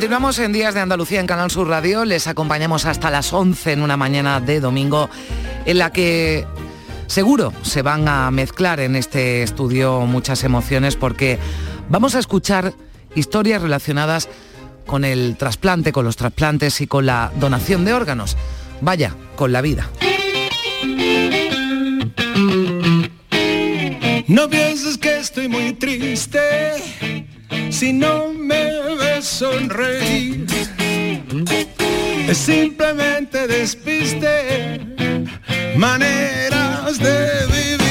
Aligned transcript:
Continuamos 0.00 0.38
en 0.38 0.54
Días 0.54 0.72
de 0.72 0.80
Andalucía 0.80 1.20
en 1.20 1.26
Canal 1.26 1.50
Sur 1.50 1.68
Radio. 1.68 2.06
Les 2.06 2.26
acompañamos 2.26 2.86
hasta 2.86 3.10
las 3.10 3.34
11 3.34 3.72
en 3.72 3.82
una 3.82 3.98
mañana 3.98 4.40
de 4.40 4.58
domingo 4.58 5.10
en 5.66 5.76
la 5.76 5.92
que 5.92 6.46
seguro 7.06 7.52
se 7.60 7.82
van 7.82 8.08
a 8.08 8.30
mezclar 8.30 8.80
en 8.80 8.96
este 8.96 9.42
estudio 9.42 10.00
muchas 10.06 10.42
emociones 10.42 10.96
porque 10.96 11.38
vamos 11.90 12.14
a 12.14 12.18
escuchar 12.18 12.72
historias 13.14 13.60
relacionadas 13.60 14.30
con 14.86 15.04
el 15.04 15.36
trasplante, 15.36 15.92
con 15.92 16.06
los 16.06 16.16
trasplantes 16.16 16.80
y 16.80 16.86
con 16.86 17.04
la 17.04 17.30
donación 17.38 17.84
de 17.84 17.92
órganos. 17.92 18.38
Vaya, 18.80 19.14
con 19.36 19.52
la 19.52 19.60
vida. 19.60 19.90
No 24.28 24.48
pienses 24.48 24.96
que 24.96 25.18
estoy 25.18 25.48
muy 25.48 25.74
triste 25.74 27.28
si 27.70 27.92
no 27.92 28.32
me 28.32 28.94
ves 28.96 29.24
sonreír. 29.24 30.46
Es 32.28 32.38
simplemente 32.38 33.46
despiste, 33.46 34.80
maneras 35.76 36.98
de 36.98 37.46
vivir. 37.46 37.89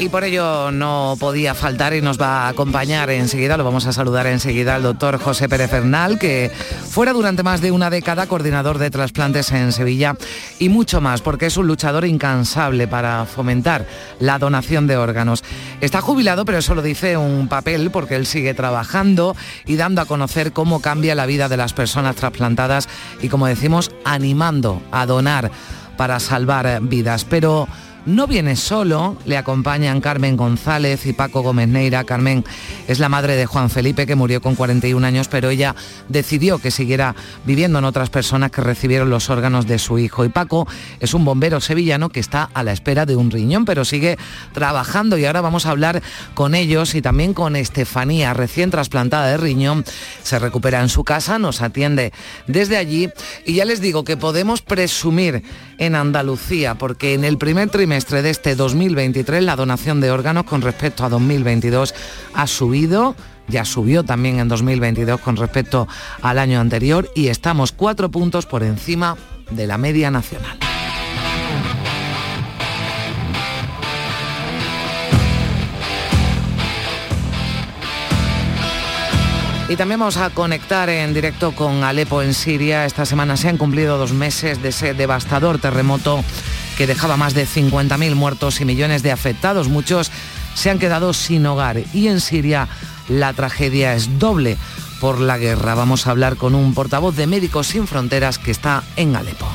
Y 0.00 0.08
por 0.08 0.24
ello 0.24 0.70
no 0.72 1.14
podía 1.20 1.54
faltar 1.54 1.92
y 1.92 2.00
nos 2.00 2.18
va 2.18 2.46
a 2.46 2.48
acompañar 2.48 3.10
enseguida, 3.10 3.58
lo 3.58 3.64
vamos 3.64 3.84
a 3.84 3.92
saludar 3.92 4.26
enseguida 4.26 4.76
al 4.76 4.82
doctor 4.82 5.20
José 5.20 5.46
Pérez 5.46 5.70
Fernal, 5.70 6.18
que 6.18 6.50
fuera 6.88 7.12
durante 7.12 7.42
más 7.42 7.60
de 7.60 7.70
una 7.70 7.90
década 7.90 8.26
coordinador 8.26 8.78
de 8.78 8.90
trasplantes 8.90 9.52
en 9.52 9.72
Sevilla 9.72 10.16
y 10.58 10.70
mucho 10.70 11.02
más, 11.02 11.20
porque 11.20 11.44
es 11.44 11.58
un 11.58 11.66
luchador 11.66 12.06
incansable 12.06 12.88
para 12.88 13.26
fomentar 13.26 13.86
la 14.20 14.38
donación 14.38 14.86
de 14.86 14.96
órganos. 14.96 15.44
Está 15.82 16.00
jubilado, 16.00 16.46
pero 16.46 16.56
eso 16.56 16.74
lo 16.74 16.80
dice 16.80 17.18
un 17.18 17.46
papel, 17.48 17.90
porque 17.90 18.16
él 18.16 18.24
sigue 18.24 18.54
trabajando 18.54 19.36
y 19.66 19.76
dando 19.76 20.00
a 20.00 20.06
conocer 20.06 20.54
cómo 20.54 20.80
cambia 20.80 21.14
la 21.14 21.26
vida 21.26 21.50
de 21.50 21.58
las 21.58 21.74
personas 21.74 22.16
trasplantadas 22.16 22.88
y, 23.20 23.28
como 23.28 23.46
decimos, 23.46 23.90
animando 24.06 24.80
a 24.92 25.04
donar 25.04 25.50
para 25.98 26.18
salvar 26.20 26.80
vidas. 26.80 27.26
Pero 27.26 27.68
no 28.06 28.26
viene 28.26 28.56
solo, 28.56 29.16
le 29.26 29.36
acompañan 29.36 30.00
Carmen 30.00 30.36
González 30.36 31.04
y 31.04 31.12
Paco 31.12 31.42
Gómez 31.42 31.68
Neira. 31.68 32.04
Carmen 32.04 32.44
es 32.88 32.98
la 32.98 33.10
madre 33.10 33.36
de 33.36 33.44
Juan 33.44 33.68
Felipe, 33.68 34.06
que 34.06 34.14
murió 34.14 34.40
con 34.40 34.54
41 34.54 35.06
años, 35.06 35.28
pero 35.28 35.50
ella 35.50 35.74
decidió 36.08 36.58
que 36.58 36.70
siguiera 36.70 37.14
viviendo 37.44 37.78
en 37.78 37.84
otras 37.84 38.08
personas 38.08 38.50
que 38.50 38.62
recibieron 38.62 39.10
los 39.10 39.28
órganos 39.28 39.66
de 39.66 39.78
su 39.78 39.98
hijo. 39.98 40.24
Y 40.24 40.30
Paco 40.30 40.66
es 40.98 41.12
un 41.12 41.26
bombero 41.26 41.60
sevillano 41.60 42.08
que 42.08 42.20
está 42.20 42.48
a 42.54 42.62
la 42.62 42.72
espera 42.72 43.04
de 43.04 43.16
un 43.16 43.30
riñón, 43.30 43.66
pero 43.66 43.84
sigue 43.84 44.16
trabajando 44.52 45.18
y 45.18 45.26
ahora 45.26 45.42
vamos 45.42 45.66
a 45.66 45.70
hablar 45.70 46.02
con 46.34 46.54
ellos 46.54 46.94
y 46.94 47.02
también 47.02 47.34
con 47.34 47.54
Estefanía, 47.54 48.32
recién 48.32 48.70
trasplantada 48.70 49.28
de 49.28 49.36
riñón. 49.36 49.84
Se 50.22 50.38
recupera 50.38 50.80
en 50.80 50.88
su 50.88 51.04
casa, 51.04 51.38
nos 51.38 51.60
atiende 51.60 52.12
desde 52.46 52.78
allí 52.78 53.10
y 53.44 53.54
ya 53.54 53.66
les 53.66 53.82
digo 53.82 54.04
que 54.04 54.16
podemos 54.16 54.62
presumir 54.62 55.42
en 55.76 55.94
Andalucía, 55.94 56.76
porque 56.76 57.14
en 57.14 57.24
el 57.24 57.38
primer 57.38 57.68
trimestre 57.68 57.89
de 57.90 58.30
este 58.30 58.54
2023 58.54 59.42
la 59.42 59.56
donación 59.56 60.00
de 60.00 60.12
órganos 60.12 60.44
con 60.44 60.62
respecto 60.62 61.04
a 61.04 61.08
2022 61.08 61.92
ha 62.34 62.46
subido 62.46 63.16
ya 63.48 63.64
subió 63.64 64.04
también 64.04 64.38
en 64.38 64.46
2022 64.46 65.20
con 65.20 65.36
respecto 65.36 65.88
al 66.22 66.38
año 66.38 66.60
anterior 66.60 67.10
y 67.16 67.28
estamos 67.28 67.72
cuatro 67.72 68.08
puntos 68.08 68.46
por 68.46 68.62
encima 68.62 69.16
de 69.50 69.66
la 69.66 69.76
media 69.76 70.08
nacional. 70.12 70.56
Y 79.68 79.74
también 79.74 79.98
vamos 79.98 80.16
a 80.16 80.30
conectar 80.30 80.88
en 80.88 81.12
directo 81.12 81.52
con 81.52 81.82
Alepo 81.82 82.22
en 82.22 82.34
Siria. 82.34 82.86
Esta 82.86 83.04
semana 83.04 83.36
se 83.36 83.48
han 83.48 83.56
cumplido 83.56 83.98
dos 83.98 84.12
meses 84.12 84.62
de 84.62 84.68
ese 84.68 84.94
devastador 84.94 85.58
terremoto 85.58 86.22
que 86.80 86.86
dejaba 86.86 87.18
más 87.18 87.34
de 87.34 87.46
50.000 87.46 88.14
muertos 88.14 88.62
y 88.62 88.64
millones 88.64 89.02
de 89.02 89.12
afectados. 89.12 89.68
Muchos 89.68 90.10
se 90.54 90.70
han 90.70 90.78
quedado 90.78 91.12
sin 91.12 91.44
hogar 91.44 91.82
y 91.92 92.08
en 92.08 92.22
Siria 92.22 92.68
la 93.06 93.34
tragedia 93.34 93.94
es 93.94 94.18
doble 94.18 94.56
por 94.98 95.20
la 95.20 95.36
guerra. 95.36 95.74
Vamos 95.74 96.06
a 96.06 96.12
hablar 96.12 96.36
con 96.36 96.54
un 96.54 96.72
portavoz 96.72 97.14
de 97.16 97.26
Médicos 97.26 97.66
Sin 97.66 97.86
Fronteras 97.86 98.38
que 98.38 98.50
está 98.50 98.82
en 98.96 99.14
Alepo. 99.14 99.46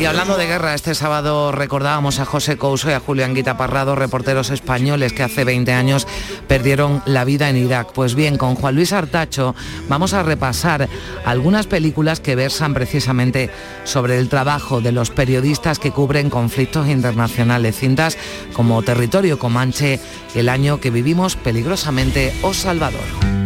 Y 0.00 0.06
hablando 0.06 0.38
de 0.38 0.46
guerra, 0.46 0.74
este 0.74 0.94
sábado 0.94 1.52
recordábamos 1.52 2.20
a 2.20 2.24
José 2.24 2.56
Couso 2.56 2.88
y 2.88 2.94
a 2.94 3.00
Julián 3.00 3.34
Guita 3.34 3.58
Parrado, 3.58 3.94
reporteros 3.94 4.48
españoles 4.48 5.12
que 5.12 5.22
hace 5.22 5.44
20 5.44 5.74
años 5.74 6.06
perdieron 6.48 7.02
la 7.04 7.26
vida 7.26 7.50
en 7.50 7.58
Irak. 7.58 7.92
Pues 7.92 8.14
bien, 8.14 8.38
con 8.38 8.54
Juan 8.54 8.76
Luis 8.76 8.94
Artacho 8.94 9.54
vamos 9.90 10.14
a 10.14 10.22
repasar 10.22 10.88
algunas 11.26 11.66
películas 11.66 12.20
que 12.20 12.34
versan 12.34 12.72
precisamente 12.72 13.50
sobre 13.84 14.16
el 14.18 14.30
trabajo 14.30 14.80
de 14.80 14.92
los 14.92 15.10
periodistas 15.10 15.78
que 15.78 15.92
cubren 15.92 16.30
conflictos 16.30 16.88
internacionales. 16.88 17.76
Cintas 17.76 18.16
como 18.54 18.80
Territorio 18.80 19.38
Comanche, 19.38 20.00
el 20.34 20.48
año 20.48 20.80
que 20.80 20.90
vivimos 20.90 21.36
peligrosamente 21.36 22.32
o 22.40 22.54
Salvador. 22.54 23.39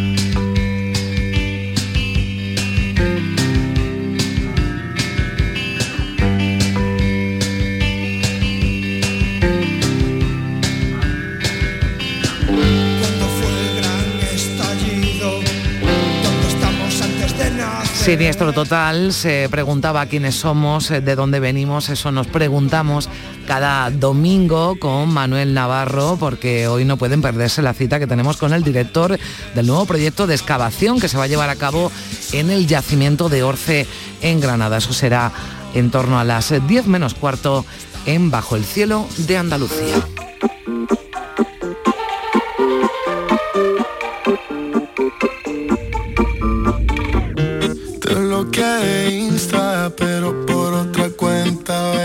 Siniestro 18.14 18.52
total, 18.52 19.12
se 19.12 19.48
preguntaba 19.50 20.06
quiénes 20.06 20.36
somos, 20.36 20.88
eh, 20.92 21.00
de 21.00 21.16
dónde 21.16 21.40
venimos, 21.40 21.88
eso 21.88 22.12
nos 22.12 22.28
preguntamos 22.28 23.08
cada 23.44 23.90
domingo 23.90 24.78
con 24.78 25.12
Manuel 25.12 25.52
Navarro, 25.52 26.16
porque 26.20 26.68
hoy 26.68 26.84
no 26.84 26.96
pueden 26.96 27.22
perderse 27.22 27.60
la 27.60 27.74
cita 27.74 27.98
que 27.98 28.06
tenemos 28.06 28.36
con 28.36 28.52
el 28.52 28.62
director 28.62 29.18
del 29.56 29.66
nuevo 29.66 29.84
proyecto 29.84 30.28
de 30.28 30.36
excavación 30.36 31.00
que 31.00 31.08
se 31.08 31.18
va 31.18 31.24
a 31.24 31.26
llevar 31.26 31.50
a 31.50 31.56
cabo 31.56 31.90
en 32.30 32.50
el 32.50 32.68
yacimiento 32.68 33.28
de 33.28 33.42
Orce 33.42 33.84
en 34.22 34.38
Granada. 34.38 34.76
Eso 34.76 34.92
será 34.92 35.32
en 35.74 35.90
torno 35.90 36.16
a 36.20 36.22
las 36.22 36.54
10 36.68 36.86
menos 36.86 37.14
cuarto 37.14 37.66
en 38.06 38.30
Bajo 38.30 38.54
el 38.54 38.64
Cielo 38.64 39.08
de 39.26 39.38
Andalucía. 39.38 40.23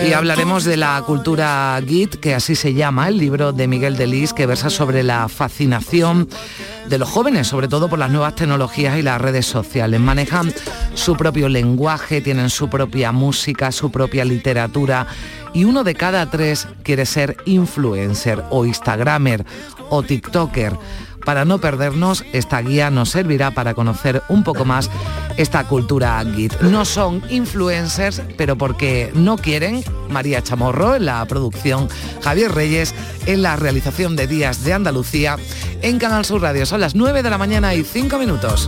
Y 0.10 0.14
hablaremos 0.14 0.64
de 0.64 0.76
la 0.76 1.00
cultura 1.06 1.80
Git, 1.88 2.16
que 2.16 2.34
así 2.34 2.56
se 2.56 2.74
llama, 2.74 3.10
el 3.10 3.20
libro 3.20 3.54
de 3.54 3.68
Miguel 3.68 3.96
Delis, 3.96 4.34
que 4.34 4.48
versa 4.48 4.72
sobre 4.72 5.04
la 5.04 5.30
fascinación 5.30 6.28
de 6.88 6.98
los 6.98 7.08
jóvenes, 7.08 7.46
sobre 7.46 7.68
todo 7.68 7.90
por 7.90 8.00
las 8.00 8.10
nuevas 8.10 8.34
tecnologías 8.34 8.98
y 8.98 9.04
las 9.04 9.22
redes 9.22 9.46
sociales. 9.46 10.00
Manejan 10.00 10.52
su 10.96 11.16
propio 11.16 11.48
lenguaje, 11.48 12.22
tienen 12.22 12.50
su 12.50 12.72
propia 12.72 13.12
música, 13.12 13.72
su 13.72 13.92
propia 13.92 14.26
literatura 14.26 15.06
y 15.54 15.66
uno 15.66 15.84
de 15.84 15.94
cada 15.94 16.28
tres 16.28 16.68
quiere 16.82 17.06
ser 17.06 17.38
influencer 17.46 18.44
o 18.50 18.66
instagramer 18.66 19.46
o 19.92 20.02
tiktoker. 20.02 20.74
Para 21.26 21.46
no 21.46 21.60
perdernos, 21.60 22.24
esta 22.34 22.62
guía 22.62 22.90
nos 22.90 23.10
servirá 23.10 23.52
para 23.52 23.74
conocer 23.74 24.24
un 24.30 24.44
poco 24.44 24.66
más 24.66 24.90
esta 25.38 25.64
cultura 25.66 26.24
git. 26.36 26.60
No 26.62 26.86
son 26.86 27.22
influencers, 27.30 28.22
pero 28.38 28.58
porque 28.58 29.12
no 29.14 29.38
quieren, 29.38 29.84
María 30.10 30.44
Chamorro 30.44 30.96
en 30.96 31.06
la 31.06 31.24
producción, 31.26 31.88
Javier 32.22 32.52
Reyes 32.52 32.94
en 33.26 33.42
la 33.42 33.56
realización 33.56 34.16
de 34.16 34.28
Días 34.28 34.64
de 34.64 34.74
Andalucía 34.74 35.38
en 35.82 36.00
Canal 36.00 36.26
Sur 36.26 36.42
Radio. 36.42 36.66
Son 36.66 36.82
las 36.82 36.96
9 36.96 37.24
de 37.24 37.30
la 37.30 37.38
mañana 37.38 37.74
y 37.74 37.84
5 37.84 38.18
minutos. 38.18 38.68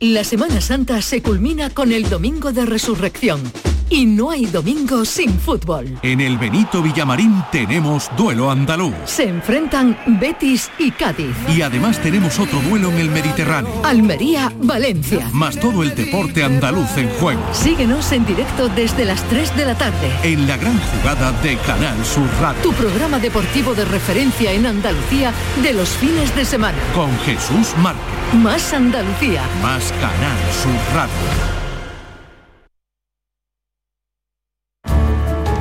La 0.00 0.24
Semana 0.24 0.60
Santa 0.60 1.00
se 1.00 1.22
culmina 1.22 1.70
con 1.70 1.90
el 1.90 2.10
Domingo 2.10 2.52
de 2.52 2.66
Resurrección. 2.66 3.40
Y 3.88 4.04
no 4.04 4.30
hay 4.30 4.46
domingo 4.46 5.04
sin 5.04 5.38
fútbol. 5.38 5.98
En 6.02 6.20
el 6.20 6.38
Benito 6.38 6.82
Villamarín 6.82 7.42
tenemos 7.52 8.10
duelo 8.16 8.50
andaluz. 8.50 8.94
Se 9.04 9.28
enfrentan 9.28 9.96
Betis 10.20 10.70
y 10.78 10.90
Cádiz. 10.90 11.34
Y 11.54 11.62
además 11.62 12.00
tenemos 12.00 12.38
otro 12.40 12.60
duelo 12.60 12.90
en 12.90 12.98
el 12.98 13.10
Mediterráneo. 13.10 13.82
Almería, 13.84 14.52
Valencia. 14.60 15.28
Más 15.32 15.58
todo 15.58 15.82
el 15.82 15.94
deporte 15.94 16.42
andaluz 16.42 16.96
en 16.96 17.08
juego. 17.10 17.42
Síguenos 17.52 18.10
en 18.12 18.26
directo 18.26 18.68
desde 18.68 19.04
las 19.04 19.22
3 19.28 19.56
de 19.56 19.66
la 19.66 19.74
tarde. 19.76 20.10
En 20.24 20.48
la 20.48 20.56
gran 20.56 20.78
jugada 20.78 21.30
de 21.42 21.56
Canal 21.58 22.04
Sur 22.04 22.28
Radio. 22.40 22.62
Tu 22.62 22.72
programa 22.72 23.18
deportivo 23.18 23.74
de 23.74 23.84
referencia 23.84 24.52
en 24.52 24.66
Andalucía 24.66 25.32
de 25.62 25.72
los 25.72 25.90
fines 25.90 26.34
de 26.34 26.44
semana. 26.44 26.78
Con 26.94 27.16
Jesús 27.20 27.74
Márquez. 27.78 28.02
Más 28.34 28.72
Andalucía. 28.72 29.42
Más 29.62 29.92
Canal 29.92 30.38
Sur 30.62 30.94
Radio. 30.94 31.65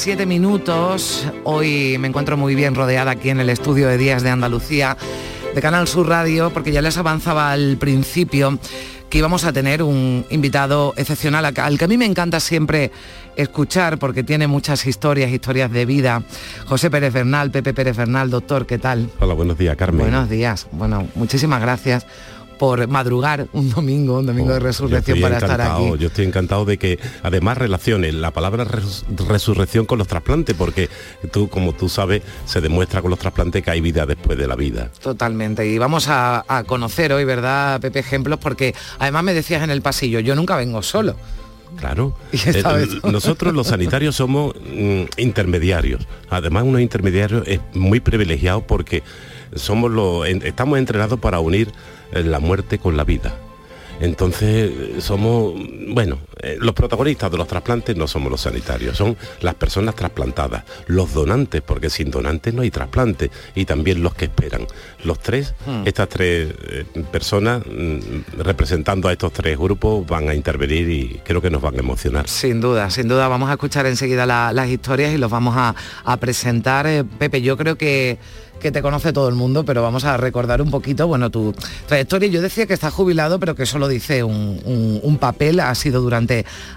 Siete 0.00 0.24
minutos. 0.24 1.26
Hoy 1.44 1.98
me 1.98 2.08
encuentro 2.08 2.38
muy 2.38 2.54
bien 2.54 2.74
rodeada 2.74 3.10
aquí 3.10 3.28
en 3.28 3.38
el 3.38 3.50
estudio 3.50 3.86
de 3.86 3.98
Días 3.98 4.22
de 4.22 4.30
Andalucía 4.30 4.96
de 5.54 5.60
Canal 5.60 5.86
Sur 5.88 6.08
Radio, 6.08 6.50
porque 6.54 6.72
ya 6.72 6.80
les 6.80 6.96
avanzaba 6.96 7.52
al 7.52 7.76
principio 7.76 8.58
que 9.10 9.18
íbamos 9.18 9.44
a 9.44 9.52
tener 9.52 9.82
un 9.82 10.24
invitado 10.30 10.94
excepcional 10.96 11.44
al 11.44 11.78
que 11.78 11.84
a 11.84 11.86
mí 11.86 11.98
me 11.98 12.06
encanta 12.06 12.40
siempre 12.40 12.90
escuchar 13.36 13.98
porque 13.98 14.24
tiene 14.24 14.46
muchas 14.46 14.86
historias, 14.86 15.32
historias 15.32 15.70
de 15.70 15.84
vida. 15.84 16.22
José 16.64 16.90
Pérez 16.90 17.12
Bernal, 17.12 17.50
Pepe 17.50 17.74
Pérez 17.74 17.98
Bernal, 17.98 18.30
doctor, 18.30 18.64
¿qué 18.64 18.78
tal? 18.78 19.10
Hola, 19.18 19.34
buenos 19.34 19.58
días, 19.58 19.76
Carmen. 19.76 20.00
Buenos 20.00 20.30
días. 20.30 20.66
Bueno, 20.72 21.08
muchísimas 21.14 21.60
gracias 21.60 22.06
por 22.60 22.86
madrugar 22.88 23.48
un 23.54 23.70
domingo, 23.70 24.18
un 24.18 24.26
domingo 24.26 24.50
de 24.50 24.58
oh, 24.58 24.60
resurrección 24.60 25.18
para 25.18 25.38
estar 25.38 25.58
aquí. 25.62 25.92
Yo 25.98 26.08
estoy 26.08 26.26
encantado 26.26 26.66
de 26.66 26.76
que 26.76 26.98
además 27.22 27.56
relacione 27.56 28.12
la 28.12 28.32
palabra 28.32 28.66
resurrección 29.26 29.86
con 29.86 29.96
los 29.96 30.06
trasplantes, 30.06 30.54
porque 30.54 30.90
tú, 31.32 31.48
como 31.48 31.72
tú 31.72 31.88
sabes, 31.88 32.20
se 32.44 32.60
demuestra 32.60 33.00
con 33.00 33.08
los 33.08 33.18
trasplantes 33.18 33.64
que 33.64 33.70
hay 33.70 33.80
vida 33.80 34.04
después 34.04 34.36
de 34.36 34.46
la 34.46 34.56
vida. 34.56 34.90
Totalmente. 35.02 35.66
Y 35.66 35.78
vamos 35.78 36.08
a, 36.10 36.44
conocer 36.66 37.14
hoy, 37.14 37.24
¿verdad, 37.24 37.80
Pepe? 37.80 38.00
Ejemplos, 38.00 38.38
porque 38.38 38.74
además 38.98 39.24
me 39.24 39.32
decías 39.32 39.62
en 39.62 39.70
el 39.70 39.80
pasillo, 39.80 40.20
yo 40.20 40.34
nunca 40.34 40.54
vengo 40.56 40.82
solo. 40.82 41.16
Claro. 41.78 42.14
Eh, 42.44 42.86
nosotros 43.10 43.54
los 43.54 43.68
sanitarios 43.68 44.16
somos 44.16 44.54
mm, 44.54 45.04
intermediarios. 45.16 46.06
Además, 46.28 46.64
unos 46.64 46.82
intermediarios 46.82 47.42
es 47.46 47.60
muy 47.72 48.00
privilegiado 48.00 48.60
porque 48.66 49.02
somos 49.54 49.90
los, 49.90 50.26
estamos 50.28 50.78
entrenados 50.78 51.18
para 51.18 51.40
unir 51.40 51.72
eh, 52.12 52.22
la 52.22 52.40
muerte 52.40 52.78
con 52.78 52.96
la 52.96 53.04
vida. 53.04 53.34
Entonces 54.00 55.02
somos, 55.04 55.54
bueno, 55.88 56.18
eh, 56.42 56.56
los 56.60 56.74
protagonistas 56.74 57.30
de 57.30 57.36
los 57.36 57.46
trasplantes 57.46 57.96
no 57.96 58.06
somos 58.06 58.30
los 58.30 58.40
sanitarios, 58.40 58.96
son 58.96 59.16
las 59.40 59.54
personas 59.54 59.94
trasplantadas, 59.94 60.64
los 60.86 61.12
donantes, 61.12 61.62
porque 61.62 61.90
sin 61.90 62.10
donantes 62.10 62.54
no 62.54 62.62
hay 62.62 62.70
trasplante, 62.70 63.30
y 63.54 63.64
también 63.64 64.02
los 64.02 64.14
que 64.14 64.26
esperan. 64.26 64.66
Los 65.04 65.20
tres, 65.20 65.54
hmm. 65.66 65.86
estas 65.86 66.08
tres 66.08 66.52
eh, 66.68 66.84
personas 67.10 67.62
mm, 67.66 68.38
representando 68.38 69.08
a 69.08 69.12
estos 69.12 69.32
tres 69.32 69.58
grupos 69.58 70.06
van 70.06 70.28
a 70.28 70.34
intervenir 70.34 70.88
y 70.90 71.20
creo 71.24 71.40
que 71.40 71.50
nos 71.50 71.62
van 71.62 71.76
a 71.76 71.78
emocionar. 71.78 72.28
Sin 72.28 72.60
duda, 72.60 72.90
sin 72.90 73.08
duda, 73.08 73.28
vamos 73.28 73.48
a 73.50 73.52
escuchar 73.52 73.86
enseguida 73.86 74.26
las 74.26 74.68
historias 74.68 75.12
y 75.12 75.18
los 75.18 75.30
vamos 75.30 75.56
a, 75.56 75.74
a 76.04 76.16
presentar. 76.18 76.86
Pepe, 77.18 77.42
yo 77.42 77.56
creo 77.56 77.76
que 77.76 78.18
que 78.60 78.70
te 78.70 78.82
conoce 78.82 79.12
todo 79.12 79.28
el 79.28 79.34
mundo, 79.34 79.64
pero 79.64 79.82
vamos 79.82 80.04
a 80.04 80.16
recordar 80.16 80.62
un 80.62 80.70
poquito, 80.70 81.08
bueno, 81.08 81.30
tu 81.30 81.52
trayectoria. 81.86 82.28
Yo 82.28 82.42
decía 82.42 82.66
que 82.66 82.74
estás 82.74 82.92
jubilado, 82.92 83.40
pero 83.40 83.56
que 83.56 83.66
solo 83.66 83.88
dice 83.88 84.22
un, 84.22 85.18
papel. 85.18 85.60
Ha 85.60 85.74
sido 85.74 86.00
durante 86.00 86.29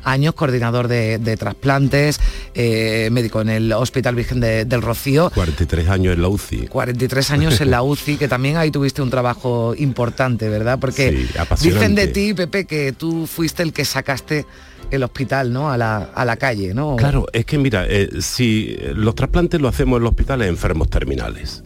años 0.03 0.33
coordinador 0.33 0.87
de, 0.87 1.37
trasplantes, 1.37 2.19
eh, 2.53 3.09
médico 3.11 3.41
en 3.41 3.49
el 3.49 3.73
Hospital 3.73 4.15
Virgen 4.15 4.39
del 4.39 4.81
Rocío. 4.81 5.31
43 5.33 5.89
años 5.89 6.13
en 6.15 6.21
la 6.21 6.27
UCI. 6.27 6.67
43 6.67 7.31
años 7.31 7.61
en 7.61 7.71
la 7.71 7.83
UCI, 7.83 8.17
que 8.17 8.27
también 8.27 8.57
ahí 8.57 8.71
tuviste 8.71 9.01
un 9.01 9.09
trabajo 9.09 9.73
importante, 9.77 10.49
¿verdad? 10.49 10.79
Porque 10.79 11.27
dicen 11.61 11.95
de 11.95 12.07
ti, 12.07 12.33
Pepe, 12.33 12.65
que 12.65 12.91
tú 12.93 13.27
fuiste 13.27 13.63
el 13.63 13.73
que 13.73 13.85
sacaste 13.85 14.45
el 14.91 15.03
hospital 15.03 15.51
¿no? 15.51 15.71
a, 15.71 15.77
la, 15.77 16.37
calle. 16.37 16.73
¿no? 16.73 16.95
Claro, 16.95 17.25
es 17.33 17.45
que 17.45 17.57
mira, 17.57 17.85
eh, 17.87 18.09
si 18.21 18.77
los 18.95 19.15
trasplantes 19.15 19.59
lo 19.59 19.67
hacemos 19.67 19.97
en 19.97 20.03
los 20.03 20.11
hospitales 20.11 20.47
enfermos 20.47 20.89
terminales. 20.89 21.63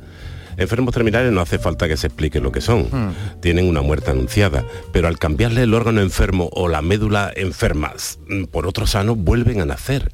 Enfermos 0.57 0.93
terminales 0.93 1.31
no 1.31 1.39
hace 1.39 1.59
falta 1.59 1.87
que 1.87 1.97
se 1.97 2.07
explique 2.07 2.39
lo 2.39 2.51
que 2.51 2.61
son. 2.61 2.87
Hmm. 2.91 3.13
Tienen 3.41 3.67
una 3.69 3.81
muerte 3.81 4.09
anunciada. 4.11 4.65
Pero 4.91 5.07
al 5.07 5.19
cambiarle 5.19 5.61
el 5.61 5.73
órgano 5.73 6.01
enfermo 6.01 6.49
o 6.51 6.67
la 6.67 6.81
médula 6.81 7.31
enferma 7.35 7.93
mm, 8.27 8.45
por 8.45 8.65
otro 8.65 8.87
sano, 8.87 9.15
vuelven 9.15 9.61
a 9.61 9.65
nacer. 9.65 10.11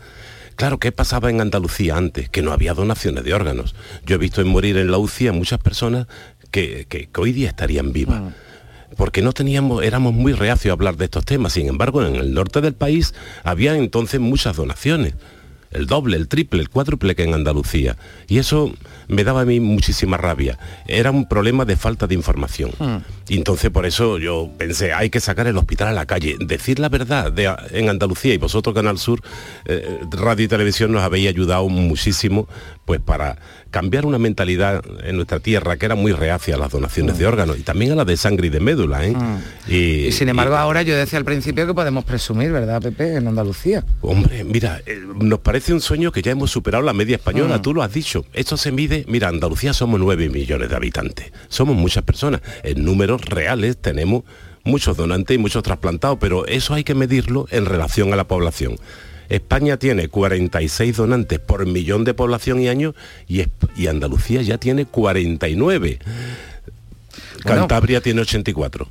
Claro, 0.56 0.80
¿qué 0.80 0.92
pasaba 0.92 1.30
en 1.30 1.40
Andalucía 1.40 1.96
antes? 1.96 2.30
Que 2.30 2.42
no 2.42 2.52
había 2.52 2.74
donaciones 2.74 3.24
de 3.24 3.34
órganos. 3.34 3.74
Yo 4.06 4.16
he 4.16 4.20
visto 4.20 4.42
en 4.42 4.50
morir 4.50 4.78
en 4.78 4.92
la 4.92 4.98
UCI 4.98 5.30
a 5.30 5.34
muchas 5.34 5.60
personas 5.60 6.08
que, 6.52 7.10
hoy 7.18 7.32
día 7.32 7.48
estarían 7.48 7.94
vivas. 7.94 8.22
Hmm. 8.22 8.34
porque 8.96 9.24
no 9.24 9.32
teníamos, 9.34 9.84
éramos 9.84 10.14
muy 10.14 10.34
reacios 10.34 10.72
a 10.72 10.74
hablar 10.74 10.98
de 10.98 11.06
estos 11.06 11.26
temas. 11.26 11.54
Sin 11.54 11.68
embargo, 11.68 12.06
en 12.06 12.16
el 12.16 12.34
norte 12.34 12.62
del 12.62 12.74
país 12.74 13.16
había 13.44 13.76
entonces 13.76 14.20
muchas 14.20 14.58
donaciones 14.58 15.16
el 15.74 15.88
doble, 15.88 16.18
el 16.18 16.28
triple, 16.28 16.62
el 16.62 16.70
cuádruple 16.70 17.16
que 17.16 17.24
en 17.24 17.34
Andalucía. 17.34 17.98
Y 18.28 18.38
eso 18.38 18.74
me 19.08 19.24
daba 19.24 19.42
a 19.42 19.46
mí 19.46 19.60
muchísima 19.60 20.18
rabia. 20.18 20.58
Era 20.88 21.12
un 21.12 21.28
problema 21.28 21.66
de 21.66 21.76
falta 21.76 22.08
de 22.08 22.16
información. 22.16 22.72
Hmm. 22.80 22.98
Y 23.28 23.38
entonces 23.38 23.72
por 23.72 23.86
eso 23.86 24.18
yo 24.18 24.50
pensé, 24.58 24.94
hay 24.94 25.10
que 25.10 25.20
sacar 25.20 25.48
el 25.48 25.58
hospital 25.58 25.90
a 25.90 25.94
la 25.94 26.06
calle, 26.06 26.36
decir 26.40 26.80
la 26.80 26.90
verdad 26.90 27.32
de, 27.32 27.54
en 27.72 27.90
Andalucía 27.90 28.34
y 28.34 28.38
vosotros 28.38 28.76
Canal 28.76 28.98
Sur, 28.98 29.22
eh, 29.66 30.00
Radio 30.12 30.46
y 30.46 30.48
Televisión 30.48 30.92
nos 30.92 31.04
habéis 31.04 31.30
ayudado 31.30 31.68
muchísimo 31.70 32.48
pues 32.86 33.00
para 33.00 33.38
cambiar 33.72 34.06
una 34.06 34.20
mentalidad 34.20 34.84
en 35.04 35.16
nuestra 35.16 35.40
tierra 35.40 35.78
que 35.78 35.86
era 35.86 35.96
muy 35.96 36.12
reacia 36.12 36.56
a 36.56 36.58
las 36.58 36.72
donaciones 36.72 37.18
de 37.18 37.26
mm. 37.26 37.28
órganos 37.28 37.58
y 37.58 37.62
también 37.64 37.94
a 37.94 37.96
la 37.96 38.06
de 38.06 38.18
sangre 38.18 38.48
y 38.48 38.50
de 38.50 38.60
médula. 38.60 39.06
¿eh? 39.06 39.16
Mm. 39.16 39.72
Y, 39.72 40.12
sin 40.12 40.30
embargo 40.30 40.56
ahora 40.56 40.84
yo 40.84 40.96
decía 40.96 41.18
al 41.18 41.26
principio 41.26 41.66
que 41.66 41.74
podemos 41.74 42.04
presumir, 42.04 42.52
¿verdad, 42.52 42.82
Pepe, 42.82 43.16
en 43.16 43.28
Andalucía? 43.28 43.84
Hombre, 44.02 44.44
mira, 44.44 44.82
eh, 44.86 45.02
nos 45.16 45.40
parece 45.40 45.74
un 45.74 45.82
sueño 45.82 46.12
que 46.12 46.22
ya 46.22 46.32
hemos 46.32 46.52
superado 46.52 46.84
la 46.84 46.94
media 46.94 47.16
española, 47.16 47.62
tú 47.62 47.74
lo 47.74 47.82
has 47.82 47.94
dicho. 47.94 48.26
Esto 48.34 48.58
se 48.58 48.72
mide, 48.72 49.03
mira, 49.08 49.30
Andalucía 49.30 49.74
somos 49.74 50.00
9 50.00 50.30
millones 50.30 50.70
de 50.70 50.76
habitantes, 50.76 51.32
somos 51.48 51.76
muchas 51.76 52.04
personas. 52.04 52.42
En 52.64 52.84
números 52.84 53.22
reales 53.26 53.78
tenemos 53.78 54.24
muchos 54.64 54.98
donantes 54.98 55.36
y 55.36 55.38
muchos 55.38 55.64
trasplantados, 55.64 56.18
pero 56.20 56.46
eso 56.46 56.74
hay 56.74 56.84
que 56.84 56.96
medirlo 56.96 57.48
en 57.52 57.66
relación 57.66 58.14
a 58.14 58.16
la 58.16 58.26
población. 58.26 58.78
España 59.30 59.78
tiene 59.78 60.10
46 60.10 60.98
donantes 60.98 61.40
por 61.40 61.66
millón 61.66 62.04
de 62.04 62.14
población 62.14 62.62
y 62.62 62.68
año 62.68 62.94
y, 63.28 63.46
Andalucía 63.88 64.42
ya 64.42 64.58
tiene 64.58 64.86
49. 64.86 66.00
Cantabria 67.44 68.02
tiene 68.02 68.22
84. 68.22 68.88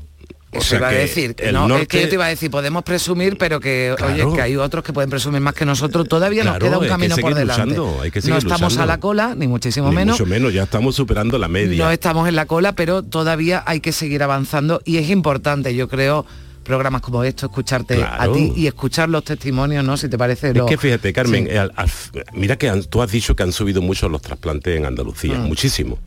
O 0.54 0.60
sea 0.60 0.78
iba 0.78 0.88
a 0.88 0.92
decir, 0.92 1.34
no, 1.52 1.76
es 1.78 1.88
que 1.88 2.02
yo 2.02 2.08
te 2.08 2.14
iba 2.14 2.26
a 2.26 2.28
decir, 2.28 2.50
podemos 2.50 2.82
presumir, 2.82 3.38
pero 3.38 3.58
que, 3.58 3.94
oye, 4.04 4.24
que 4.34 4.42
hay 4.42 4.56
otros 4.56 4.84
que 4.84 4.92
pueden 4.92 5.08
presumir 5.08 5.40
más 5.40 5.54
que 5.54 5.64
nosotros. 5.64 6.06
Todavía 6.08 6.44
nos 6.44 6.58
queda 6.58 6.78
un 6.78 6.88
camino 6.88 7.16
por 7.16 7.34
delante. 7.34 7.74
no 7.76 8.36
estamos 8.36 8.76
a 8.78 8.86
la 8.86 9.00
cola, 9.00 9.34
ni 9.34 9.48
muchísimo 9.48 9.88
ni 9.88 9.96
menos. 9.96 10.18
Mucho 10.20 10.28
menos, 10.28 10.52
ya 10.52 10.64
estamos 10.64 10.94
superando 10.94 11.38
la 11.38 11.48
media. 11.48 11.84
No 11.84 11.90
estamos 11.90 12.28
en 12.28 12.36
la 12.36 12.46
cola, 12.46 12.72
pero 12.74 13.02
todavía 13.02 13.62
hay 13.66 13.80
que 13.80 13.92
seguir 13.92 14.22
avanzando 14.22 14.82
y 14.84 14.98
es 14.98 15.08
importante, 15.10 15.74
yo 15.74 15.88
creo, 15.88 16.26
programas 16.64 17.00
como 17.02 17.24
esto, 17.24 17.46
escucharte 17.46 17.96
Claro. 17.96 18.32
a 18.32 18.34
ti 18.34 18.52
y 18.54 18.66
escuchar 18.68 19.08
los 19.08 19.24
testimonios, 19.24 19.84
¿no? 19.84 19.96
Si 19.96 20.08
te 20.08 20.16
parece. 20.16 20.50
Es 20.50 20.56
lo- 20.56 20.66
que 20.66 20.78
fíjate, 20.78 21.12
Carmen, 21.12 21.46
Sí. 21.46 21.50
eh, 21.50 21.58
al- 21.58 21.72
al- 21.74 21.90
mira 22.34 22.56
que 22.56 22.68
han- 22.68 22.84
tú 22.84 23.02
has 23.02 23.10
dicho 23.10 23.34
que 23.34 23.42
han 23.42 23.52
subido 23.52 23.82
mucho 23.82 24.08
los 24.08 24.22
trasplantes 24.22 24.76
en 24.76 24.84
Andalucía, 24.86 25.34
Mm. 25.38 25.46
muchísimo. 25.48 25.98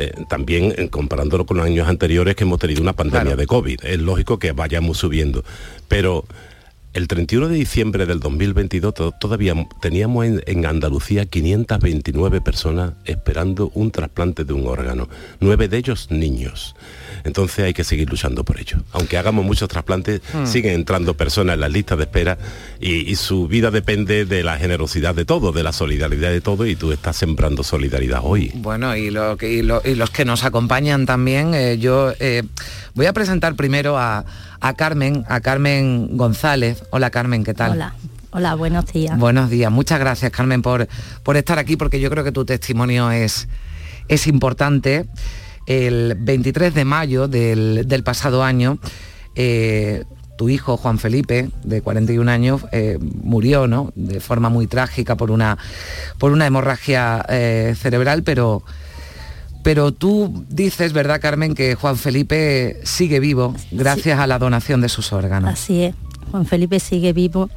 Eh, 0.00 0.12
también 0.28 0.72
eh, 0.78 0.88
comparándolo 0.90 1.44
con 1.44 1.56
los 1.56 1.66
años 1.66 1.88
anteriores 1.88 2.36
que 2.36 2.44
hemos 2.44 2.60
tenido 2.60 2.80
una 2.82 2.92
pandemia 2.92 3.22
Claro. 3.22 3.36
de 3.40 3.46
COVID. 3.48 3.84
Es 3.84 3.98
lógico 3.98 4.38
que 4.38 4.52
vayamos 4.52 4.96
subiendo. 4.98 5.42
Pero 5.88 6.24
el 6.94 7.06
31 7.06 7.48
de 7.48 7.54
diciembre 7.56 8.06
del 8.06 8.18
2022 8.18 8.94
to- 8.94 9.12
todavía 9.12 9.54
teníamos 9.80 10.24
en, 10.26 10.42
en 10.46 10.66
Andalucía 10.66 11.26
529 11.26 12.40
personas 12.40 12.92
esperando 13.04 13.70
un 13.74 13.90
trasplante 13.90 14.44
de 14.44 14.52
un 14.52 14.66
órgano, 14.66 15.08
nueve 15.40 15.68
de 15.68 15.76
ellos 15.76 16.08
niños. 16.10 16.74
Entonces 17.24 17.64
hay 17.66 17.74
que 17.74 17.84
seguir 17.84 18.08
luchando 18.08 18.44
por 18.44 18.58
ello. 18.58 18.78
Aunque 18.92 19.18
hagamos 19.18 19.44
muchos 19.44 19.68
trasplantes, 19.68 20.22
Hmm. 20.32 20.46
siguen 20.46 20.74
entrando 20.74 21.14
personas 21.14 21.54
en 21.54 21.60
las 21.60 21.70
listas 21.70 21.98
de 21.98 22.04
espera 22.04 22.38
y, 22.80 23.10
y 23.10 23.16
su 23.16 23.48
vida 23.48 23.70
depende 23.70 24.24
de 24.24 24.42
la 24.42 24.56
generosidad 24.56 25.14
de 25.14 25.24
todo, 25.24 25.52
de 25.52 25.62
la 25.62 25.72
solidaridad 25.72 26.30
de 26.30 26.40
todo 26.40 26.66
y 26.66 26.74
tú 26.76 26.92
estás 26.92 27.16
sembrando 27.16 27.62
solidaridad 27.62 28.20
hoy. 28.22 28.50
Bueno, 28.54 28.96
y, 28.96 29.10
lo 29.10 29.36
que- 29.36 29.52
y 29.52 29.62
lo- 29.62 29.82
y 29.84 29.94
los 29.94 30.10
que 30.10 30.24
nos 30.24 30.44
acompañan 30.44 31.06
también, 31.06 31.54
eh, 31.54 31.78
yo 31.78 32.12
eh, 32.20 32.42
voy 32.94 33.06
a 33.06 33.12
presentar 33.12 33.54
primero 33.56 33.98
a, 33.98 34.24
a 34.60 34.74
Carmen, 34.74 35.24
a 35.28 35.40
Carmen 35.40 36.16
González. 36.16 36.82
Hola 36.90 37.10
Carmen, 37.10 37.44
¿qué 37.44 37.54
tal? 37.54 37.72
Hola, 37.72 37.94
hola, 38.30 38.54
buenos 38.54 38.92
días. 38.92 39.18
Buenos 39.18 39.50
días, 39.50 39.70
muchas 39.70 39.98
gracias 39.98 40.30
Carmen 40.32 40.62
por, 40.62 40.88
por 41.22 41.36
estar 41.36 41.58
aquí 41.58 41.76
porque 41.76 42.00
yo 42.00 42.10
creo 42.10 42.24
que 42.24 42.32
tu 42.32 42.44
testimonio 42.44 43.10
es, 43.10 43.48
es 44.08 44.26
importante. 44.26 45.06
El 45.66 46.16
23 46.18 46.72
de 46.72 46.84
mayo 46.84 47.28
del, 47.28 47.86
del 47.86 48.02
pasado 48.02 48.42
año, 48.42 48.78
eh, 49.34 50.04
tu 50.38 50.48
hijo 50.48 50.76
Juan 50.76 50.98
Felipe, 50.98 51.50
de 51.64 51.82
41 51.82 52.30
años, 52.30 52.62
eh, 52.72 52.96
murió 53.00 53.66
¿no? 53.66 53.92
de 53.96 54.20
forma 54.20 54.48
muy 54.48 54.66
trágica 54.66 55.16
por 55.16 55.30
una, 55.30 55.58
por 56.16 56.32
una 56.32 56.46
hemorragia 56.46 57.26
eh, 57.28 57.74
cerebral, 57.76 58.22
pero, 58.22 58.62
pero 59.62 59.92
tú 59.92 60.44
dices, 60.48 60.92
¿verdad 60.92 61.20
Carmen, 61.20 61.54
que 61.54 61.74
Juan 61.74 61.96
Felipe 61.96 62.78
sigue 62.84 63.20
vivo 63.20 63.54
gracias 63.70 64.18
a 64.18 64.26
la 64.26 64.38
donación 64.38 64.80
de 64.80 64.88
sus 64.88 65.12
órganos? 65.12 65.50
Así 65.50 65.82
es, 65.82 65.94
Juan 66.30 66.46
Felipe 66.46 66.80
sigue 66.80 67.12
vivo. 67.12 67.50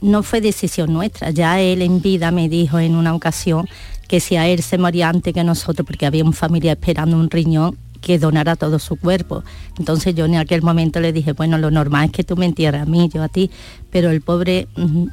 No 0.00 0.22
fue 0.22 0.40
decisión 0.40 0.92
nuestra, 0.92 1.30
ya 1.30 1.60
él 1.60 1.82
en 1.82 2.00
vida 2.00 2.30
me 2.30 2.48
dijo 2.48 2.78
en 2.78 2.94
una 2.94 3.14
ocasión 3.14 3.68
que 4.06 4.20
si 4.20 4.36
a 4.36 4.46
él 4.46 4.62
se 4.62 4.78
moría 4.78 5.08
antes 5.08 5.34
que 5.34 5.44
nosotros, 5.44 5.86
porque 5.86 6.06
había 6.06 6.24
una 6.24 6.32
familia 6.32 6.72
esperando 6.72 7.16
un 7.16 7.30
riñón, 7.30 7.76
que 8.00 8.18
donara 8.18 8.56
todo 8.56 8.78
su 8.78 8.96
cuerpo. 8.96 9.44
Entonces 9.78 10.14
yo 10.14 10.24
en 10.24 10.36
aquel 10.36 10.62
momento 10.62 11.00
le 11.00 11.12
dije, 11.12 11.32
bueno, 11.32 11.58
lo 11.58 11.70
normal 11.70 12.06
es 12.06 12.12
que 12.12 12.24
tú 12.24 12.36
me 12.36 12.46
entierres 12.46 12.82
a 12.82 12.86
mí, 12.86 13.10
yo 13.12 13.22
a 13.22 13.28
ti, 13.28 13.50
pero 13.90 14.10
el 14.10 14.20
pobre, 14.20 14.68
mm, 14.76 15.04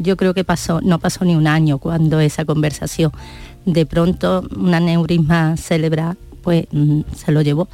yo 0.00 0.16
creo 0.16 0.34
que 0.34 0.44
pasó, 0.44 0.80
no 0.80 0.98
pasó 0.98 1.24
ni 1.24 1.34
un 1.34 1.46
año 1.46 1.78
cuando 1.78 2.20
esa 2.20 2.44
conversación. 2.44 3.12
De 3.64 3.86
pronto 3.86 4.44
un 4.56 4.74
aneurisma 4.74 5.56
cerebral, 5.56 6.16
pues 6.42 6.66
mm, 6.72 7.02
se 7.14 7.32
lo 7.32 7.42
llevó. 7.42 7.68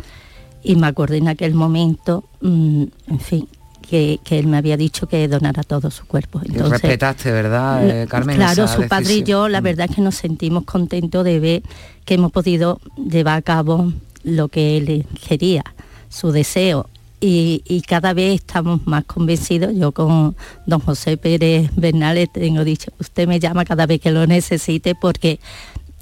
Y 0.62 0.76
me 0.76 0.86
acordé 0.86 1.18
en 1.18 1.28
aquel 1.28 1.54
momento, 1.54 2.24
mm, 2.40 2.84
en 3.06 3.20
fin, 3.20 3.48
que, 3.88 4.20
que 4.22 4.38
él 4.38 4.46
me 4.46 4.58
había 4.58 4.76
dicho 4.76 5.06
que 5.06 5.26
donara 5.28 5.62
todo 5.62 5.90
su 5.90 6.06
cuerpo. 6.06 6.40
Y 6.44 6.58
respetaste, 6.58 7.32
¿verdad, 7.32 7.88
eh, 7.88 8.06
Carmen? 8.06 8.36
Claro, 8.36 8.68
su 8.68 8.86
padre 8.86 9.14
y 9.14 9.22
yo, 9.22 9.48
la 9.48 9.60
verdad 9.60 9.86
es 9.88 9.96
que 9.96 10.02
nos 10.02 10.16
sentimos 10.16 10.64
contentos 10.64 11.24
de 11.24 11.40
ver 11.40 11.62
que 12.04 12.14
hemos 12.14 12.30
podido 12.30 12.80
llevar 12.96 13.38
a 13.38 13.42
cabo 13.42 13.92
lo 14.24 14.48
que 14.48 14.76
él 14.76 15.06
quería, 15.26 15.64
su 16.10 16.32
deseo. 16.32 16.88
Y, 17.20 17.62
y 17.66 17.80
cada 17.80 18.12
vez 18.12 18.42
estamos 18.42 18.86
más 18.86 19.04
convencidos. 19.04 19.74
Yo 19.74 19.90
con 19.90 20.36
don 20.66 20.80
José 20.80 21.16
Pérez 21.16 21.70
Bernales 21.74 22.30
tengo 22.32 22.62
dicho, 22.62 22.92
usted 23.00 23.26
me 23.26 23.40
llama 23.40 23.64
cada 23.64 23.86
vez 23.86 24.00
que 24.00 24.12
lo 24.12 24.24
necesite 24.26 24.94
porque 24.94 25.40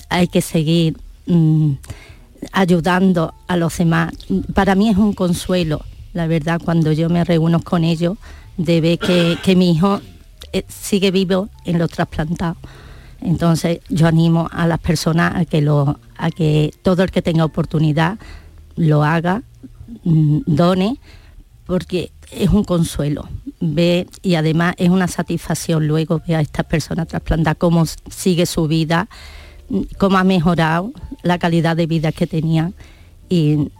hay 0.08 0.28
que 0.28 0.40
seguir 0.40 0.96
mm, 1.26 1.72
ayudando 2.52 3.34
a 3.46 3.56
los 3.56 3.76
demás. 3.78 4.14
Para 4.54 4.74
mí 4.74 4.88
es 4.88 4.96
un 4.96 5.12
consuelo, 5.12 5.82
la 6.12 6.26
verdad, 6.26 6.60
cuando 6.64 6.92
yo 6.92 7.08
me 7.08 7.24
reúno 7.24 7.60
con 7.60 7.84
ellos, 7.84 8.16
de 8.56 8.80
ver 8.80 8.98
que, 8.98 9.56
mi 9.56 9.72
hijo 9.72 10.00
eh, 10.52 10.64
sigue 10.68 11.10
vivo 11.10 11.48
en 11.64 11.78
los 11.78 11.90
trasplantados. 11.90 12.56
Entonces 13.20 13.80
yo 13.88 14.06
animo 14.06 14.48
a 14.52 14.66
las 14.66 14.78
personas 14.78 15.34
a 15.36 15.44
que, 15.44 15.60
lo, 15.60 15.98
a 16.16 16.30
que 16.30 16.72
todo 16.82 17.02
el 17.02 17.10
que 17.10 17.22
tenga 17.22 17.44
oportunidad 17.44 18.18
lo 18.76 19.04
haga, 19.04 19.42
mm, 20.04 20.40
done, 20.46 20.98
porque 21.66 22.12
es 22.30 22.50
un 22.50 22.64
consuelo. 22.64 23.28
Ve, 23.60 24.06
y 24.22 24.34
además 24.34 24.74
es 24.76 24.90
una 24.90 25.08
satisfacción 25.08 25.86
luego 25.86 26.22
ver 26.26 26.36
a 26.36 26.40
estas 26.40 26.66
personas 26.66 27.08
trasplantadas 27.08 27.56
cómo 27.58 27.84
sigue 28.10 28.46
su 28.46 28.68
vida, 28.68 29.08
cómo 29.98 30.18
ha 30.18 30.24
mejorado 30.24 30.92
la 31.22 31.38
calidad 31.38 31.76
de 31.76 31.86
vida 31.86 32.12
que 32.12 32.26
tenían 32.26 32.74
y 33.28 33.70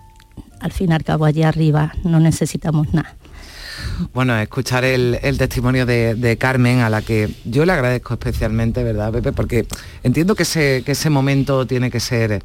al 0.60 0.72
fin 0.72 0.90
y 0.90 0.94
al 0.94 1.04
cabo 1.04 1.24
allá 1.24 1.48
arriba 1.48 1.92
no 2.04 2.20
necesitamos 2.20 2.92
nada. 2.92 3.14
Bueno, 4.12 4.36
escuchar 4.38 4.84
el, 4.84 5.18
el 5.22 5.38
testimonio 5.38 5.86
de, 5.86 6.14
de 6.14 6.36
Carmen, 6.36 6.80
a 6.80 6.90
la 6.90 7.02
que 7.02 7.30
yo 7.44 7.64
le 7.64 7.72
agradezco 7.72 8.14
especialmente, 8.14 8.82
¿verdad, 8.82 9.12
Pepe? 9.12 9.32
Porque 9.32 9.66
entiendo 10.02 10.34
que 10.34 10.42
ese, 10.42 10.82
que 10.84 10.92
ese 10.92 11.08
momento 11.08 11.66
tiene 11.66 11.90
que 11.90 12.00
ser 12.00 12.42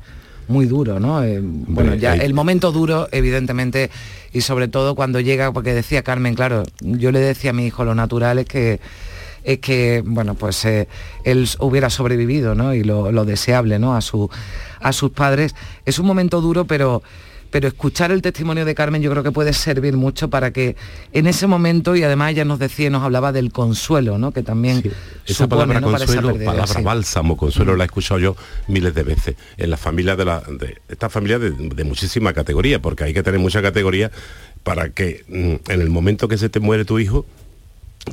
muy 0.47 0.65
duro, 0.65 0.99
¿no? 0.99 1.23
Eh, 1.23 1.39
bueno, 1.41 1.95
ya 1.95 2.13
el 2.13 2.33
momento 2.33 2.71
duro, 2.71 3.07
evidentemente, 3.11 3.89
y 4.33 4.41
sobre 4.41 4.67
todo 4.67 4.95
cuando 4.95 5.19
llega, 5.19 5.51
porque 5.51 5.73
decía 5.73 6.03
Carmen, 6.03 6.35
claro, 6.35 6.63
yo 6.81 7.11
le 7.11 7.19
decía 7.19 7.51
a 7.51 7.53
mi 7.53 7.65
hijo, 7.65 7.85
lo 7.85 7.95
natural 7.95 8.39
es 8.39 8.45
que 8.45 8.79
es 9.43 9.59
que, 9.59 10.03
bueno, 10.05 10.35
pues 10.35 10.63
eh, 10.65 10.87
él 11.23 11.47
hubiera 11.59 11.89
sobrevivido, 11.89 12.55
¿no? 12.55 12.73
Y 12.73 12.83
lo, 12.83 13.11
lo 13.11 13.25
deseable, 13.25 13.79
¿no? 13.79 13.95
A, 13.95 14.01
su, 14.01 14.29
a 14.79 14.93
sus 14.93 15.11
padres. 15.11 15.55
Es 15.85 15.99
un 15.99 16.05
momento 16.05 16.41
duro, 16.41 16.65
pero, 16.65 17.01
pero 17.49 17.67
escuchar 17.67 18.11
el 18.11 18.21
testimonio 18.21 18.65
de 18.65 18.75
Carmen 18.75 19.01
yo 19.01 19.09
creo 19.11 19.23
que 19.23 19.31
puede 19.31 19.53
servir 19.53 19.97
mucho 19.97 20.29
para 20.29 20.51
que 20.51 20.75
en 21.11 21.27
ese 21.27 21.47
momento, 21.47 21.95
y 21.95 22.03
además 22.03 22.31
ella 22.31 22.45
nos 22.45 22.59
decía, 22.59 22.87
y 22.87 22.89
nos 22.89 23.03
hablaba 23.03 23.31
del 23.31 23.51
consuelo, 23.51 24.17
¿no? 24.17 24.31
Que 24.31 24.43
también 24.43 24.83
Esa 25.25 25.45
supone, 25.45 25.73
palabra 25.73 25.79
esa 25.79 26.05
consuelo, 26.05 26.27
pérdida, 26.33 26.45
palabra 26.51 26.73
sí. 26.73 26.81
bálsamo, 26.83 27.37
consuelo, 27.37 27.75
la 27.75 27.83
he 27.83 27.87
escuchado 27.87 28.19
yo 28.19 28.35
miles 28.67 28.93
de 28.93 29.03
veces. 29.03 29.35
En 29.57 29.69
la 29.69 29.77
familia 29.77 30.15
de 30.15 30.25
la 30.25 30.41
de 30.41 30.77
esta 30.87 31.09
familia 31.09 31.39
de, 31.39 31.51
de 31.51 31.83
muchísima 31.83 32.33
categoría, 32.33 32.81
porque 32.81 33.05
hay 33.05 33.13
que 33.13 33.23
tener 33.23 33.39
mucha 33.39 33.61
categoría 33.61 34.11
para 34.63 34.89
que 34.89 35.23
mm, 35.27 35.71
en 35.71 35.81
el 35.81 35.89
momento 35.89 36.27
que 36.27 36.37
se 36.37 36.49
te 36.49 36.59
muere 36.59 36.85
tu 36.85 36.99
hijo, 36.99 37.25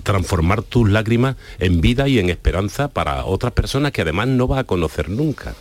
transformar 0.03 0.63
tus 0.63 0.89
lágrimas 0.89 1.37
en 1.59 1.81
vida 1.81 2.09
y 2.09 2.19
en 2.19 2.31
esperanza 2.31 2.89
para 2.89 3.25
otras 3.25 3.53
personas 3.53 3.93
que 3.93 4.03
además 4.03 4.29
no 4.29 4.47
vas 4.47 4.61
a 4.61 4.65
conocer 4.65 5.09
nunca. 5.09 5.55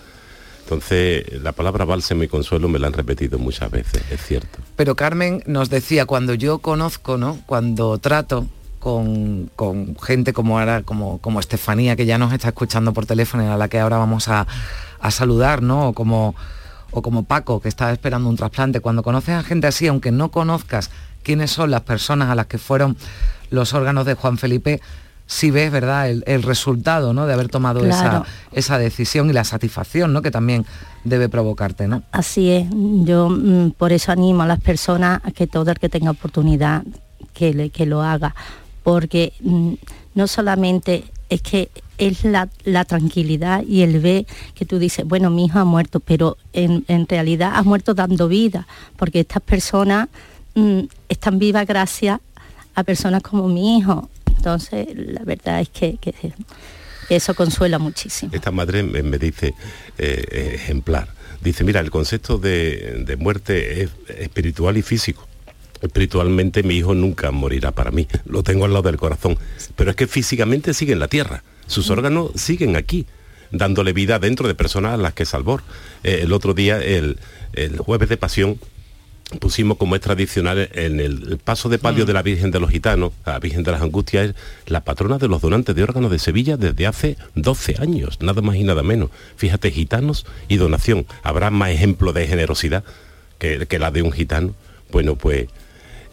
Entonces, 0.64 1.24
la 1.42 1.54
palabra 1.54 1.86
bálsamo 1.86 2.24
y 2.24 2.28
consuelo 2.28 2.68
me 2.68 2.78
la 2.78 2.88
han 2.88 2.94
repetido 2.94 3.40
muchas 3.40 3.72
veces, 3.72 4.04
es 4.12 4.22
cierto. 4.22 4.60
Pero 4.76 4.96
Carmen 4.96 5.42
nos 5.46 5.70
decía, 5.70 6.06
cuando 6.06 6.34
yo 6.34 6.60
conozco, 6.60 7.18
¿no? 7.18 7.40
Cuando 7.46 7.98
trato 8.00 8.48
con, 8.80 9.50
con 9.56 9.98
gente 9.98 10.34
como 10.34 10.60
ahora, 10.60 10.84
como, 10.84 11.20
como 11.20 11.40
Estefanía, 11.40 11.96
que 11.96 12.06
ya 12.06 12.18
nos 12.18 12.34
está 12.34 12.50
escuchando 12.50 12.92
por 12.94 13.06
teléfono 13.06 13.44
y 13.44 13.48
a 13.48 13.56
la 13.56 13.70
que 13.70 13.80
ahora 13.80 13.98
vamos 13.98 14.28
a, 14.28 14.46
a 15.00 15.12
saludar, 15.12 15.62
¿no? 15.62 15.88
O 15.88 15.94
como, 15.94 16.36
o 16.92 17.02
como 17.02 17.24
Paco, 17.24 17.62
que 17.62 17.70
está 17.70 17.94
esperando 17.94 18.28
un 18.28 18.36
trasplante. 18.36 18.82
Cuando 18.82 19.04
conoces 19.04 19.36
a 19.36 19.44
gente 19.44 19.68
así, 19.68 19.88
aunque 19.88 20.12
no 20.12 20.32
conozcas 20.32 20.90
quiénes 21.28 21.52
son 21.52 21.72
las 21.72 21.82
personas 21.82 22.30
a 22.30 22.36
las 22.36 22.46
que 22.46 22.58
fueron 22.58 22.96
los 23.50 23.74
órganos 23.74 24.06
de 24.06 24.14
Juan 24.14 24.38
Felipe, 24.38 24.80
sí 25.26 25.52
ves, 25.52 25.70
¿verdad?, 25.74 26.10
el, 26.10 26.24
el 26.26 26.42
resultado, 26.42 27.12
¿no?, 27.12 27.26
de 27.28 27.34
haber 27.34 27.50
tomado 27.50 27.82
Claro. 27.82 28.20
esa, 28.20 28.24
esa 28.54 28.78
decisión 28.78 29.30
y 29.30 29.34
la 29.34 29.44
satisfacción, 29.44 30.14
¿no?, 30.14 30.22
que 30.22 30.32
también 30.32 30.66
debe 31.04 31.28
provocarte, 31.28 31.86
¿no? 31.90 32.02
Así 32.14 32.50
es, 32.50 32.66
yo 32.72 33.28
mm, 33.30 33.72
por 33.72 33.92
eso 33.92 34.14
animo 34.14 34.44
a 34.44 34.48
las 34.48 34.62
personas 34.62 35.20
a 35.26 35.32
que 35.32 35.46
todo 35.48 35.70
el 35.72 35.80
que 35.80 35.90
tenga 35.90 36.12
oportunidad 36.12 36.84
que, 37.34 37.54
le- 37.54 37.72
que 37.72 37.86
lo 37.86 38.02
haga, 38.04 38.34
porque 38.84 39.34
mm, 39.42 39.74
no 40.16 40.28
solamente 40.28 41.04
es 41.30 41.42
que 41.42 41.70
es 41.98 42.24
la, 42.24 42.48
la 42.64 42.86
tranquilidad 42.86 43.64
y 43.68 43.82
el 43.82 44.00
ver 44.00 44.26
que 44.56 44.66
tú 44.66 44.80
dices, 44.80 45.06
bueno, 45.06 45.30
mi 45.30 45.46
hijo 45.48 45.60
ha 45.60 45.66
muerto, 45.66 46.00
pero 46.00 46.38
en, 46.54 46.86
en 46.88 47.06
realidad 47.06 47.52
ha 47.56 47.64
muerto 47.64 47.94
dando 47.94 48.30
vida, 48.30 48.66
porque 48.96 49.20
estas 49.20 49.42
personas 49.44 50.08
mm, 50.58 50.80
están 51.10 51.40
vivas 51.40 51.66
gracias 51.68 52.20
a 52.76 52.84
personas 52.84 53.22
como 53.22 53.48
mi 53.48 53.78
hijo. 53.78 54.10
Entonces, 54.26 54.88
la 54.96 55.24
verdad 55.24 55.62
es 55.62 55.70
que, 55.70 55.98
que 55.98 56.14
eso 57.10 57.34
consuela 57.36 57.80
muchísimo. 57.80 58.32
Esta 58.34 58.52
madre 58.52 58.84
me, 58.84 59.02
me 59.04 59.18
dice, 59.18 59.54
eh, 59.98 60.54
ejemplar, 60.56 61.10
dice, 61.42 61.64
mira, 61.64 61.80
el 61.80 61.92
concepto 61.92 62.38
de, 62.38 63.04
de 63.06 63.16
muerte 63.16 63.84
es 63.84 63.90
espiritual 64.20 64.78
y 64.78 64.82
físico. 64.82 65.28
Espiritualmente 65.82 66.64
mi 66.64 66.76
hijo 66.76 66.96
nunca 66.96 67.32
morirá 67.32 67.72
para 67.72 67.92
mí, 67.92 68.08
lo 68.26 68.42
tengo 68.42 68.66
al 68.66 68.74
lado 68.74 68.84
del 68.84 68.98
corazón, 68.98 69.38
pero 69.76 69.92
es 69.92 69.96
que 69.96 70.08
físicamente 70.08 70.74
sigue 70.74 70.94
en 70.94 71.00
la 71.00 71.08
tierra, 71.08 71.44
sus 71.68 71.92
órganos 71.92 72.32
siguen 72.36 72.76
aquí, 72.76 73.06
dándole 73.52 73.94
vida 73.94 74.18
dentro 74.18 74.48
de 74.48 74.56
personas 74.56 74.94
a 74.94 74.98
las 74.98 75.14
que 75.14 75.26
salvó. 75.26 75.62
Eh, 76.04 76.22
el 76.24 76.34
otro 76.34 76.54
día, 76.54 76.84
el, 76.84 77.20
el 77.54 77.78
jueves 77.78 78.10
de 78.10 78.18
pasión, 78.18 78.60
pusimos 79.40 79.78
como 79.78 79.96
es 79.96 80.02
tradicional 80.02 80.70
en 80.74 81.00
el 81.00 81.38
paso 81.44 81.68
de 81.70 81.80
palio 81.80 82.06
de 82.06 82.14
la 82.14 82.22
Virgen 82.22 82.52
de 82.52 82.60
los 82.60 82.70
Gitanos, 82.70 83.12
la 83.26 83.40
Virgen 83.40 83.64
de 83.64 83.72
las 83.72 83.82
Angustias, 83.82 84.30
es 84.30 84.36
la 84.68 84.84
patrona 84.84 85.18
de 85.18 85.28
los 85.28 85.42
donantes 85.42 85.76
de 85.76 85.84
órganos 85.84 86.12
de 86.12 86.20
Sevilla 86.20 86.56
desde 86.56 86.88
hace 86.88 87.18
12 87.36 87.76
años, 87.80 88.20
nada 88.22 88.42
más 88.42 88.56
y 88.56 88.64
nada 88.64 88.84
menos. 88.84 89.10
Fíjate, 89.36 89.72
gitanos 89.72 90.26
y 90.48 90.56
donación. 90.56 91.06
¿Habrá 91.24 91.50
más 91.50 91.72
ejemplo 91.72 92.14
de 92.14 92.28
generosidad 92.28 92.84
que, 93.38 93.66
que 93.68 93.80
la 93.80 93.92
de 93.92 94.02
un 94.02 94.14
gitano? 94.14 94.56
Bueno, 94.92 95.16
pues 95.16 95.48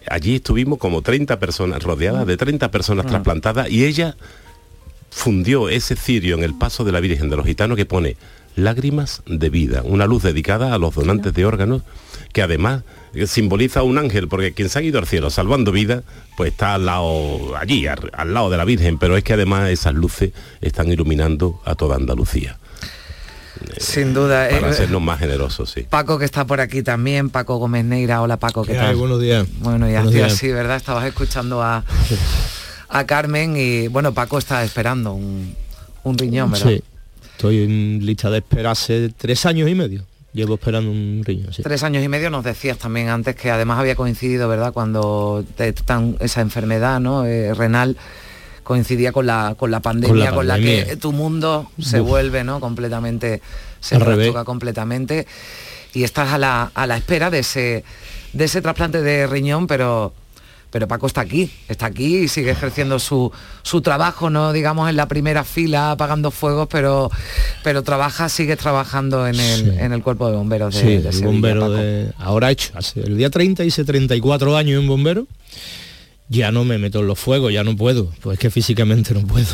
allí 0.09 0.37
estuvimos 0.37 0.79
como 0.79 1.03
30 1.03 1.39
personas, 1.39 1.83
rodeadas 1.83 2.27
de 2.27 2.37
30 2.37 2.71
personas 2.71 3.07
trasplantadas 3.07 3.71
y 3.71 3.85
ella 3.85 4.17
fundió 5.11 5.69
ese 5.69 5.95
cirio 5.95 6.35
en 6.37 6.43
el 6.43 6.55
paso 6.55 6.83
de 6.83 6.91
la 6.91 6.99
Virgen 6.99 7.31
de 7.31 7.37
los 7.37 7.47
Gitanos 7.47 7.77
que 7.77 7.87
pone 7.87 8.17
lágrimas 8.57 9.23
de 9.27 9.51
vida, 9.51 9.83
una 9.85 10.07
luz 10.07 10.25
dedicada 10.25 10.75
a 10.75 10.79
los 10.79 10.95
donantes 10.95 11.33
de 11.33 11.45
órganos 11.45 11.83
que 12.35 12.43
además 12.43 12.83
simboliza 13.27 13.85
un 13.85 13.97
ángel, 13.97 14.27
porque 14.29 14.53
quien 14.53 14.69
se 14.69 14.81
ha 14.81 14.83
ido 14.83 14.99
al 14.99 15.07
cielo 15.07 15.31
salvando 15.31 15.71
vida, 15.73 16.03
pues 16.37 16.51
está 16.51 16.75
al 16.75 16.85
lado, 16.85 17.57
allí, 17.57 17.87
al, 17.87 18.11
al 18.13 18.35
lado 18.35 18.51
de 18.51 18.57
la 18.57 18.65
Virgen, 18.65 18.99
pero 18.99 19.17
es 19.17 19.23
que 19.25 19.33
además 19.33 19.71
esas 19.71 19.95
luces 19.95 20.33
están 20.61 20.91
iluminando 20.91 21.63
a 21.65 21.77
toda 21.77 21.95
Andalucía. 21.97 22.59
Sin 23.79 24.13
duda. 24.15 24.49
Para 24.51 24.67
eh, 24.67 24.71
hacernos 24.71 25.01
más 25.01 25.21
generosos, 25.21 25.71
sí. 25.71 25.87
Paco 25.89 26.19
que 26.19 26.25
está 26.25 26.45
por 26.45 26.61
aquí 26.61 26.83
también, 26.83 27.31
Paco 27.31 27.57
Gómez 27.59 27.85
Neira. 27.85 28.21
Hola 28.21 28.37
Paco, 28.37 28.65
¿qué, 28.65 28.73
¿Qué 28.73 28.79
tal? 28.79 28.89
hay? 28.89 28.95
Buenos 28.97 29.21
días. 29.21 29.47
Bueno, 29.61 29.89
y 29.89 29.93
Buenos 29.93 30.09
así, 30.09 30.17
días. 30.17 30.33
así, 30.33 30.49
¿verdad? 30.51 30.77
Estabas 30.77 31.07
escuchando 31.07 31.63
a, 31.63 31.85
a 32.89 33.07
Carmen 33.07 33.55
y 33.57 33.87
bueno, 33.87 34.13
Paco 34.13 34.39
está 34.39 34.65
esperando 34.65 35.13
un, 35.13 35.55
un 36.03 36.19
riñón, 36.19 36.51
¿verdad? 36.51 36.69
Sí, 36.69 36.83
estoy 37.31 37.63
en 37.63 38.05
lista 38.05 38.29
de 38.29 38.39
espera 38.39 38.73
hace 38.73 39.11
tres 39.17 39.47
años 39.47 39.71
y 39.71 39.75
medio. 39.77 40.05
Llevo 40.35 40.55
esperando 40.55 40.91
un 40.91 41.23
riñón, 41.25 41.53
sí. 41.55 41.63
Tres 41.63 41.85
años 41.85 42.03
y 42.03 42.09
medio 42.09 42.29
nos 42.29 42.43
decías 42.43 42.77
también 42.77 43.09
antes 43.09 43.37
que 43.37 43.53
además 43.53 43.79
había 43.79 43.95
coincidido, 43.95 44.49
¿verdad? 44.49 44.73
Cuando 44.73 45.45
te 45.57 45.73
esa 46.19 46.41
enfermedad, 46.41 46.99
¿no? 46.99 47.25
Eh, 47.25 47.55
renal 47.55 47.97
coincidía 48.65 49.13
con 49.13 49.27
la 49.27 49.55
con 49.57 49.71
la 49.71 49.79
pandemia, 49.79 50.33
con 50.33 50.49
la, 50.49 50.55
pandemia. 50.55 50.87
que 50.87 50.97
tu 50.97 51.13
mundo 51.13 51.71
se 51.79 52.01
Uf. 52.01 52.09
vuelve, 52.09 52.43
¿no? 52.43 52.59
Completamente 52.59 53.43
se 53.79 53.97
trastoca 53.97 54.43
completamente 54.45 55.27
y 55.93 56.03
estás 56.03 56.33
a 56.33 56.39
la, 56.39 56.73
a 56.75 56.87
la 56.89 56.97
espera 56.97 57.31
de 57.31 57.39
ese 57.39 57.85
de 58.33 58.45
ese 58.45 58.61
trasplante 58.61 59.03
de 59.03 59.29
riñón, 59.29 59.69
pero 59.69 60.13
pero 60.75 60.89
Paco 60.89 61.07
está 61.07 61.21
aquí, 61.21 61.49
está 61.69 61.87
aquí 61.87 62.17
y 62.25 62.29
sigue 62.29 62.51
ejerciendo 62.51 62.99
su, 62.99 63.31
su 63.63 63.81
trabajo, 63.81 64.29
no 64.29 64.53
digamos 64.53 64.91
en 64.91 64.97
la 64.97 65.07
primera 65.07 65.45
fila 65.45 65.93
apagando 65.93 66.33
fuegos, 66.33 66.67
pero 66.69 67.13
pero 67.63 67.85
trabaja, 67.85 68.29
sigue 68.29 68.57
trabajando 68.57 69.25
en 69.29 69.39
el, 69.39 69.71
Sí. 69.71 69.77
en 69.79 69.93
el 69.93 70.03
cuerpo 70.03 70.29
de 70.29 70.37
bomberos 70.37 70.75
de, 70.75 70.81
Sí, 70.81 70.87
de 70.89 70.97
el 70.97 71.03
Sevilla, 71.13 71.27
bombero 71.29 71.61
Paco. 71.61 71.73
de... 71.75 72.11
Ahora 72.19 72.51
hecho, 72.51 72.73
hace- 72.75 73.03
el 73.03 73.17
día 73.17 73.31
30 73.31 73.63
hice 73.65 73.85
34 73.85 74.57
años 74.57 74.83
en 74.83 74.89
bombero. 74.89 75.29
Ya 76.29 76.51
no 76.51 76.65
me 76.65 76.79
meto 76.79 76.99
en 77.01 77.07
los 77.07 77.21
fuegos, 77.21 77.53
ya 77.53 77.63
no 77.63 77.77
puedo. 77.77 78.11
Pues 78.21 78.35
es 78.35 78.41
que 78.41 78.51
físicamente 78.51 79.15
no 79.15 79.21
puedo. 79.25 79.47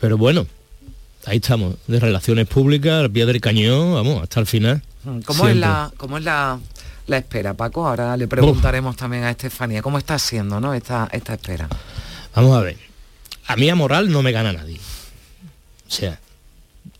Pero 0.00 0.16
bueno, 0.16 0.46
ahí 1.26 1.36
estamos, 1.36 1.74
de 1.86 2.00
relaciones 2.00 2.46
públicas, 2.46 2.94
al 3.02 3.10
pie 3.10 3.26
del 3.26 3.42
cañón, 3.42 3.92
vamos, 3.92 4.22
hasta 4.22 4.40
el 4.40 4.46
final. 4.46 4.82
¿Cómo 5.26 5.48
es, 5.48 5.56
la, 5.56 5.92
cómo 5.98 6.16
es 6.18 6.24
la, 6.24 6.58
la 7.06 7.18
espera, 7.18 7.54
Paco? 7.54 7.86
Ahora 7.86 8.16
le 8.16 8.26
preguntaremos 8.28 8.96
también 8.96 9.24
a 9.24 9.30
Estefanía, 9.30 9.82
¿cómo 9.82 9.98
está 9.98 10.18
siendo 10.18 10.60
¿no? 10.60 10.74
esta, 10.74 11.08
esta 11.12 11.34
espera? 11.34 11.68
Vamos 12.34 12.56
a 12.56 12.60
ver. 12.60 12.76
A 13.46 13.56
mí 13.56 13.68
a 13.70 13.74
moral 13.74 14.10
no 14.10 14.22
me 14.22 14.32
gana 14.32 14.52
nadie. 14.52 14.78
O 15.86 15.90
sea, 15.90 16.18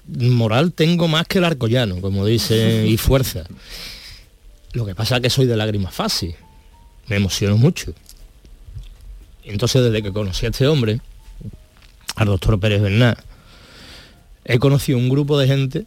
moral 0.06 0.72
tengo 0.72 1.08
más 1.08 1.26
que 1.26 1.38
el 1.38 1.44
arcollano, 1.44 2.00
como 2.00 2.24
dice, 2.24 2.86
y 2.86 2.96
fuerza. 2.98 3.44
Lo 4.72 4.86
que 4.86 4.94
pasa 4.94 5.16
es 5.16 5.22
que 5.22 5.30
soy 5.30 5.46
de 5.46 5.56
lágrimas 5.56 5.94
fácil. 5.94 6.34
Me 7.08 7.16
emociono 7.16 7.56
mucho. 7.56 7.92
Entonces, 9.44 9.82
desde 9.82 10.02
que 10.02 10.12
conocí 10.12 10.46
a 10.46 10.50
este 10.50 10.66
hombre, 10.66 11.00
al 12.16 12.26
doctor 12.26 12.58
Pérez 12.58 12.82
Bernat, 12.82 13.18
he 14.44 14.58
conocido 14.58 14.98
un 14.98 15.08
grupo 15.08 15.38
de 15.38 15.46
gente, 15.46 15.86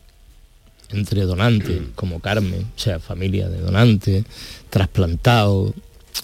entre 0.92 1.22
donantes, 1.24 1.82
como 1.96 2.20
Carmen, 2.20 2.62
o 2.76 2.80
sea, 2.80 3.00
familia 3.00 3.48
de 3.50 3.60
donantes, 3.62 4.26
trasplantados, 4.70 5.74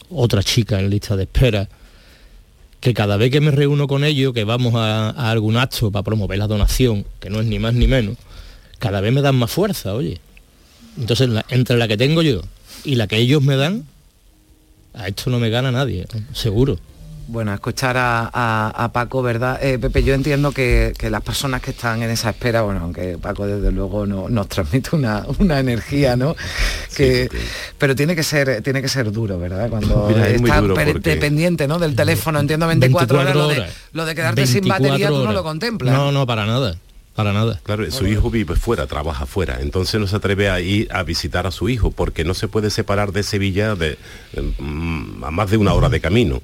otra 0.09 0.41
chica 0.43 0.79
en 0.79 0.89
lista 0.89 1.15
de 1.15 1.23
espera, 1.23 1.67
que 2.79 2.93
cada 2.93 3.17
vez 3.17 3.31
que 3.31 3.41
me 3.41 3.51
reúno 3.51 3.87
con 3.87 4.03
ellos, 4.03 4.33
que 4.33 4.43
vamos 4.43 4.73
a, 4.75 5.09
a 5.09 5.31
algún 5.31 5.57
acto 5.57 5.91
para 5.91 6.03
promover 6.03 6.37
la 6.37 6.47
donación, 6.47 7.05
que 7.19 7.29
no 7.29 7.39
es 7.41 7.45
ni 7.47 7.59
más 7.59 7.73
ni 7.73 7.87
menos, 7.87 8.17
cada 8.79 9.01
vez 9.01 9.11
me 9.13 9.21
dan 9.21 9.35
más 9.35 9.51
fuerza, 9.51 9.93
oye. 9.93 10.19
Entonces, 10.97 11.29
la- 11.29 11.45
entre 11.49 11.77
la 11.77 11.87
que 11.87 11.97
tengo 11.97 12.21
yo 12.21 12.41
y 12.83 12.95
la 12.95 13.07
que 13.07 13.17
ellos 13.17 13.41
me 13.41 13.55
dan, 13.55 13.85
a 14.93 15.07
esto 15.07 15.29
no 15.29 15.39
me 15.39 15.49
gana 15.49 15.71
nadie, 15.71 16.05
seguro. 16.33 16.77
Bueno, 17.27 17.53
escuchar 17.53 17.97
a, 17.97 18.29
a- 18.31 18.69
a 18.69 18.91
Paco, 18.91 19.23
¿verdad? 19.23 19.57
Eh, 19.63 19.79
Pepe, 19.79 20.03
yo 20.03 20.13
entiendo 20.13 20.51
que, 20.51 20.93
que 20.97 21.09
las 21.09 21.21
personas 21.23 21.59
que 21.61 21.71
están 21.71 22.03
en 22.03 22.11
esa 22.11 22.29
espera, 22.29 22.61
bueno, 22.61 22.81
aunque 22.83 23.17
Paco 23.17 23.47
desde 23.47 23.71
luego 23.71 24.05
no- 24.05 24.29
nos 24.29 24.47
transmite 24.47 24.95
una, 24.95 25.25
una 25.39 25.59
energía, 25.59 26.15
¿no? 26.15 26.35
Que, 26.95 27.27
pero 27.79 27.95
tiene 27.95 28.15
que 28.15 28.21
ser 28.23 28.61
tiene 28.61 28.79
que 28.81 28.87
ser 28.89 29.11
duro, 29.11 29.39
¿verdad? 29.39 29.69
Cuando 29.71 30.07
Mira, 30.09 30.29
es 30.29 30.39
estás 30.41 31.01
dependiente, 31.01 31.67
¿no? 31.67 31.79
Del 31.79 31.95
teléfono, 31.95 32.39
entiendo 32.39 32.67
24, 32.67 33.19
horas, 33.19 33.35
lo 33.35 33.47
de, 33.47 33.57
horas. 33.59 33.73
lo 33.93 34.05
de 34.05 34.13
quedarte 34.15 34.45
sin 34.45 34.61
24 34.61 34.89
batería 34.89 35.07
tú 35.09 35.23
no 35.25 35.31
lo 35.33 35.43
contemplas. 35.43 35.93
No, 35.95 36.11
no, 36.11 36.27
para 36.27 36.45
nada, 36.45 36.75
para 37.15 37.33
nada. 37.33 37.59
Claro, 37.63 37.89
su 37.89 38.05
hijo 38.05 38.29
vive 38.29 38.55
fuera, 38.55 38.85
trabaja 38.85 39.25
fuera, 39.25 39.57
entonces 39.61 39.99
no 39.99 40.05
se 40.05 40.15
atreve 40.15 40.49
a 40.51 40.59
ir 40.59 40.87
a 40.93 41.01
visitar 41.01 41.47
a 41.47 41.51
su 41.51 41.69
hijo 41.69 41.89
porque 41.89 42.23
no 42.23 42.35
se 42.35 42.47
puede 42.47 42.69
separar 42.69 43.11
de 43.13 43.23
Sevilla 43.23 43.73
de, 43.73 43.97
mm, 44.59 45.23
a 45.23 45.31
más 45.31 45.49
de 45.49 45.57
una 45.57 45.73
hora 45.73 45.89
de 45.89 45.99
camino. 45.99 46.41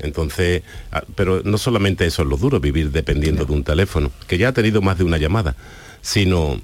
Entonces, 0.00 0.62
ah, 0.92 1.02
pero 1.14 1.42
no 1.44 1.58
solamente 1.58 2.04
eso 2.06 2.22
es 2.22 2.28
lo 2.28 2.36
duro, 2.36 2.60
vivir 2.60 2.90
dependiendo 2.90 3.44
de 3.44 3.52
un 3.52 3.64
teléfono, 3.64 4.10
que 4.26 4.38
ya 4.38 4.48
ha 4.48 4.52
tenido 4.52 4.82
más 4.82 4.98
de 4.98 5.04
una 5.04 5.18
llamada, 5.18 5.56
sino 6.02 6.60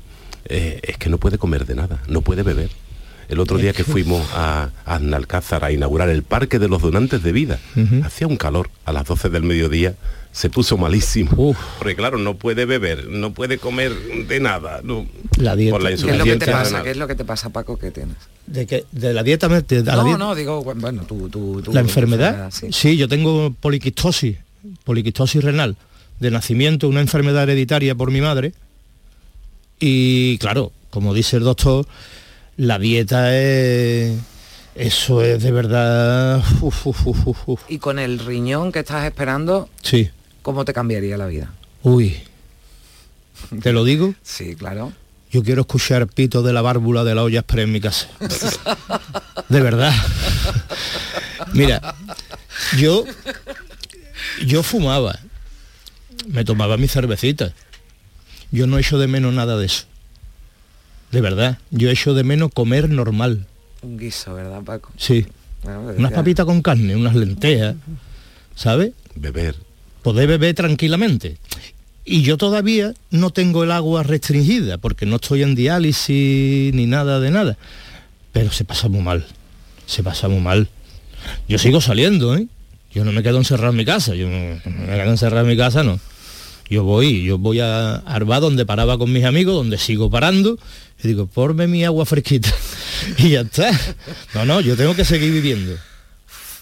eh, 0.47 0.81
es 0.83 0.99
que 0.99 1.09
no 1.09 1.19
puede 1.19 1.39
comer 1.39 1.67
de 1.67 1.75
nada, 1.75 2.03
no 2.09 2.23
puede 2.23 2.43
beber. 2.43 2.71
El 3.29 3.41
otro 3.41 3.57
día 3.57 3.73
que 3.73 3.85
fuimos 3.85 4.29
a, 4.35 4.71
a 4.85 4.97
a 5.63 5.73
inaugurar 5.73 6.11
el 6.11 6.23
Parque 6.23 6.59
de 6.59 6.69
los 6.69 6.83
Donantes 6.83 7.23
de 7.23 7.33
Vida, 7.33 7.59
hacía 8.05 8.27
un 8.27 8.37
calor 8.37 8.69
a 8.85 8.93
las 8.93 9.07
12 9.07 9.31
del 9.31 9.43
mediodía, 9.45 9.95
se 10.33 10.51
puso 10.51 10.77
malísimo. 10.77 11.31
Uf. 11.37 11.59
Porque 11.79 11.95
claro, 11.97 12.19
no 12.19 12.37
puede 12.37 12.67
beber, 12.67 13.07
no 13.09 13.33
puede 13.33 13.59
comer 13.59 13.93
de 14.29 14.41
nada. 14.41 14.81
no- 14.83 15.07
La 15.39 15.57
dieta. 15.57 15.73
Por 15.75 15.83
la 15.83 15.91
¿Qué 15.91 15.95
es 15.95 16.03
lo 16.03 16.09
que 16.09 16.15
te 16.15 16.23
insuficiencia 16.25 16.53
pasa? 16.53 16.83
¿Qué 16.83 16.91
es 16.91 16.97
lo 16.97 17.07
que 17.07 17.15
te 17.15 17.25
pasa, 17.25 17.51
Paco, 17.51 17.79
que 17.79 17.91
tienes? 17.91 18.17
De, 18.47 18.67
que, 18.67 18.85
de 18.93 19.13
la 19.15 19.23
dieta, 19.23 19.49
de 19.49 19.83
la 19.85 19.97
no, 19.97 20.05
dieta- 20.05 20.19
no, 20.19 20.35
digo, 20.35 20.63
bueno, 20.65 21.03
tú... 21.05 21.29
tú- 21.29 21.63
tú- 21.63 21.73
¿La 21.73 21.81
enfermedad? 21.81 22.51
sí. 22.53 22.69
Sí. 22.73 22.97
yo 22.97 23.09
tengo 23.09 23.53
poliquistosis, 23.61 24.37
poliquistosis 24.85 25.43
renal, 25.45 25.77
de 26.21 26.31
nacimiento, 26.31 26.89
una 26.89 27.01
enfermedad 27.01 27.45
hereditaria 27.45 27.95
por 27.95 28.11
mi 28.11 28.21
madre. 28.21 28.53
Y 29.81 30.39
claro, 30.39 30.73
como 30.91 31.15
dice 31.15 31.37
el 31.37 31.45
doctor, 31.45 31.87
la 32.57 32.79
dieta 32.79 33.37
es... 33.37 34.19
Eso 34.75 35.23
es 35.23 35.43
de 35.43 35.53
verdad... 35.53 36.43
uf, 36.63 36.87
uf, 36.87 37.07
uf, 37.07 37.27
uf, 37.27 37.49
uf. 37.49 37.61
Y 37.69 37.79
con 37.79 37.99
el 37.99 38.19
riñón 38.19 38.73
que 38.73 38.79
estás 38.81 39.05
esperando, 39.05 39.69
Sí, 39.83 40.09
¿cómo 40.43 40.65
te 40.65 40.73
cambiaría 40.73 41.17
la 41.17 41.27
vida? 41.27 41.53
uy. 41.83 42.17
¿Te 43.63 43.73
lo 43.73 43.83
digo? 43.85 44.15
Sí, 44.23 44.55
claro. 44.55 44.93
Yo 45.33 45.43
quiero 45.43 45.63
escuchar 45.63 46.07
pito 46.09 46.43
de 46.43 46.53
la 46.53 46.61
válvula 46.63 47.05
de 47.05 47.15
la 47.15 47.23
olla 47.23 47.41
express 47.41 47.65
en 47.65 47.73
mi 47.73 47.81
casa. 47.81 48.07
De 49.49 49.61
verdad. 49.61 49.93
Mira, 51.55 51.95
yo 52.79 53.05
yo 54.47 54.63
fumaba. 54.63 55.19
Me 56.29 56.45
tomaba 56.45 56.77
mi 56.77 56.87
cervecita. 56.87 57.53
Yo 58.51 58.67
no 58.67 58.79
echo 58.79 58.99
de 58.99 59.07
menos 59.09 59.33
nada 59.33 59.57
de 59.57 59.67
eso. 59.67 59.85
De 61.11 61.21
verdad. 61.21 61.59
Yo 61.71 61.89
echo 61.91 62.13
de 62.15 62.25
menos 62.25 62.51
comer 62.53 62.89
normal. 62.91 63.47
Un 63.81 63.99
guiso, 63.99 64.35
¿verdad, 64.35 64.63
Paco? 64.63 64.91
Sí. 64.97 65.27
Bueno, 65.63 65.81
Unas 65.81 65.97
decía- 65.97 66.17
papitas 66.17 66.47
con 66.47 66.61
carne, 66.63 66.95
unas 66.95 67.15
lentejas. 67.15 67.75
¿Sabes? 68.55 68.93
Beber. 69.15 69.57
poder 70.03 70.29
beber 70.29 70.55
tranquilamente. 70.55 71.39
Y 72.05 72.23
yo 72.23 72.37
todavía 72.37 72.95
no 73.11 73.31
tengo 73.31 73.63
el 73.63 73.71
agua 73.71 74.03
restringida, 74.03 74.79
porque 74.79 75.07
no 75.07 75.17
estoy 75.17 75.43
en 75.43 75.55
diálisis 75.55 76.75
ni 76.75 76.87
nada 76.87 77.21
de 77.21 77.31
nada. 77.31 77.57
Pero 78.33 78.51
se 78.51 78.65
pasa 78.65 78.89
muy 78.89 79.03
mal, 79.03 79.27
se 79.87 80.03
pasa 80.03 80.29
muy 80.29 80.41
mal. 80.41 80.69
Yo 81.49 81.59
sigo 81.59 81.81
saliendo, 81.81 82.37
¿eh? 82.37 82.47
Yo 82.93 83.05
no 83.05 83.13
me 83.13 83.23
quedo 83.23 83.39
encerrado 83.39 83.71
en 83.71 83.77
mi 83.77 83.85
casa, 83.85 84.15
yo 84.15 84.29
no 84.29 84.37
me 84.65 84.87
quedo 84.97 85.11
encerrado 85.11 85.43
en 85.43 85.49
mi 85.49 85.57
casa, 85.57 85.83
no. 85.83 86.01
Yo 86.69 86.85
voy, 86.85 87.23
yo 87.23 87.39
voy 87.39 87.61
a 87.61 87.97
Arba 87.97 88.41
donde 88.41 88.67
paraba 88.67 88.99
con 88.99 89.13
mis 89.13 89.25
amigos, 89.25 89.55
donde 89.55 89.79
sigo 89.79 90.11
parando, 90.11 90.59
y 91.03 91.09
digo, 91.09 91.27
porme 91.27 91.67
mi 91.67 91.85
agua 91.85 92.05
fresquita. 92.05 92.53
y 93.19 93.31
ya 93.31 93.43
está. 93.43 93.71
No, 94.35 94.45
no, 94.45 94.61
yo 94.61 94.77
tengo 94.77 94.95
que 94.97 95.05
seguir 95.05 95.33
viviendo. 95.33 95.77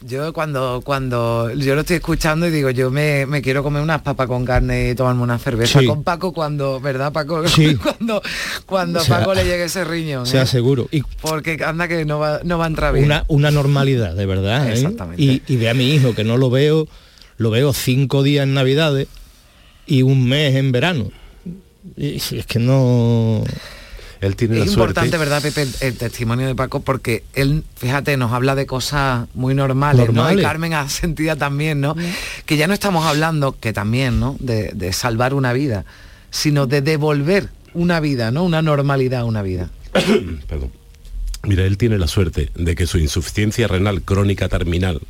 Yo 0.03 0.33
cuando, 0.33 0.81
cuando 0.83 1.51
yo 1.55 1.75
lo 1.75 1.83
estoy 1.83 1.97
escuchando 1.97 2.47
y 2.47 2.51
digo, 2.51 2.71
yo 2.71 2.91
me, 2.91 3.27
me 3.27 3.43
quiero 3.43 3.63
comer 3.63 3.83
unas 3.83 4.01
papas 4.01 4.29
con 4.29 4.47
carne 4.47 4.91
y 4.91 4.95
tomarme 4.95 5.23
una 5.23 5.39
cerveza 5.39 5.79
Sí. 5.81 5.87
con 5.87 6.03
Paco 6.05 6.33
cuando, 6.33 6.81
¿verdad 6.81 7.13
Paco? 7.13 7.47
Sí. 7.49 7.75
cuando 7.77 8.23
cuando 8.65 9.01
O 9.01 9.03
sea, 9.03 9.19
Paco 9.19 9.35
le 9.35 9.45
llegue 9.45 9.65
ese 9.65 9.85
riñón. 9.85 10.25
sea 10.27 10.43
¿eh? 10.45 10.47
seguro. 10.47 10.89
Y 10.91 11.03
Porque 11.21 11.59
anda 11.65 11.87
que 11.87 12.07
no 12.07 12.19
va, 12.19 12.41
no 12.45 12.57
va 12.57 12.65
a 12.65 12.69
entrar 12.69 12.95
bien. 12.95 13.05
una, 13.05 13.25
una 13.29 13.51
normalidad, 13.51 14.15
de 14.15 14.25
verdad. 14.25 14.69
¿eh? 14.69 14.73
Exactamente. 14.73 15.23
Y, 15.23 15.43
y 15.47 15.57
ve 15.57 15.69
a 15.69 15.75
mi 15.75 15.95
hijo, 15.95 16.15
que 16.15 16.25
no 16.25 16.39
lo 16.39 16.49
veo, 16.49 16.89
lo 17.37 17.51
veo 17.51 17.75
cinco 17.75 18.23
días 18.23 18.45
en 18.45 18.55
Navidades 18.55 19.07
y 19.87 20.01
un 20.01 20.27
mes 20.27 20.55
en 20.55 20.73
verano. 20.73 21.11
Y 21.99 22.17
es 22.17 22.47
que 22.47 22.59
no... 22.59 23.45
Él 24.21 24.37
tiene 24.37 24.57
la 24.59 24.65
Es 24.65 24.73
suerte. 24.73 24.91
importante, 24.91 25.17
¿verdad, 25.19 25.41
Pepe, 25.43 25.63
el, 25.63 25.71
el 25.81 25.97
testimonio 25.97 26.47
de 26.47 26.55
Paco? 26.55 26.81
Porque 26.81 27.25
él, 27.35 27.65
fíjate, 27.77 28.17
nos 28.17 28.33
habla 28.33 28.55
de 28.55 28.67
cosas 28.67 29.27
muy 29.35 29.55
normales, 29.55 30.07
¿no? 30.09 30.13
Y 30.13 30.15
Normales. 30.17 30.45
Carmen 30.45 30.75
ha 30.75 30.89
sentido 30.91 31.37
también, 31.37 31.81
¿no? 31.81 31.97
Que 32.45 32.57
ya 32.57 32.67
no 32.67 32.75
estamos 32.75 33.05
hablando, 33.07 33.57
que 33.59 33.73
también, 33.73 34.21
¿no? 34.21 34.37
De, 34.39 34.73
de 34.75 34.93
salvar 34.93 35.33
una 35.33 35.53
vida, 35.55 35.85
sino 36.31 36.67
de 36.67 36.83
devolver 36.83 37.49
una 37.73 38.01
vida, 38.01 38.31
¿no? 38.31 38.45
Una 38.45 38.61
normalidad 38.63 39.21
a 39.21 39.25
una 39.25 39.43
vida. 39.43 39.71
Perdón. 40.49 40.71
Mira, 41.43 41.65
él 41.65 41.79
tiene 41.79 41.97
la 41.97 42.07
suerte 42.07 42.51
de 42.55 42.75
que 42.75 42.87
su 42.87 42.99
insuficiencia 42.99 43.67
renal 43.69 44.03
crónica 44.03 44.49
terminal, 44.51 45.01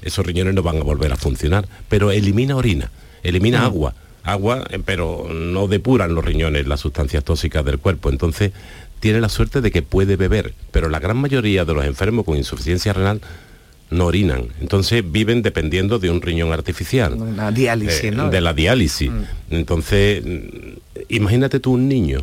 esos 0.00 0.24
riñones 0.24 0.54
no 0.54 0.62
van 0.62 0.78
a 0.78 0.82
volver 0.82 1.12
a 1.12 1.16
funcionar, 1.16 1.68
pero 1.90 2.10
elimina 2.10 2.56
orina, 2.56 2.90
elimina 3.22 3.64
agua, 3.64 3.94
agua, 4.32 4.64
eh, 4.70 4.78
pero 4.84 5.28
no 5.32 5.66
depuran 5.68 6.14
los 6.14 6.24
riñones 6.24 6.66
las 6.66 6.80
sustancias 6.80 7.24
tóxicas 7.24 7.64
del 7.64 7.78
cuerpo. 7.78 8.10
Entonces, 8.10 8.52
tiene 9.00 9.20
la 9.20 9.28
suerte 9.28 9.60
de 9.60 9.70
que 9.70 9.82
puede 9.82 10.16
beber, 10.16 10.54
pero 10.72 10.88
la 10.88 10.98
gran 10.98 11.16
mayoría 11.18 11.64
de 11.64 11.74
los 11.74 11.84
enfermos 11.84 12.24
con 12.24 12.36
insuficiencia 12.36 12.92
renal 12.92 13.20
no 13.90 14.06
orinan. 14.06 14.48
Entonces 14.60 15.02
viven 15.10 15.40
dependiendo 15.42 15.98
de 15.98 16.10
un 16.10 16.20
riñón 16.20 16.52
artificial. 16.52 17.14
Una 17.14 17.50
diálisis, 17.50 18.04
Eh, 18.04 18.10
¿no? 18.10 18.28
De 18.28 18.40
la 18.40 18.52
diálisis. 18.52 19.10
Entonces, 19.50 20.22
mm, 20.24 20.48
imagínate 21.08 21.60
tú 21.60 21.72
un 21.72 21.88
niño. 21.88 22.20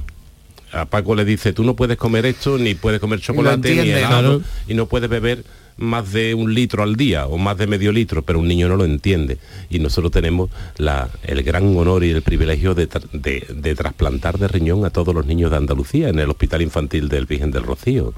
A 0.71 0.85
Paco 0.85 1.15
le 1.15 1.23
dice, 1.25 1.53
tú 1.53 1.63
no 1.63 1.75
puedes 1.75 1.97
comer 1.97 2.25
esto, 2.25 2.57
ni 2.57 2.75
puedes 2.75 2.99
comer 2.99 3.19
chocolate, 3.21 3.73
ni 3.83 3.89
helado, 3.91 4.41
y 4.67 4.73
no 4.73 4.87
puedes 4.87 5.09
beber 5.09 5.43
más 5.77 6.11
de 6.13 6.33
un 6.33 6.53
litro 6.53 6.83
al 6.83 6.95
día 6.95 7.27
o 7.27 7.37
más 7.37 7.57
de 7.57 7.67
medio 7.67 7.91
litro, 7.91 8.21
pero 8.21 8.39
un 8.39 8.47
niño 8.47 8.69
no 8.69 8.77
lo 8.77 8.85
entiende. 8.85 9.37
Y 9.69 9.79
nosotros 9.79 10.11
tenemos 10.11 10.49
la- 10.77 11.09
el 11.23 11.43
gran 11.43 11.75
honor 11.77 12.03
y 12.03 12.11
el 12.11 12.21
privilegio 12.21 12.73
de, 12.73 12.87
de 12.87 13.75
trasplantar 13.75 14.37
de 14.37 14.47
riñón 14.47 14.85
a 14.85 14.89
todos 14.89 15.13
los 15.13 15.25
niños 15.25 15.51
de 15.51 15.57
Andalucía 15.57 16.09
en 16.09 16.19
el 16.19 16.29
Hospital 16.29 16.61
Infantil 16.61 17.09
del 17.09 17.25
Virgen 17.25 17.51
del 17.51 17.63
Rocío. 17.63 18.13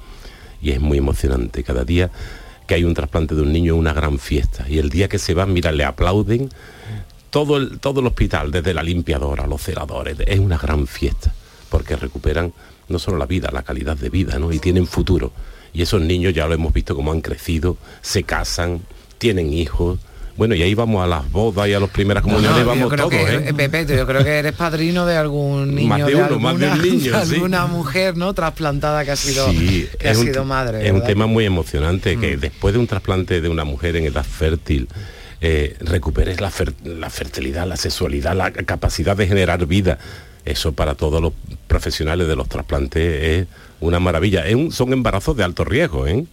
Y 0.62 0.72
es 0.72 0.80
muy 0.80 0.98
emocionante. 1.00 1.64
Cada 1.64 1.84
día 1.84 2.12
que 2.68 2.76
hay 2.76 2.84
un 2.84 2.94
trasplante 2.94 3.34
de 3.34 3.42
un 3.42 3.54
niño 3.54 3.74
es 3.74 3.80
una 3.80 3.94
gran 3.94 4.20
fiesta. 4.20 4.66
Y 4.70 4.78
el 4.78 4.90
día 4.90 5.08
que 5.08 5.18
se 5.20 5.34
va, 5.34 5.46
mira, 5.46 5.72
le 5.72 5.84
aplauden 5.84 6.50
todo 7.30 7.58
el, 7.58 7.80
todo 7.80 8.02
el 8.02 8.08
hospital, 8.08 8.52
desde 8.52 8.74
la 8.74 8.84
limpiadora, 8.84 9.48
los 9.48 9.62
celadores, 9.62 10.18
es 10.26 10.40
una 10.40 10.58
gran 10.58 10.88
fiesta, 10.88 11.34
porque 11.70 11.96
recuperan 11.96 12.54
no 12.90 13.00
solo 13.00 13.18
la 13.18 13.26
vida, 13.26 13.50
la 13.52 13.64
calidad 13.64 13.98
de 13.98 14.10
vida, 14.10 14.40
¿no? 14.40 14.52
Y 14.52 14.60
tienen 14.60 14.86
futuro. 14.88 15.32
Y 15.74 15.82
esos 15.82 16.02
niños 16.02 16.34
ya 16.34 16.48
lo 16.48 16.54
hemos 16.54 16.74
visto 16.74 16.96
cómo 16.96 17.12
han 17.12 17.22
crecido, 17.22 17.78
se 18.02 18.24
casan, 18.24 18.82
tienen 19.18 19.54
hijos. 19.54 20.00
Bueno, 20.38 20.54
y 20.54 20.62
ahí 20.62 20.76
vamos 20.76 21.04
a 21.04 21.08
las 21.08 21.32
bodas 21.32 21.68
y 21.68 21.74
a 21.74 21.80
las 21.80 21.90
primeras 21.90 22.22
comuniones, 22.22 22.60
No, 22.60 22.66
vamos 22.68 22.96
todos, 22.96 23.10
que, 23.10 23.22
¿eh? 23.24 23.44
eh, 23.48 23.54
Pepe, 23.56 23.88
yo 23.88 24.06
creo 24.06 24.24
que 24.24 24.38
eres 24.38 24.54
padrino 24.54 25.08
de 25.08 25.18
algún 25.18 25.74
niño, 25.74 25.88
Más 25.90 26.06
de 26.06 26.16
uno, 26.16 26.40
más 26.40 26.60
de 26.60 26.66
un 26.68 26.72
alguna, 26.74 26.86
niño, 26.92 27.12
de 27.20 27.26
sí. 27.26 27.34
alguna 27.36 27.66
mujer, 27.66 28.18
¿no? 28.18 28.32
Trasplantada 28.36 29.04
que 29.04 29.12
ha 29.12 29.16
sido, 29.16 29.50
Sí, 29.50 29.88
que 30.00 30.10
ha 30.10 30.12
un 30.12 30.18
sido 30.18 30.46
madre. 30.46 30.84
Es 30.86 30.92
un 30.92 31.00
¿verdad? 31.00 31.06
Mm. 31.06 31.08
tema 31.08 31.26
muy 31.26 31.46
emocionante 31.46 32.18
que 32.20 32.38
después 32.38 32.72
de 32.76 32.80
un 32.80 32.86
trasplante 32.86 33.42
de 33.42 33.50
una 33.50 33.64
mujer 33.64 33.96
en 33.96 34.06
edad 34.06 34.24
fértil, 34.24 34.88
eh, 35.42 35.76
recuperes 35.80 36.40
la, 36.40 36.52
fer- 36.52 36.76
la 36.84 37.10
fertilidad, 37.10 37.66
la 37.68 37.76
sexualidad, 37.78 38.36
la 38.36 38.52
capacidad 38.52 39.18
de 39.18 39.26
generar 39.28 39.66
vida. 39.66 39.98
Eso 40.46 40.72
para 40.74 40.94
todos 40.94 41.20
los 41.20 41.34
profesionales 41.68 42.28
de 42.28 42.36
los 42.36 42.48
trasplantes 42.48 43.24
es 43.24 43.48
una 43.80 44.00
maravilla. 44.00 44.48
Es 44.48 44.56
un- 44.56 44.72
son 44.72 44.94
embarazos 44.94 45.36
de 45.38 45.44
alto 45.44 45.64
riesgo, 45.66 46.08
¿eh? 46.08 46.26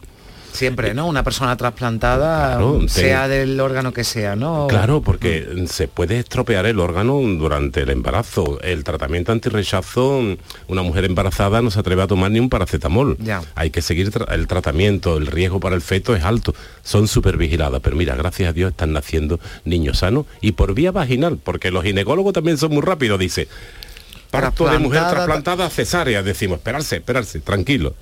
Siempre, 0.52 0.94
¿no? 0.94 1.09
Una 1.09 1.24
persona 1.24 1.57
trasplantada, 1.57 2.50
Claro, 2.59 2.78
te- 2.83 2.88
sea 2.88 3.26
del 3.26 3.59
órgano 3.59 3.92
que 3.92 4.04
sea, 4.04 4.37
¿no? 4.37 4.68
Claro, 4.68 5.00
porque 5.02 5.64
se 5.66 5.88
puede 5.88 6.20
estropear 6.20 6.64
el 6.66 6.78
órgano 6.78 7.18
durante 7.20 7.80
el 7.83 7.90
embarazo. 7.90 8.61
El 8.62 8.85
tratamiento 8.85 9.33
antirrechazo, 9.33 10.20
una 10.68 10.83
mujer 10.83 11.07
embarazada 11.07 11.61
no 11.61 11.72
se 11.72 11.80
atreve 11.80 12.02
a 12.02 12.07
tomar 12.07 12.30
ni 12.30 12.38
un 12.38 12.48
paracetamol. 12.50 13.16
Ya. 13.18 13.42
Hay 13.57 13.70
que 13.70 13.83
seguir 13.83 14.12
tra- 14.12 14.33
el 14.33 14.46
tratamiento, 14.46 15.16
el 15.16 15.26
riesgo 15.26 15.59
para 15.59 15.74
el 15.74 15.83
feto 15.83 16.14
es 16.14 16.22
alto. 16.22 16.54
Son 16.85 17.09
súper 17.09 17.37
vigiladas, 17.37 17.80
pero 17.83 17.96
mira, 17.96 18.14
gracias 18.14 18.50
a 18.50 18.52
Dios 18.52 18.70
están 18.70 18.92
naciendo 18.92 19.40
niños 19.64 19.98
sanos 19.98 20.26
y 20.40 20.52
por 20.52 20.72
vía 20.72 20.92
vaginal, 20.92 21.37
porque 21.42 21.72
los 21.72 21.83
ginecólogos 21.83 22.33
también 22.33 22.59
son 22.59 22.70
muy 22.72 22.83
rápidos, 22.83 23.18
dice. 23.18 23.48
Parto 24.40 24.68
de 24.68 24.79
mujer 24.79 25.03
Trasplantada- 25.11 25.70
cesárea, 25.70 26.23
decimos, 26.23 26.59
esperarse, 26.59 26.97
esperarse, 26.97 27.40
tranquilo. 27.40 27.94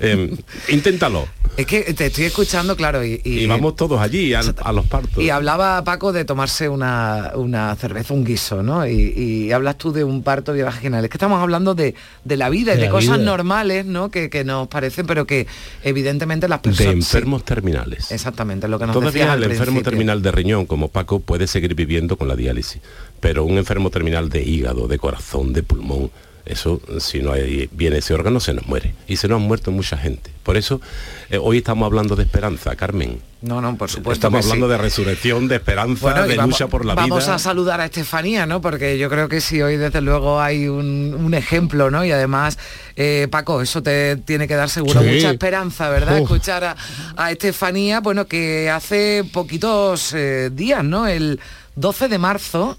Em, 0.00 0.36
inténtalo. 0.68 1.26
Es 1.56 1.66
que 1.66 1.80
te 1.92 2.06
estoy 2.06 2.24
escuchando, 2.24 2.76
claro, 2.76 3.04
y, 3.04 3.20
y- 3.24 3.40
Y 3.40 3.46
vamos 3.46 3.74
todos 3.74 4.00
allí 4.00 4.32
al- 4.34 4.54
a 4.62 4.72
los 4.72 4.86
partos. 4.86 5.22
y 5.22 5.30
hablaba 5.30 5.82
Paco 5.82 6.12
de 6.12 6.24
tomarse 6.24 6.68
una, 6.68 7.32
una 7.34 7.74
cerveza, 7.74 8.14
un 8.14 8.24
guiso, 8.24 8.62
¿no? 8.62 8.86
Y, 8.86 9.12
y 9.16 9.50
hablas 9.52 9.76
tú 9.76 9.90
de 9.92 10.04
un 10.04 10.22
parto 10.22 10.54
vaginal. 10.56 11.04
Es 11.04 11.10
que 11.10 11.16
estamos 11.16 11.42
hablando 11.42 11.74
de, 11.74 11.94
de 12.24 12.36
la 12.36 12.48
vida 12.48 12.74
y 12.74 12.76
De 12.76 12.82
de 12.84 12.88
cosas 12.90 13.16
vida. 13.18 13.26
normales, 13.26 13.86
¿no? 13.86 14.10
Que, 14.10 14.30
que 14.30 14.44
nos 14.44 14.68
parecen, 14.68 15.06
pero 15.06 15.26
que 15.26 15.48
evidentemente 15.82 16.46
las 16.48 16.62
de 16.62 16.68
personas... 16.70 16.94
enfermos 16.94 17.44
terminales. 17.44 18.12
exactamente, 18.12 18.68
lo 18.68 18.78
que 18.78 18.86
nos 18.86 18.94
decías 18.94 19.12
Todavía 19.14 19.32
al 19.32 19.42
el 19.42 19.50
enfermo 19.50 19.82
terminal 19.82 20.22
de 20.22 20.30
riñón, 20.30 20.66
como 20.66 20.88
Paco, 20.88 21.18
puede 21.20 21.46
seguir 21.48 21.74
viviendo 21.74 22.16
con 22.16 22.28
la 22.28 22.36
diálisis, 22.36 22.80
pero 23.20 23.44
un 23.44 23.58
enfermo 23.58 23.90
terminal 23.90 24.28
de 24.28 24.42
hígado, 24.42 24.88
de 24.88 24.98
corazón, 24.98 25.52
de 25.52 25.62
pulmón, 25.62 26.10
eso, 26.46 26.80
si 26.98 27.20
no 27.20 27.32
hay 27.32 27.68
bien 27.72 27.92
ese 27.92 28.14
órgano, 28.14 28.40
se 28.40 28.54
nos 28.54 28.66
muere. 28.66 28.94
Y 29.06 29.16
se 29.16 29.28
nos 29.28 29.36
han 29.38 29.46
muerto 29.46 29.70
mucha 29.70 29.98
gente. 29.98 30.30
Por 30.44 30.56
eso, 30.56 30.80
eh, 31.28 31.36
hoy 31.36 31.58
estamos 31.58 31.84
hablando 31.84 32.16
de 32.16 32.22
esperanza, 32.22 32.74
Carmen. 32.74 33.20
No, 33.42 33.60
no, 33.60 33.76
por 33.76 33.90
supuesto 33.90 34.12
estamos 34.26 34.46
sí. 34.46 34.50
hablando 34.50 34.66
de 34.66 34.78
resurrección, 34.78 35.46
de 35.46 35.56
esperanza, 35.56 36.00
Bueno, 36.10 36.26
de 36.26 36.36
vamos- 36.36 36.52
lucha 36.58 36.66
por 36.68 36.86
la 36.86 36.94
vamos 36.94 37.24
vida. 37.24 37.34
a 37.34 37.38
saludar 37.38 37.82
a 37.82 37.84
Estefanía, 37.84 38.46
¿no? 38.46 38.62
Porque 38.62 38.96
yo 38.96 39.10
creo 39.10 39.28
que 39.28 39.42
sí, 39.42 39.60
hoy 39.60 39.76
desde 39.76 40.00
luego 40.00 40.40
hay 40.40 40.68
un, 40.68 41.14
un 41.22 41.34
ejemplo, 41.34 41.90
¿no? 41.90 42.02
Y 42.02 42.12
además, 42.12 42.58
eh, 42.96 43.28
Paco, 43.30 43.60
eso 43.60 43.82
te 43.82 44.16
tiene 44.16 44.48
que 44.48 44.54
dar 44.54 44.70
seguro 44.70 45.02
Sí. 45.02 45.06
mucha 45.06 45.30
esperanza, 45.30 45.90
¿verdad? 45.90 46.14
Uf. 46.14 46.22
Escuchar 46.22 46.64
a, 46.64 46.76
a 47.16 47.30
Estefanía, 47.30 48.00
bueno, 48.00 48.24
que 48.26 48.70
hace 48.70 49.22
poquitos 49.34 50.14
eh, 50.14 50.48
días, 50.50 50.82
¿no? 50.82 51.06
El 51.06 51.40
12 51.76 52.08
de 52.08 52.16
marzo, 52.18 52.78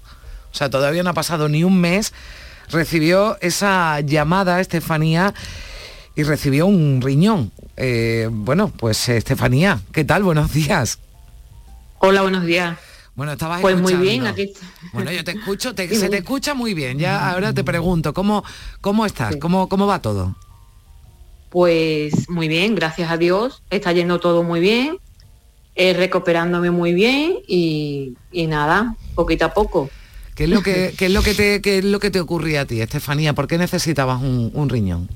o 0.52 0.54
sea, 0.54 0.70
todavía 0.70 1.02
no 1.02 1.10
ha 1.10 1.14
pasado 1.14 1.48
ni 1.48 1.64
un 1.64 1.80
mes, 1.80 2.12
recibió 2.70 3.38
esa 3.40 4.00
llamada, 4.00 4.60
Estefanía, 4.60 5.34
y 6.16 6.22
recibió 6.24 6.66
un 6.66 7.00
riñón. 7.02 7.52
Eh, 7.76 8.28
bueno, 8.30 8.68
pues 8.76 9.08
Estefanía, 9.08 9.80
¿qué 9.92 10.04
tal? 10.04 10.22
Buenos 10.22 10.52
días. 10.52 10.98
Hola, 11.98 12.22
buenos 12.22 12.44
días. 12.44 12.76
Bueno, 13.14 13.32
estabas 13.32 13.60
Pues 13.60 13.78
muy 13.80 13.94
bien, 13.94 14.26
aquí. 14.26 14.52
Bueno, 14.92 15.10
yo 15.12 15.22
te 15.24 15.32
escucho, 15.38 15.74
te- 15.74 15.94
se 15.94 16.08
te 16.08 16.18
escucha 16.18 16.54
muy 16.54 16.74
bien. 16.74 16.98
Ya 16.98 17.30
ahora 17.30 17.52
te 17.52 17.64
pregunto, 17.64 18.14
¿cómo, 18.14 18.44
cómo 18.80 19.04
estás? 19.04 19.36
¿Cómo, 19.36 19.68
¿Cómo 19.68 19.86
va 19.86 20.00
todo? 20.00 20.36
Pues 21.50 22.28
muy 22.28 22.48
bien, 22.48 22.74
gracias 22.74 23.10
a 23.10 23.16
Dios. 23.16 23.62
Está 23.70 23.92
yendo 23.92 24.20
todo 24.20 24.42
muy 24.42 24.60
bien, 24.60 24.98
eh, 25.74 25.92
recuperándome 25.94 26.70
muy 26.70 26.94
bien 26.94 27.34
y, 27.46 28.14
y 28.30 28.46
nada, 28.46 28.94
poquito 29.14 29.44
a 29.46 29.52
poco. 29.54 29.90
¿Qué 30.34 30.44
es 30.44 30.50
lo 30.50 30.62
que, 30.62 30.94
qué 30.96 31.06
es 31.06 31.12
lo 31.12 31.22
que 31.22 31.34
te, 31.34 31.60
qué 31.60 31.78
es 31.78 31.84
lo 31.84 32.00
que 32.00 32.10
te 32.10 32.20
ocurría 32.20 32.62
a 32.62 32.64
ti, 32.64 32.80
Estefanía? 32.80 33.34
¿Por 33.34 33.46
qué 33.46 33.58
necesitabas 33.58 34.22
un, 34.22 34.50
un 34.54 34.68
riñón? 34.68 35.08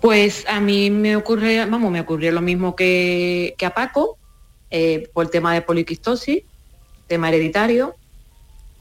Pues 0.00 0.46
a 0.48 0.60
mí 0.60 0.90
me 0.90 1.14
ocurre, 1.16 1.64
vamos, 1.66 1.90
me 1.90 2.00
ocurrió 2.00 2.32
lo 2.32 2.40
mismo 2.40 2.74
que, 2.74 3.54
que 3.58 3.66
a 3.66 3.74
Paco, 3.74 4.16
eh, 4.70 5.10
por 5.12 5.26
el 5.26 5.30
tema 5.30 5.52
de 5.52 5.60
poliquistosis, 5.60 6.42
tema 7.06 7.28
hereditario, 7.28 7.94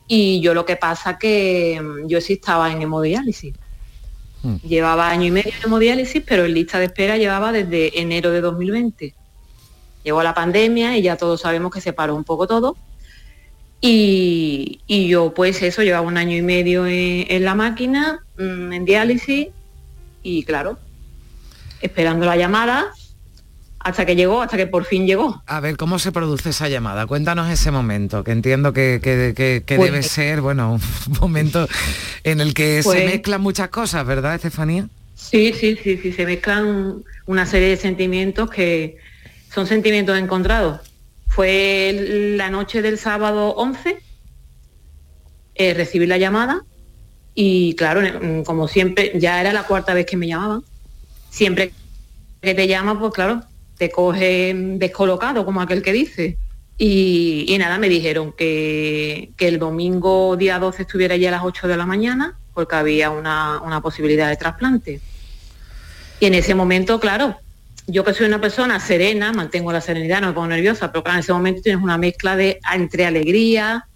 y 0.07 0.39
yo 0.39 0.53
lo 0.53 0.65
que 0.65 0.77
pasa 0.77 1.17
que 1.17 1.79
mm, 1.81 2.07
yo 2.07 2.21
sí 2.21 2.33
estaba 2.33 2.71
en 2.71 2.81
hemodiálisis. 2.81 3.53
Hmm. 4.41 4.55
Llevaba 4.57 5.09
año 5.09 5.25
y 5.25 5.31
medio 5.31 5.51
en 5.51 5.65
hemodiálisis, 5.65 6.23
pero 6.25 6.45
en 6.45 6.53
lista 6.53 6.79
de 6.79 6.85
espera 6.85 7.17
llevaba 7.17 7.51
desde 7.51 7.99
enero 7.99 8.31
de 8.31 8.39
2020. 8.39 9.13
Llegó 10.05 10.23
la 10.23 10.33
pandemia 10.33 10.97
y 10.97 11.01
ya 11.01 11.17
todos 11.17 11.41
sabemos 11.41 11.73
que 11.73 11.81
se 11.81 11.91
paró 11.91 12.15
un 12.15 12.23
poco 12.23 12.47
todo. 12.47 12.77
Y, 13.81 14.81
y 14.87 15.07
yo 15.07 15.33
pues 15.33 15.61
eso, 15.61 15.83
llevaba 15.83 16.05
un 16.05 16.17
año 16.17 16.35
y 16.35 16.41
medio 16.41 16.85
en, 16.85 17.25
en 17.29 17.45
la 17.45 17.55
máquina, 17.55 18.19
mm, 18.37 18.73
en 18.73 18.85
diálisis, 18.85 19.47
y 20.21 20.43
claro, 20.43 20.77
esperando 21.81 22.25
la 22.25 22.35
llamada 22.35 22.87
hasta 23.79 24.05
que 24.05 24.17
llegó, 24.17 24.41
hasta 24.41 24.57
que 24.57 24.67
por 24.67 24.83
fin 24.83 25.07
llegó. 25.07 25.41
A 25.47 25.61
ver, 25.61 25.77
¿cómo 25.77 25.97
se 25.99 26.11
produce 26.11 26.49
esa 26.49 26.67
llamada? 26.67 27.07
Cuéntanos 27.07 27.49
ese 27.49 27.71
momento, 27.71 28.25
que 28.25 28.31
entiendo 28.31 28.73
que, 28.73 28.99
que- 29.01 29.33
que- 29.33 29.63
que 29.65 29.75
Pues- 29.77 29.89
debe 29.91 30.03
ser, 30.03 30.41
bueno, 30.41 30.73
un 30.73 30.81
momento 31.21 31.65
en 32.25 32.41
el 32.41 32.53
que 32.53 32.83
se 32.83 32.89
Pues- 32.89 33.05
mezclan 33.05 33.39
muchas 33.41 33.69
cosas, 33.69 34.05
¿verdad, 34.05 34.35
Estefanía? 34.35 34.87
Sí, 35.15 35.53
sí, 35.53 35.77
sí, 35.81 35.97
sí, 35.97 36.11
se 36.11 36.25
mezclan 36.25 37.03
una 37.25 37.45
serie 37.45 37.69
de 37.69 37.77
sentimientos 37.77 38.49
que 38.49 38.97
son 39.53 39.65
sentimientos 39.67 40.17
encontrados. 40.17 40.81
Fue 41.39 42.35
la 42.35 42.49
noche 42.49 42.81
del 42.81 42.97
sábado 42.97 43.51
11, 43.55 43.97
eh, 45.55 45.73
recibí 45.73 46.05
la 46.05 46.17
llamada 46.17 46.65
y 47.33 47.75
claro, 47.75 48.01
mm, 48.01 48.43
como 48.43 48.67
siempre, 48.67 49.13
ya 49.15 49.39
era 49.39 49.53
la 49.53 49.63
cuarta 49.63 49.93
vez 49.93 50.05
que 50.05 50.17
me 50.17 50.27
llamaban. 50.27 50.63
Siempre 51.29 51.71
que 52.41 52.53
te 52.53 52.67
llama, 52.67 52.99
pues 52.99 53.13
claro, 53.13 53.41
te 53.77 53.89
coge 53.89 54.53
descolocado, 54.53 55.45
como 55.45 55.61
aquel 55.61 55.81
que 55.81 55.93
dice. 55.93 56.37
Y, 56.77 57.45
y 57.47 57.57
nada, 57.57 57.77
me 57.77 57.87
dijeron 57.87 58.33
que, 58.33 59.31
que, 59.37 59.47
el 59.47 59.59
domingo 59.59 60.35
día 60.35 60.59
12 60.59 60.81
estuviera 60.81 61.15
ya 61.15 61.29
a 61.29 61.31
las 61.31 61.43
8 61.45 61.69
de 61.69 61.77
la 61.77 61.85
mañana, 61.85 62.37
porque 62.53 62.75
había 62.75 63.11
una, 63.11 63.61
una 63.61 63.79
posibilidad 63.79 64.27
de 64.27 64.35
trasplante. 64.35 64.99
Y 66.19 66.25
en 66.25 66.33
ese 66.33 66.53
momento, 66.53 66.99
claro, 66.99 67.37
yo 67.91 68.03
que 68.03 68.13
soy 68.13 68.27
una 68.27 68.39
persona 68.39 68.79
serena, 68.79 69.33
mantengo 69.33 69.71
la 69.71 69.81
serenidad, 69.81 70.21
no 70.21 70.27
me 70.27 70.33
pongo 70.33 70.47
nerviosa, 70.47 70.91
pero 70.91 71.03
claro, 71.03 71.17
en 71.17 71.19
ese 71.21 71.33
momento 71.33 71.61
tienes 71.61 71.83
una 71.83 71.97
mezcla 71.97 72.35
de 72.35 72.59
entre 72.73 73.05
alegría, 73.05 73.87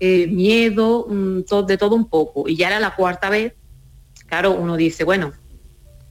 eh, 0.00 0.26
miedo, 0.26 1.06
todo, 1.48 1.62
de 1.64 1.76
todo 1.76 1.96
un 1.96 2.08
poco. 2.08 2.48
Y 2.48 2.56
ya 2.56 2.68
era 2.68 2.80
la 2.80 2.94
cuarta 2.94 3.28
vez, 3.28 3.54
claro, 4.26 4.52
uno 4.52 4.76
dice, 4.76 5.04
bueno, 5.04 5.32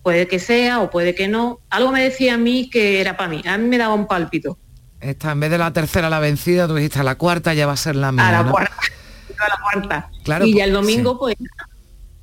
puede 0.03 0.27
que 0.27 0.39
sea 0.39 0.81
o 0.81 0.89
puede 0.89 1.15
que 1.15 1.27
no. 1.27 1.61
Algo 1.69 1.91
me 1.91 2.03
decía 2.03 2.35
a 2.35 2.37
mí 2.37 2.69
que 2.69 3.01
era 3.01 3.15
para 3.17 3.29
mí, 3.29 3.41
a 3.45 3.57
mí 3.57 3.67
me 3.67 3.77
daba 3.77 3.93
un 3.93 4.07
pálpito. 4.07 4.57
Esta, 4.99 5.31
en 5.31 5.39
vez 5.39 5.51
de 5.51 5.57
la 5.57 5.71
tercera 5.71 6.09
la 6.09 6.19
vencida, 6.19 6.67
tú 6.67 6.75
dijiste, 6.75 6.99
a 6.99 7.03
la 7.03 7.15
cuarta 7.15 7.53
ya 7.53 7.67
va 7.67 7.73
a 7.73 7.77
ser 7.77 7.95
la 7.95 8.11
mía. 8.11 8.27
A 8.27 8.31
la 8.31 8.43
¿no? 8.43 8.51
cuarta, 8.51 8.75
a 9.37 9.47
la 9.47 9.57
cuarta. 9.61 10.09
Claro, 10.23 10.45
y 10.45 10.51
ya 10.51 10.55
pues, 10.55 10.67
el 10.67 10.73
domingo, 10.73 11.11
sí. 11.11 11.17
pues, 11.19 11.35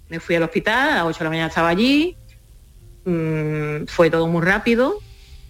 me 0.09 0.21
fui 0.21 0.35
al 0.35 0.43
hospital, 0.43 0.91
a 0.91 0.95
las 0.97 1.05
8 1.05 1.19
de 1.19 1.25
la 1.25 1.31
mañana 1.31 1.49
estaba 1.49 1.69
allí, 1.69 2.17
mm, 3.05 3.87
fue 3.87 4.11
todo 4.11 4.27
muy 4.27 4.43
rápido, 4.43 4.99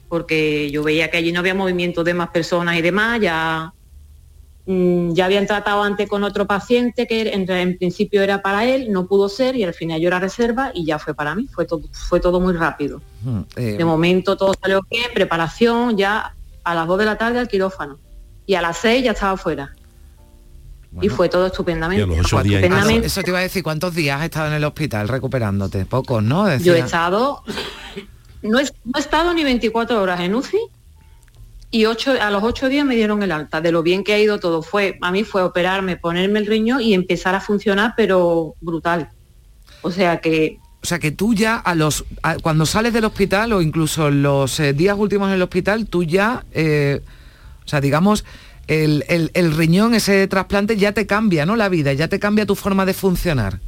porque 0.09 0.71
yo 0.71 0.83
veía 0.83 1.11
que 1.11 1.17
allí 1.19 1.33
no 1.33 1.41
había 1.41 1.55
movimiento 1.55 2.05
de 2.05 2.15
más 2.15 2.31
personas 2.31 2.77
y 2.77 2.83
demás, 2.83 3.21
ya, 3.21 3.73
mm, 4.67 5.13
ya 5.13 5.25
habían 5.25 5.47
tratado 5.47 5.83
antes 5.83 6.09
con 6.09 6.25
otro 6.25 6.47
paciente 6.47 7.07
que 7.07 7.33
en, 7.33 7.51
en 7.51 7.79
principio 7.79 8.23
era 8.23 8.43
para 8.43 8.65
él, 8.65 8.93
no 8.93 9.07
pudo 9.07 9.29
ser 9.29 9.57
y 9.57 9.65
al 9.65 9.75
final 9.75 10.01
yo 10.01 10.09
era 10.09 10.19
reserva 10.19 10.71
y 10.75 10.85
ya 10.85 10.99
fue 10.99 11.15
para 11.15 11.35
mí, 11.35 11.49
fue 11.53 11.65
todo, 11.65 11.83
fue 11.93 12.21
todo 12.21 12.41
muy 12.41 12.53
rápido. 12.55 13.01
Mm, 13.23 13.41
eh, 13.57 13.77
De 13.79 13.85
momento 13.85 14.37
todo 14.37 14.55
salió 14.61 14.81
bien, 14.91 15.11
preparación, 15.15 15.97
ya 15.97 16.35
a 16.65 16.75
las 16.75 16.87
2 16.87 16.99
de 16.99 17.05
la 17.05 17.19
tarde 17.19 17.39
al 17.39 17.49
quirófano 17.49 17.99
y 18.47 18.55
a 18.55 18.63
las 18.63 18.79
6 18.79 19.05
ya 19.05 19.13
estaba 19.13 19.37
fuera. 19.37 19.73
Y 21.01 21.09
fue 21.09 21.29
todo 21.29 21.47
estupendamente. 21.47 22.07
Los 22.07 22.19
ocho 22.19 22.43
días 22.43 22.63
estupendamente. 22.63 23.07
Eso 23.07 23.23
te 23.23 23.31
iba 23.31 23.39
a 23.39 23.43
decir, 23.43 23.63
¿cuántos 23.63 23.95
días 23.95 24.19
has 24.19 24.25
estado 24.27 24.49
en 24.49 24.53
el 24.55 24.65
hospital 24.65 25.09
recuperándote? 25.09 25.87
Pocos, 25.87 26.23
¿no? 26.23 26.45
Decía- 26.45 26.67
Yo 26.67 26.75
he 26.75 26.81
estado, 26.81 27.43
no 28.43 28.59
he, 28.61 28.65
no 28.65 28.93
he 28.97 29.01
estado 29.01 29.33
ni 29.33 29.43
24 29.45 30.03
horas 30.03 30.21
en 30.21 30.35
UCI 30.35 30.59
y 31.71 31.87
ocho, 31.87 32.13
a 32.21 32.31
los 32.31 32.43
ocho 32.43 32.69
días 32.69 32.85
me 32.85 32.95
dieron 32.95 33.23
el 33.23 33.33
alta. 33.33 33.63
De 33.63 33.73
lo 33.73 33.83
bien 33.83 34.05
que 34.05 34.13
ha 34.13 34.19
ido 34.19 34.39
todo 34.39 34.63
fue, 34.63 34.99
a 35.01 35.11
mí 35.11 35.25
fue 35.25 35.43
operarme, 35.43 35.97
ponerme 35.97 36.39
el 36.41 36.47
riñón 36.47 36.83
y 36.83 36.93
empezar 36.93 37.35
a 37.35 37.41
funcionar, 37.41 37.95
pero 37.97 38.55
brutal. 38.61 39.09
O 39.81 39.91
sea 39.91 40.21
que 40.21 40.59
O 40.83 40.87
sea 40.87 40.99
que 40.99 41.11
tú 41.13 41.33
ya 41.33 41.57
a 41.57 41.75
los 41.75 42.05
a- 42.23 42.37
cuando 42.37 42.67
sales 42.67 42.93
del 42.93 43.07
hospital 43.07 43.53
o 43.55 43.63
incluso 43.63 44.11
los 44.11 44.61
eh, 44.61 44.75
días 44.75 44.97
últimos 44.99 45.29
en 45.29 45.35
el 45.35 45.43
hospital, 45.43 45.87
tú 45.87 46.03
ya, 46.05 46.45
eh, 46.53 47.01
o 47.65 47.69
sea, 47.69 47.81
digamos, 47.81 48.25
el, 48.67 49.05
el- 49.09 49.53
riñón, 49.57 49.95
ese 49.95 50.27
trasplante 50.29 50.77
ya 50.77 50.93
te 50.93 51.07
cambia, 51.07 51.47
¿no? 51.47 51.57
La 51.57 51.69
vida, 51.69 51.93
ya 51.93 52.09
te 52.09 52.19
cambia 52.21 52.47
tu 52.47 52.55
forma 52.55 52.87
de 52.87 52.95
funcionar. 52.95 53.61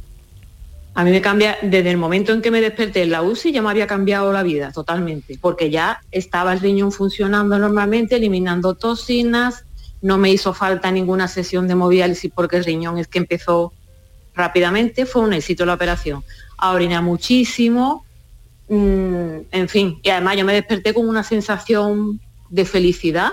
a 0.93 1.03
mí 1.03 1.11
me 1.11 1.21
cambia, 1.21 1.57
desde 1.61 1.91
el 1.91 1.97
momento 1.97 2.31
en 2.33 2.41
que 2.41 2.51
me 2.51 2.61
desperté 2.61 3.03
en 3.03 3.11
la 3.11 3.21
UCI 3.21 3.51
ya 3.51 3.61
me 3.61 3.69
había 3.69 3.87
cambiado 3.87 4.31
la 4.31 4.43
vida 4.43 4.71
totalmente, 4.71 5.37
porque 5.41 5.69
ya 5.69 6.01
estaba 6.11 6.53
el 6.53 6.61
riñón 6.61 6.91
funcionando 6.91 7.59
normalmente, 7.59 8.15
eliminando 8.15 8.75
toxinas, 8.75 9.65
no 10.01 10.17
me 10.17 10.31
hizo 10.31 10.53
falta 10.53 10.91
ninguna 10.91 11.27
sesión 11.27 11.67
de 11.67 11.73
hemodiálisis 11.73 12.31
porque 12.33 12.57
el 12.57 12.63
riñón 12.63 12.97
es 12.97 13.07
que 13.07 13.17
empezó 13.19 13.73
rápidamente, 14.33 15.05
fue 15.05 15.23
un 15.23 15.33
éxito 15.33 15.65
la 15.65 15.73
operación. 15.73 16.23
A 16.57 16.73
muchísimo, 17.01 18.05
mm, 18.69 19.37
en 19.51 19.69
fin, 19.69 19.99
y 20.01 20.09
además 20.09 20.37
yo 20.37 20.45
me 20.45 20.53
desperté 20.53 20.93
con 20.93 21.07
una 21.09 21.23
sensación 21.23 22.21
de 22.49 22.65
felicidad 22.65 23.31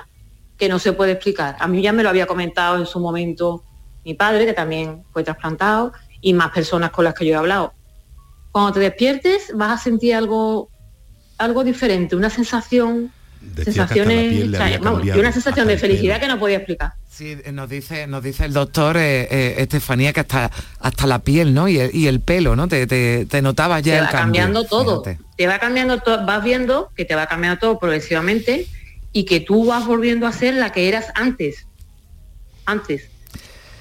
que 0.62 0.68
no 0.68 0.78
se 0.78 0.92
puede 0.92 1.10
explicar. 1.10 1.56
A 1.58 1.66
mí 1.66 1.82
ya 1.82 1.92
me 1.92 2.04
lo 2.04 2.08
había 2.08 2.24
comentado 2.26 2.78
en 2.78 2.86
su 2.86 3.00
momento 3.00 3.64
mi 4.04 4.14
padre, 4.14 4.46
que 4.46 4.52
también 4.52 5.02
fue 5.12 5.24
trasplantado, 5.24 5.92
y 6.20 6.32
más 6.34 6.52
personas 6.52 6.92
con 6.92 7.04
las 7.04 7.14
que 7.14 7.26
yo 7.26 7.32
he 7.32 7.36
hablado. 7.36 7.74
Cuando 8.52 8.74
te 8.74 8.78
despiertes 8.78 9.50
vas 9.56 9.80
a 9.80 9.82
sentir 9.82 10.14
algo, 10.14 10.70
algo 11.36 11.64
diferente, 11.64 12.14
una 12.14 12.30
sensación, 12.30 13.10
sensaciones, 13.56 14.50
o 14.50 14.56
sea, 14.56 14.78
vamos, 14.78 15.02
una 15.02 15.32
sensación 15.32 15.66
de 15.66 15.78
felicidad 15.78 16.20
que 16.20 16.28
no 16.28 16.38
podía 16.38 16.58
explicar. 16.58 16.92
Sí, 17.10 17.36
nos 17.52 17.68
dice, 17.68 18.06
nos 18.06 18.22
dice 18.22 18.44
el 18.44 18.52
doctor 18.52 18.96
eh, 18.98 19.26
eh, 19.32 19.54
Estefanía 19.58 20.12
que 20.12 20.20
hasta, 20.20 20.48
hasta 20.78 21.06
la 21.08 21.18
piel, 21.18 21.54
¿no? 21.54 21.66
Y 21.66 21.76
el, 21.80 21.92
y 21.92 22.06
el 22.06 22.20
pelo, 22.20 22.54
¿no? 22.54 22.68
Te, 22.68 22.86
te, 22.86 23.26
te 23.26 23.42
notabas 23.42 23.82
ya 23.82 23.94
te 23.94 23.98
el 23.98 24.04
va 24.04 24.10
cambio. 24.10 24.22
cambiando 24.42 24.64
todo, 24.64 25.02
Fíjate. 25.02 25.24
te 25.36 25.46
va 25.48 25.58
cambiando 25.58 25.98
todo, 25.98 26.24
vas 26.24 26.44
viendo 26.44 26.92
que 26.94 27.04
te 27.04 27.16
va 27.16 27.26
cambiando 27.26 27.58
todo 27.58 27.80
progresivamente 27.80 28.68
y 29.12 29.24
que 29.24 29.40
tú 29.40 29.66
vas 29.66 29.86
volviendo 29.86 30.26
a 30.26 30.32
ser 30.32 30.54
la 30.54 30.72
que 30.72 30.88
eras 30.88 31.12
antes, 31.14 31.66
antes. 32.64 33.08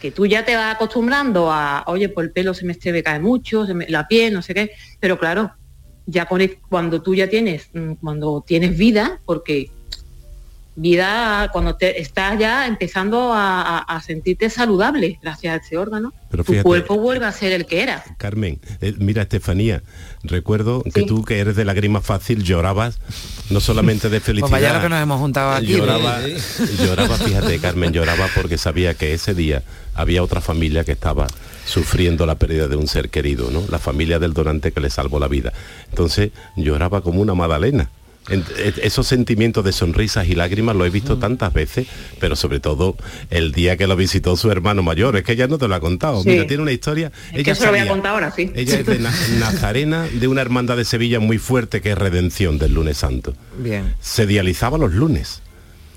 Que 0.02 0.12
tú 0.12 0.26
ya 0.26 0.44
te 0.46 0.56
vas 0.56 0.76
acostumbrando 0.76 1.52
a, 1.52 1.84
oye, 1.88 2.10
pues 2.10 2.28
el 2.28 2.34
pelo 2.34 2.54
se 2.54 2.66
me 2.66 2.74
caer 3.04 3.22
mucho, 3.22 3.66
se 3.66 3.74
me- 3.74 3.88
la 3.88 4.08
piel, 4.08 4.34
no 4.34 4.42
sé 4.42 4.54
qué, 4.54 4.72
pero 5.00 5.18
claro, 5.20 5.54
ya 6.06 6.26
con 6.26 6.42
el- 6.42 6.60
cuando 6.70 7.02
tú 7.02 7.14
ya 7.16 7.30
tienes, 7.30 7.70
mm, 7.74 7.94
cuando 7.94 8.44
tienes 8.46 8.78
vida, 8.78 9.22
porque 9.26 9.70
vida 10.76 11.50
cuando 11.52 11.76
te 11.76 12.00
estás 12.02 12.40
ya 12.40 12.66
empezando 12.68 13.34
a, 13.34 13.62
a- 13.62 13.78
a 13.80 14.02
sentirte 14.02 14.50
saludable 14.50 15.20
gracias 15.22 15.54
a 15.54 15.58
ese 15.66 15.78
órgano, 15.78 16.14
Pero 16.30 16.44
tu 16.44 16.54
fíjate- 16.54 16.64
cuerpo 16.64 16.98
vuelve 16.98 17.26
a 17.26 17.32
ser 17.32 17.52
el 17.52 17.66
que 17.66 17.82
era. 17.84 18.04
Carmen, 18.18 18.60
eh, 18.80 18.94
mira 18.98 19.24
Estefanía, 19.24 19.84
recuerdo 20.24 20.84
que 20.84 21.04
tú 21.04 21.24
que 21.26 21.40
eres 21.40 21.56
de 21.56 21.66
lágrima 21.66 22.02
fácil 22.02 22.44
llorabas 22.44 23.00
no 23.50 23.60
solamente 23.60 24.10
de 24.10 24.20
felicidad. 24.20 24.42
Pues 24.50 24.62
vaya 24.64 24.74
lo 24.76 24.82
que 24.82 24.90
nos 24.90 25.02
hemos 25.02 25.20
juntado 25.20 25.52
aquí. 25.52 25.68
lloraba, 25.76 26.20
lloraba, 26.80 27.18
fíjate 27.18 27.60
Carmen, 27.62 27.92
lloraba 27.92 28.28
porque 28.34 28.58
sabía 28.58 28.94
que 28.94 29.14
ese 29.14 29.34
día 29.34 29.64
había 29.94 30.24
otra 30.24 30.40
familia 30.42 30.84
que 30.86 30.94
estaba 30.94 31.28
sufriendo 31.66 32.26
la 32.26 32.36
pérdida 32.36 32.68
de 32.68 32.76
un 32.76 32.88
ser 32.88 33.10
querido, 33.10 33.52
¿no? 33.52 33.62
La 33.70 33.78
familia 33.78 34.20
del 34.20 34.34
donante 34.34 34.72
que 34.72 34.80
le 34.82 34.90
salvó 34.90 35.20
la 35.20 35.28
vida. 35.28 35.54
Entonces 35.90 36.32
lloraba 36.56 37.02
como 37.02 37.22
una 37.22 37.34
magdalena. 37.36 37.90
E- 38.30 38.74
Esos 38.84 39.08
sentimientos 39.08 39.66
de 39.66 39.72
sonrisas 39.72 40.28
y 40.28 40.36
lágrimas 40.36 40.76
lo 40.76 40.86
he 40.86 40.90
visto 40.90 41.18
tantas 41.18 41.52
veces, 41.54 41.88
pero 42.20 42.36
sobre 42.36 42.60
todo 42.60 42.96
el 43.30 43.52
día 43.52 43.78
que 43.78 43.88
lo 43.88 43.96
visitó 43.96 44.38
su 44.38 44.52
hermano 44.52 44.84
mayor. 44.84 45.16
Es 45.18 45.24
que 45.24 45.32
ella 45.34 45.48
no 45.48 45.58
te 45.58 45.68
lo 45.68 45.76
ha 45.76 45.80
contado. 45.80 46.22
Sí. 46.24 46.30
Mira, 46.30 46.46
tiene 46.48 46.64
una 46.64 46.72
historia. 46.72 47.12
Es 47.32 47.40
ella 47.40 47.44
que 47.44 47.56
se 47.56 47.66
lo 47.66 47.72
voy 47.72 47.80
a 47.80 47.88
contar 47.88 48.12
ahora, 48.14 48.32
sí. 48.32 48.52
ella 48.56 48.80
es 48.80 48.86
de 48.86 49.00
Na- 49.00 49.14
Nazarena, 49.40 50.06
de 50.08 50.28
una 50.28 50.42
hermandad 50.42 50.78
de 50.78 50.86
Sevilla 50.86 51.20
muy 51.20 51.38
fuerte 51.40 51.82
que 51.82 51.92
es 51.92 51.98
Redención 51.98 52.58
del 52.60 52.74
lunes 52.74 52.98
santo. 52.98 53.34
Bien. 53.58 53.96
Se 54.00 54.26
dializaba 54.28 54.78
los 54.78 54.94
lunes. 54.94 55.42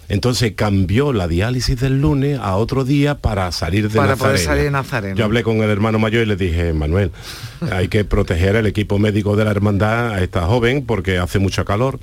Entonces 0.09 0.53
cambió 0.55 1.13
la 1.13 1.29
diálisis 1.29 1.81
del 1.81 2.01
lunes 2.01 2.39
a 2.39 2.57
otro 2.57 2.85
día 2.85 3.17
para 3.17 3.51
salir 3.53 3.89
de 3.89 3.97
Para 3.97 4.17
poder 4.17 4.39
salir 4.39 4.65
de 4.65 4.71
Nazarena. 4.71 5.15
Yo 5.15 5.25
hablé 5.25 5.43
con 5.43 5.59
el 5.59 5.71
hermano 5.71 5.99
mayor 5.99 6.23
y 6.23 6.27
le 6.27 6.37
dije, 6.37 6.73
Manuel, 6.73 7.11
hay 7.73 7.89
que 7.89 8.05
proteger 8.05 8.57
el 8.57 8.67
equipo 8.67 8.99
médico 8.99 9.37
de 9.37 9.45
la 9.45 9.51
hermandad 9.51 10.13
a 10.13 10.23
esta 10.23 10.47
joven 10.47 10.85
porque 10.85 11.19
hace 11.19 11.39
mucho 11.39 11.65
calor, 11.65 11.99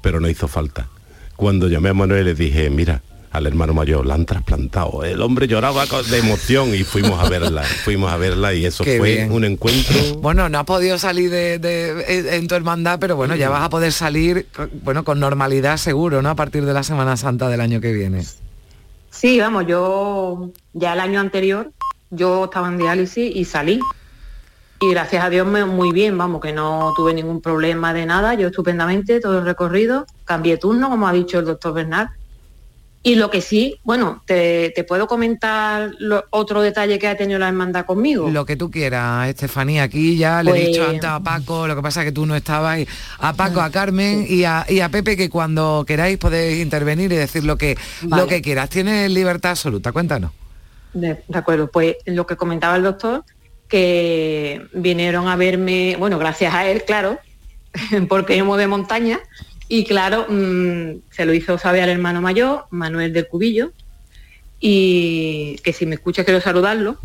pero 0.00 0.20
no 0.20 0.28
hizo 0.28 0.48
falta. 0.48 0.88
Cuando 1.36 1.68
llamé 1.68 1.90
a 1.90 1.94
Manuel 1.94 2.24
le 2.24 2.34
dije, 2.34 2.70
mira, 2.70 3.02
al 3.38 3.46
hermano 3.46 3.72
mayor, 3.74 4.04
la 4.06 4.14
han 4.14 4.26
trasplantado. 4.26 5.02
El 5.04 5.20
hombre 5.22 5.48
lloraba 5.48 5.84
de 5.86 6.18
emoción 6.18 6.74
y 6.74 6.84
fuimos 6.84 7.18
a 7.24 7.28
verla, 7.28 7.62
fuimos 7.84 8.12
a 8.12 8.16
verla 8.16 8.52
y 8.54 8.66
eso 8.66 8.84
Qué 8.84 8.98
fue 8.98 9.14
bien. 9.14 9.32
un 9.32 9.44
encuentro 9.44 9.96
Bueno, 10.20 10.48
no 10.48 10.58
has 10.58 10.64
podido 10.64 10.98
salir 10.98 11.30
de, 11.30 11.58
de- 11.58 12.04
en- 12.08 12.28
en 12.34 12.48
tu 12.48 12.54
hermandad, 12.54 12.98
pero 13.00 13.16
bueno, 13.16 13.34
ya 13.34 13.48
vas 13.48 13.62
a 13.62 13.70
poder 13.70 13.92
salir, 13.92 14.46
bueno, 14.82 15.02
con 15.04 15.18
normalidad 15.18 15.76
seguro, 15.78 16.20
¿no? 16.22 16.30
A 16.30 16.34
partir 16.34 16.64
de 16.64 16.72
la 16.74 16.82
Semana 16.82 17.16
Santa 17.16 17.48
del 17.48 17.60
año 17.60 17.80
que 17.80 17.92
viene. 17.92 18.24
Sí, 19.10 19.40
vamos, 19.40 19.66
yo 19.66 20.50
ya 20.74 20.92
el 20.92 21.00
año 21.00 21.18
anterior 21.20 21.72
yo 22.10 22.44
estaba 22.44 22.68
en 22.68 22.78
diálisis 22.78 23.34
y 23.34 23.44
salí. 23.44 23.80
Y 24.80 24.90
gracias 24.90 25.24
a 25.24 25.28
Dios 25.28 25.44
me, 25.44 25.64
muy 25.64 25.90
bien, 25.90 26.16
vamos, 26.16 26.40
que 26.40 26.52
no 26.52 26.92
tuve 26.94 27.12
ningún 27.12 27.40
problema 27.40 27.92
de 27.92 28.06
nada, 28.06 28.34
yo 28.34 28.46
estupendamente 28.46 29.18
todo 29.18 29.38
el 29.40 29.44
recorrido, 29.44 30.06
cambié 30.24 30.56
turno, 30.56 30.88
como 30.88 31.08
ha 31.08 31.12
dicho 31.12 31.40
el 31.40 31.46
doctor 31.46 31.74
Bernard. 31.74 32.10
Y 33.02 33.14
lo 33.14 33.30
que 33.30 33.40
sí, 33.40 33.78
bueno, 33.84 34.22
te, 34.26 34.70
te 34.74 34.82
puedo 34.84 35.06
comentar 35.06 35.92
lo- 35.98 36.24
otro 36.30 36.60
detalle 36.62 36.98
que 36.98 37.06
ha 37.06 37.16
tenido 37.16 37.38
la 37.38 37.46
hermandad 37.48 37.86
conmigo. 37.86 38.28
Lo 38.28 38.44
que 38.44 38.56
tú 38.56 38.70
quieras, 38.70 39.28
Estefanía, 39.28 39.84
aquí 39.84 40.16
ya 40.16 40.42
le 40.42 40.50
he 40.50 40.54
Pues- 40.54 40.66
dicho 40.66 40.84
antes 40.84 41.04
a 41.08 41.20
Paco, 41.20 41.68
lo 41.68 41.76
que 41.76 41.80
pasa 41.82 42.00
es 42.00 42.06
que 42.06 42.12
tú 42.12 42.26
no 42.26 42.34
estabas, 42.34 42.80
y 42.80 42.88
a 43.20 43.32
Paco, 43.34 43.60
a 43.60 43.70
Carmen 43.70 44.26
y 44.28 44.44
a, 44.44 44.66
y 44.68 44.80
a 44.80 44.88
Pepe 44.88 45.16
que 45.16 45.30
cuando 45.30 45.84
queráis 45.86 46.18
podéis 46.18 46.60
intervenir 46.60 47.12
y 47.12 47.16
decir 47.16 47.44
lo 47.44 47.56
que, 47.56 47.78
Vale. 48.02 48.22
lo 48.22 48.28
que 48.28 48.42
quieras. 48.42 48.68
Tienes 48.68 49.10
libertad 49.10 49.52
absoluta, 49.52 49.92
cuéntanos. 49.92 50.32
De, 50.92 51.22
de 51.28 51.38
acuerdo, 51.38 51.70
pues 51.70 51.96
lo 52.04 52.26
que 52.26 52.36
comentaba 52.36 52.76
el 52.76 52.82
doctor, 52.82 53.24
que 53.68 54.66
vinieron 54.72 55.28
a 55.28 55.36
verme, 55.36 55.96
bueno, 55.98 56.18
gracias 56.18 56.52
a 56.52 56.66
él, 56.66 56.82
claro, 56.84 57.18
porque 58.08 58.36
yo 58.36 58.56
de 58.56 58.66
montaña, 58.66 59.20
Y 59.68 59.84
claro, 59.84 60.26
mm, 60.28 61.02
se 61.10 61.26
lo 61.26 61.34
hizo 61.34 61.58
saber 61.58 61.82
al 61.82 61.90
hermano 61.90 62.22
mayor, 62.22 62.64
Manuel 62.70 63.12
del 63.12 63.28
Cubillo, 63.28 63.72
y 64.58 65.56
que 65.62 65.72
si 65.72 65.84
me 65.86 65.96
escucha 65.96 66.24
quiero 66.24 66.40
saludarlo. 66.40 66.98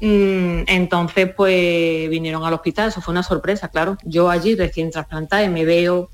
Mm, 0.00 0.62
entonces, 0.66 1.30
pues 1.36 2.08
vinieron 2.08 2.42
al 2.44 2.54
hospital, 2.54 2.88
eso 2.88 3.02
fue 3.02 3.12
una 3.12 3.22
sorpresa, 3.22 3.68
claro. 3.68 3.98
Yo 4.02 4.30
allí 4.30 4.54
recién 4.54 4.90
trasplantada 4.90 5.44
y 5.44 5.50
me 5.50 5.66
veo, 5.66 6.08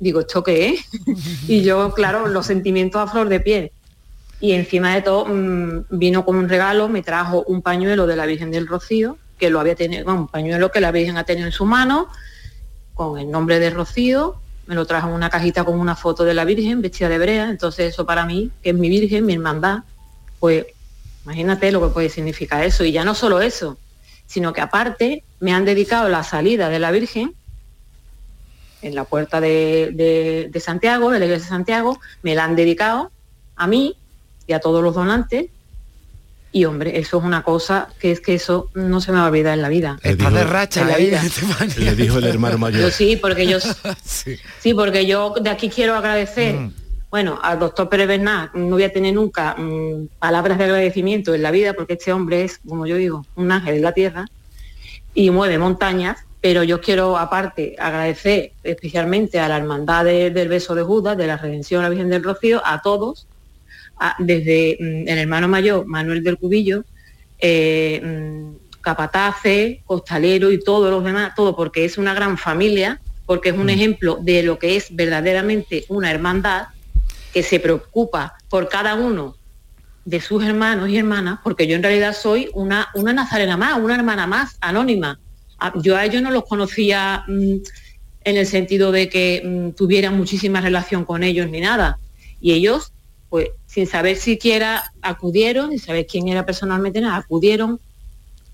digo, 0.00 0.20
¿esto 0.20 0.42
qué 0.42 0.70
es? 0.70 0.88
y 1.48 1.62
yo, 1.62 1.92
claro, 1.94 2.26
los 2.26 2.46
sentimientos 2.46 3.00
a 3.00 3.06
flor 3.06 3.28
de 3.28 3.38
piel. 3.38 3.72
Y 4.40 4.52
encima 4.52 4.94
de 4.94 5.02
todo, 5.02 5.26
mm, 5.26 5.86
vino 5.90 6.24
con 6.24 6.36
un 6.36 6.48
regalo, 6.48 6.88
me 6.88 7.02
trajo 7.02 7.44
un 7.46 7.62
pañuelo 7.62 8.08
de 8.08 8.16
la 8.16 8.26
Virgen 8.26 8.50
del 8.50 8.66
Rocío, 8.66 9.18
que 9.38 9.50
lo 9.50 9.60
había 9.60 9.76
tenido, 9.76 10.04
bueno, 10.04 10.22
un 10.22 10.28
pañuelo 10.28 10.72
que 10.72 10.80
la 10.80 10.90
Virgen 10.90 11.16
ha 11.16 11.24
tenido 11.24 11.46
en 11.46 11.52
su 11.52 11.64
mano, 11.64 12.08
con 12.94 13.20
el 13.20 13.30
nombre 13.30 13.60
de 13.60 13.70
Rocío, 13.70 14.40
me 14.68 14.74
lo 14.74 14.84
trajo 14.86 15.08
en 15.08 15.14
una 15.14 15.30
cajita 15.30 15.64
con 15.64 15.80
una 15.80 15.96
foto 15.96 16.24
de 16.24 16.34
la 16.34 16.44
Virgen 16.44 16.82
vestida 16.82 17.08
de 17.08 17.18
brea, 17.18 17.48
entonces 17.48 17.92
eso 17.94 18.04
para 18.04 18.26
mí, 18.26 18.50
que 18.62 18.70
es 18.70 18.76
mi 18.76 18.90
Virgen, 18.90 19.24
mi 19.24 19.32
hermandad, 19.32 19.78
pues 20.38 20.66
imagínate 21.24 21.72
lo 21.72 21.80
que 21.80 21.92
puede 21.94 22.10
significar 22.10 22.62
eso. 22.62 22.84
Y 22.84 22.92
ya 22.92 23.02
no 23.02 23.14
solo 23.14 23.40
eso, 23.40 23.78
sino 24.26 24.52
que 24.52 24.60
aparte 24.60 25.24
me 25.40 25.54
han 25.54 25.64
dedicado 25.64 26.10
la 26.10 26.22
salida 26.22 26.68
de 26.68 26.78
la 26.78 26.90
Virgen 26.90 27.34
en 28.82 28.94
la 28.94 29.04
puerta 29.04 29.40
de, 29.40 29.90
de- 29.94 30.48
de 30.52 30.60
Santiago, 30.60 31.10
de 31.10 31.18
la 31.18 31.24
iglesia 31.24 31.44
de 31.46 31.48
Santiago, 31.48 31.98
me 32.22 32.34
la 32.34 32.44
han 32.44 32.54
dedicado 32.54 33.10
a 33.56 33.66
mí 33.66 33.96
y 34.46 34.52
a 34.52 34.60
todos 34.60 34.82
los 34.84 34.94
donantes. 34.94 35.46
Y 36.50 36.64
hombre, 36.64 36.98
eso 36.98 37.18
es 37.18 37.24
una 37.24 37.42
cosa 37.42 37.88
que 38.00 38.10
es 38.10 38.20
que 38.20 38.34
eso 38.34 38.70
no 38.74 39.00
se 39.02 39.12
me 39.12 39.18
va 39.18 39.24
a 39.24 39.28
olvidar 39.28 39.54
en 39.54 39.62
la 39.62 39.68
vida. 39.68 39.98
Le 40.02 40.16
dijo- 40.16 40.30
de 40.30 40.44
racha, 40.44 40.80
En 40.80 40.88
la 40.88 40.98
¿eh? 40.98 41.04
vida. 41.04 41.22
Le 41.76 41.94
dijo 41.94 42.18
el 42.18 42.24
hermano 42.26 42.54
Yo 42.54 42.58
mayor. 42.58 42.90
sí, 42.90 43.16
porque 43.16 43.46
yo 43.46 43.58
sí. 44.04 44.74
porque 44.74 45.06
yo 45.06 45.34
de 45.40 45.50
aquí 45.50 45.68
quiero 45.68 45.94
agradecer, 45.94 46.54
Mm. 46.54 46.72
bueno, 47.10 47.38
al 47.42 47.58
doctor 47.58 47.88
Pérez 47.90 48.08
Bernal, 48.08 48.50
no 48.54 48.70
voy 48.70 48.84
a 48.84 48.92
tener 48.92 49.12
nunca 49.14 49.54
mm, 49.58 50.08
palabras 50.18 50.56
de 50.58 50.64
agradecimiento 50.64 51.34
en 51.34 51.42
la 51.42 51.50
vida, 51.50 51.74
porque 51.74 51.92
este 51.94 52.12
hombre 52.14 52.44
es, 52.44 52.60
como 52.66 52.86
yo 52.86 52.96
digo, 52.96 53.26
un 53.36 53.52
ángel 53.52 53.74
en 53.76 53.82
la 53.82 53.92
tierra 53.92 54.26
y 55.14 55.30
mueve 55.30 55.58
montañas, 55.58 56.18
pero 56.40 56.62
yo 56.62 56.80
quiero 56.80 57.18
aparte 57.18 57.74
agradecer 57.78 58.52
especialmente 58.62 59.38
a 59.40 59.48
la 59.48 59.58
hermandad 59.58 60.04
de- 60.06 60.30
del 60.30 60.48
beso 60.48 60.74
de 60.74 60.82
Judas, 60.82 61.16
de 61.18 61.26
la 61.26 61.36
Redención 61.36 61.80
a 61.80 61.84
la 61.84 61.90
Virgen 61.90 62.08
del 62.08 62.22
Rocío, 62.24 62.62
a 62.64 62.80
todos, 62.80 63.26
desde 64.18 64.76
mm, 64.80 65.08
el 65.08 65.18
hermano 65.18 65.48
mayor 65.48 65.86
Manuel 65.86 66.22
del 66.22 66.36
Cubillo, 66.38 66.84
eh, 67.38 68.00
mm, 68.04 68.80
capataces, 68.80 69.78
costalero 69.84 70.50
y 70.52 70.60
todos 70.62 70.90
los 70.90 71.04
demás, 71.04 71.32
todo 71.36 71.54
porque 71.54 71.84
es 71.84 71.98
una 71.98 72.14
gran 72.14 72.38
familia, 72.38 73.00
porque 73.26 73.50
es 73.50 73.56
un 73.56 73.68
ejemplo 73.70 74.18
de 74.22 74.42
lo 74.42 74.58
que 74.58 74.76
es 74.76 74.86
verdaderamente 74.94 75.84
una 75.88 76.10
hermandad 76.10 76.68
que 77.32 77.42
se 77.42 77.60
preocupa 77.60 78.34
por 78.48 78.68
cada 78.68 78.94
uno 78.94 79.36
de 80.04 80.20
sus 80.22 80.42
hermanos 80.42 80.88
y 80.88 80.96
hermanas, 80.96 81.40
porque 81.44 81.66
yo 81.66 81.76
en 81.76 81.82
realidad 81.82 82.16
soy 82.18 82.48
una, 82.54 82.88
una 82.94 83.12
nazarena 83.12 83.58
más, 83.58 83.78
una 83.78 83.94
hermana 83.96 84.26
más, 84.26 84.56
anónima. 84.60 85.20
A- 85.58 85.74
Yo 85.82 85.96
a 85.96 86.04
ellos 86.06 86.22
no 86.22 86.30
los 86.30 86.44
conocía 86.46 87.24
mm, 87.28 87.56
en 88.24 88.36
el 88.38 88.46
sentido 88.46 88.90
de 88.90 89.10
que 89.10 89.42
mm, 89.44 89.70
tuvieran 89.76 90.16
muchísima 90.16 90.62
relación 90.62 91.04
con 91.04 91.22
ellos 91.22 91.50
ni 91.50 91.60
nada. 91.60 91.98
Y 92.40 92.52
ellos, 92.52 92.92
pues 93.28 93.48
sin 93.66 93.86
saber 93.86 94.16
siquiera 94.16 94.92
acudieron, 95.02 95.70
sin 95.70 95.78
saber 95.80 96.06
quién 96.06 96.28
era 96.28 96.46
personalmente 96.46 97.00
nada, 97.00 97.16
acudieron, 97.18 97.78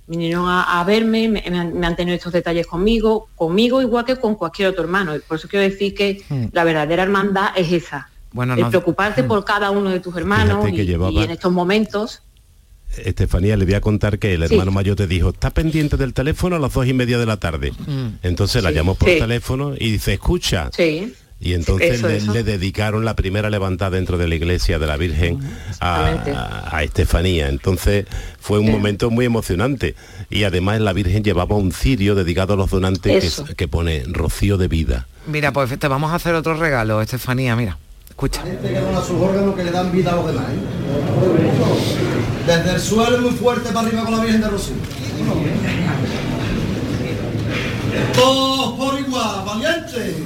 vinieron 0.07 0.49
a, 0.49 0.81
a 0.81 0.85
verme, 0.85 1.29
me, 1.29 1.43
me 1.49 1.59
han, 1.59 1.79
me 1.79 1.87
han 1.87 1.97
tenido 1.97 2.17
estos 2.17 2.33
detalles 2.33 2.67
conmigo, 2.67 3.29
conmigo 3.37 3.81
igual 3.81 4.05
que 4.05 4.17
con 4.17 4.35
cualquier 4.35 4.69
otro 4.69 4.83
hermano. 4.83 5.15
Por 5.27 5.39
eso 5.39 5.49
quiero 5.49 5.63
decir 5.69 5.95
que 5.95 6.23
Hmm. 6.29 6.47
la 6.53 6.65
verdadera 6.65 7.03
hermandad 7.05 7.51
es 7.57 7.71
esa. 7.73 8.11
Bueno, 8.33 8.55
el 8.55 8.61
no- 8.63 8.69
preocuparte 8.71 9.23
por 9.23 9.45
cada 9.45 9.71
uno 9.71 9.91
de 9.91 10.01
tus 10.01 10.17
hermanos 10.17 10.69
y- 10.69 10.85
llevaba- 10.85 11.13
y 11.13 11.23
en 11.23 11.31
estos 11.31 11.53
momentos 11.53 12.21
Estefanía, 12.97 13.57
le 13.57 13.65
voy 13.65 13.75
a 13.75 13.81
contar 13.81 14.21
que 14.21 14.35
el 14.35 14.47
Sí. 14.47 14.55
hermano 14.55 14.71
mayor 14.71 14.95
te 14.95 15.09
dijo, 15.09 15.31
está 15.31 15.51
pendiente 15.51 15.97
del 15.97 16.13
teléfono 16.15 16.55
a 16.55 16.59
las 16.61 16.73
dos 16.73 16.87
y 16.87 16.93
media 16.93 17.19
de 17.19 17.27
la 17.27 17.39
tarde. 17.39 17.73
Entonces 18.23 18.63
la 18.63 18.69
Sí. 18.71 18.77
llamó 18.77 18.95
por 18.95 19.09
Sí. 19.09 19.19
teléfono 19.19 19.75
y 19.77 19.91
dice, 19.91 20.13
escucha. 20.13 20.71
Y 21.45 21.53
entonces 21.53 21.97
Eso, 21.99 22.09
le, 22.09 22.17
eso. 22.17 22.33
le 22.33 22.43
dedicaron 22.43 23.05
la 23.05 23.15
primera 23.15 23.51
levantada 23.51 23.91
dentro 23.97 24.17
de 24.19 24.27
la 24.27 24.35
iglesia 24.35 24.79
de 24.79 24.87
la 24.87 24.97
Virgen 24.97 25.41
a, 25.79 26.11
Exactamente. 26.11 26.31
a- 26.33 26.77
a 26.77 26.83
Estefanía. 26.83 27.49
Entonces 27.51 28.07
fue 28.41 28.59
un 28.59 28.67
Sí. 28.67 28.73
momento 28.73 29.11
muy 29.11 29.27
emocionante. 29.27 29.95
Y 30.31 30.45
además 30.45 30.81
la 30.81 30.93
Virgen 30.95 31.23
llevaba 31.23 31.55
un 31.57 31.71
cirio 31.71 32.15
dedicado 32.15 32.55
a 32.55 32.57
los 32.57 32.71
donantes 32.71 33.43
que, 33.47 33.55
que 33.55 33.69
pone 33.69 34.05
Rocío 34.07 34.57
de 34.57 34.69
vida. 34.69 35.07
Mira, 35.27 35.53
pues 35.53 35.79
te 35.79 35.87
vamos 35.87 36.13
a 36.13 36.15
hacer 36.15 36.35
otro 36.35 36.55
regalo, 36.55 37.03
Estefanía, 37.03 37.55
mira. 37.57 37.77
Escucha. 38.09 38.43
gente 38.43 38.69
que 38.73 38.79
dona 38.81 39.01
sus 39.03 39.21
órganos 39.21 39.55
que 39.57 39.65
le 39.65 39.71
dan 39.73 39.91
vida 39.93 40.13
a 40.13 40.17
los 40.17 40.27
demás. 40.29 40.45
¿eh? 40.51 40.55
Desde 42.47 42.75
el 42.75 42.81
suelo 42.81 43.19
muy 43.21 43.33
fuerte 43.33 43.71
para 43.73 43.89
arriba 43.89 44.05
con 44.05 44.17
la 44.17 44.23
Virgen 44.23 44.41
de 44.41 44.49
Rocío. 44.49 44.75
Todos 48.15 48.73
por 48.79 49.01
igual, 49.01 49.45
valiente. 49.45 50.17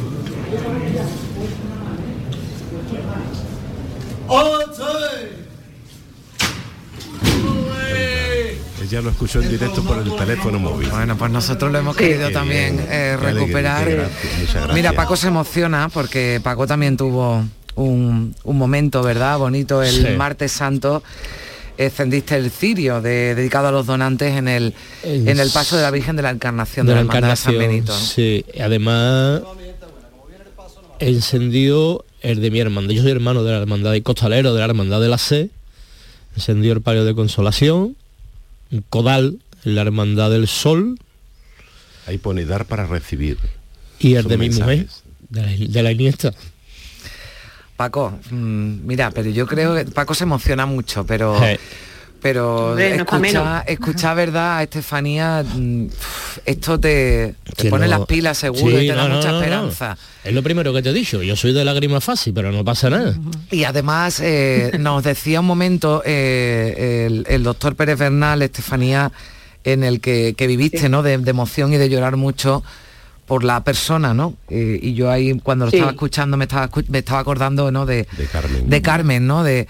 Ella 8.83 9.03
lo 9.03 9.11
escuchó 9.11 9.43
en 9.43 9.51
directo 9.51 9.83
por 9.85 9.99
el 9.99 10.15
teléfono 10.17 10.59
móvil. 10.59 10.89
Bueno, 10.89 11.17
pues 11.19 11.31
nosotros 11.31 11.71
lo 11.73 11.79
hemos 11.79 11.97
querido 11.97 12.29
Qué 12.29 12.33
también 12.35 12.77
bien, 12.77 12.89
eh, 12.89 13.17
qué 13.21 13.33
recuperar. 13.33 13.87
qué 13.87 13.95
gracia. 13.97 14.73
Mira, 14.73 14.93
Paco 14.93 15.17
se 15.17 15.29
emociona 15.29 15.89
porque 15.93 16.41
Paco 16.43 16.67
también 16.67 16.97
tuvo 16.97 17.45
un, 17.75 18.35
un 18.45 18.57
momento, 18.59 19.03
¿verdad? 19.03 19.39
Bonito 19.39 19.83
el 19.83 19.93
Sí. 19.93 20.07
martes 20.17 20.53
santo. 20.53 21.03
Encendiste 21.77 22.35
el 22.37 22.51
cirio 22.51 23.01
de- 23.01 23.35
dedicado 23.37 23.69
a 23.69 23.73
los 23.73 23.87
donantes 23.87 24.37
en 24.37 24.49
el, 24.49 24.75
El 25.05 25.29
en 25.29 25.39
el 25.39 25.51
paso 25.51 25.77
de 25.77 25.83
la 25.83 25.91
Virgen 25.91 26.17
de 26.17 26.23
la 26.23 26.31
Encarnación 26.31 26.87
de 26.87 26.93
de, 26.93 26.97
la 26.97 27.03
la 27.05 27.07
Hermandad 27.09 27.31
de 27.31 27.37
San. 27.37 27.59
Benito. 27.59 27.93
¿no? 27.93 27.99
Sí, 28.01 28.45
además 28.61 29.43
encendió 31.01 32.05
el 32.21 32.41
de 32.41 32.51
mi 32.51 32.61
hermandad. 32.61 32.93
Yo 32.95 33.03
soy 33.03 33.13
hermano 33.13 33.45
de 33.45 33.53
la 33.53 33.59
hermandad 33.59 33.93
de 33.93 34.03
Costalero, 34.03 34.53
de 34.53 34.59
la 34.59 34.67
hermandad 34.67 35.01
de 35.01 35.09
la 35.09 35.19
C. 35.19 35.51
Encendió 36.35 36.73
el 36.73 36.83
palio 36.83 37.05
de 37.05 37.15
consolación, 37.15 37.97
un 38.71 38.85
codal 38.89 39.39
en 39.65 39.75
la 39.75 39.83
hermandad 39.83 40.31
del 40.31 40.47
sol 40.47 40.99
Ahí 42.07 42.17
pone 42.17 42.47
dar 42.47 42.65
para 42.65 42.87
recibir. 42.87 43.37
y 43.99 44.15
el 44.15 44.23
Son 44.23 44.31
de 44.31 44.39
mi 44.39 44.49
mujer, 44.49 44.87
de 45.29 45.43
la, 45.43 45.49
de 45.49 45.83
la 45.83 45.93
Iniesta. 45.93 46.33
Paco, 47.77 48.19
mm, 48.31 48.87
mira, 48.87 49.11
pero 49.11 49.29
yo 49.29 49.47
creo 49.47 49.75
que 49.75 49.85
Paco 49.85 50.15
se 50.15 50.25
emociona 50.25 50.65
mucho, 50.65 51.05
pero... 51.05 51.39
Sí. 51.39 51.59
Pero 52.21 52.71
Hombre, 52.73 52.97
escucha, 52.97 53.61
escucha 53.67 54.15
verdad, 54.15 54.63
Estefanía, 54.65 55.45
mm, 55.45 55.87
esto 56.47 56.81
te, 56.81 57.35
te 57.57 57.63
Que 57.65 57.71
pone 57.71 57.87
no- 57.87 57.99
las 57.99 58.07
pilas 58.07 58.39
seguro 58.39 58.77
Sí, 58.79 58.85
y 58.85 58.89
te 58.89 58.95
da 58.95 59.07
no, 59.09 59.15
mucha 59.17 59.29
no, 59.29 59.35
no. 59.35 59.39
esperanza. 59.41 59.97
Es 60.25 60.33
lo 60.35 60.43
primero 60.43 60.73
que 60.73 60.83
te 60.83 60.91
he 60.91 60.93
dicho. 60.93 61.23
Yo 61.23 61.37
soy 61.37 61.53
de 61.53 61.65
lágrima 61.65 62.01
fácil, 62.01 62.35
pero 62.35 62.51
no 62.51 62.65
pasa 62.65 62.91
nada. 62.91 63.15
Y 63.53 63.63
además 63.65 64.19
eh, 64.21 64.73
nos 64.81 65.05
decía 65.05 65.41
un 65.41 65.47
momento 65.47 66.03
eh, 66.05 67.05
el, 67.07 67.25
el 67.29 67.43
doctor 67.45 67.77
Pérez 67.77 67.99
Bernal, 67.99 68.43
Estefanía, 68.43 69.13
en 69.65 69.85
el 69.85 70.01
que, 70.01 70.35
que 70.37 70.47
viviste, 70.47 70.89
¿no? 70.89 71.03
De, 71.03 71.19
de 71.19 71.31
emoción 71.31 71.73
y 71.73 71.77
de 71.77 71.89
llorar 71.89 72.17
mucho 72.17 72.65
por 73.27 73.45
la 73.45 73.63
persona, 73.63 74.15
¿no? 74.15 74.35
Eh, 74.49 74.79
y 74.83 74.95
yo 74.95 75.11
ahí 75.11 75.39
cuando 75.43 75.67
lo 75.67 75.71
Sí. 75.71 75.77
estaba 75.77 75.93
escuchando 75.93 76.37
me 76.39 76.45
estaba, 76.47 76.71
me 76.89 76.99
estaba 77.01 77.21
acordando, 77.21 77.71
¿no? 77.71 77.85
De, 77.85 78.07
De 78.17 78.25
Carmen. 78.27 78.71
de 78.71 78.83
Carmen, 78.83 79.27
¿no? 79.27 79.45
De, 79.45 79.69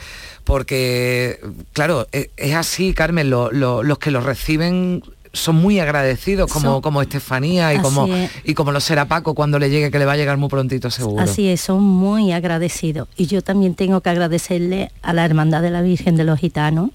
porque, 0.49 1.39
claro, 1.75 2.07
e- 2.11 2.31
es 2.39 2.55
así, 2.55 2.95
Carmen, 2.95 3.29
lo- 3.29 3.53
lo- 3.53 3.83
los 3.83 3.99
que 3.99 4.11
lo 4.11 4.23
reciben 4.23 5.03
son 5.35 5.57
muy 5.57 5.79
agradecidos, 5.79 6.51
como, 6.51 6.73
Son- 6.73 6.81
como 6.81 7.03
Estefanía 7.03 7.75
y 7.75 7.79
como, 7.81 8.07
es. 8.07 8.31
y 8.45 8.55
como 8.55 8.73
lo 8.73 8.81
será 8.81 9.05
Paco 9.07 9.35
cuando 9.35 9.59
le 9.59 9.69
llegue, 9.69 9.91
que 9.91 9.99
le 9.99 10.07
va 10.07 10.13
a 10.13 10.17
llegar 10.17 10.39
muy 10.39 10.49
prontito 10.49 10.91
seguro. 10.91 11.23
Así 11.23 11.49
es, 11.49 11.61
son 11.61 11.83
muy 11.83 12.33
agradecidos. 12.33 13.09
Y 13.19 13.27
yo 13.27 13.43
también 13.43 13.75
tengo 13.75 14.01
que 14.01 14.09
agradecerle 14.09 14.91
a 15.03 15.13
la 15.13 15.27
Hermandad 15.27 15.61
de 15.61 15.71
la 15.71 15.83
Virgen 15.83 16.17
de 16.17 16.25
los 16.25 16.39
Gitanos 16.41 16.91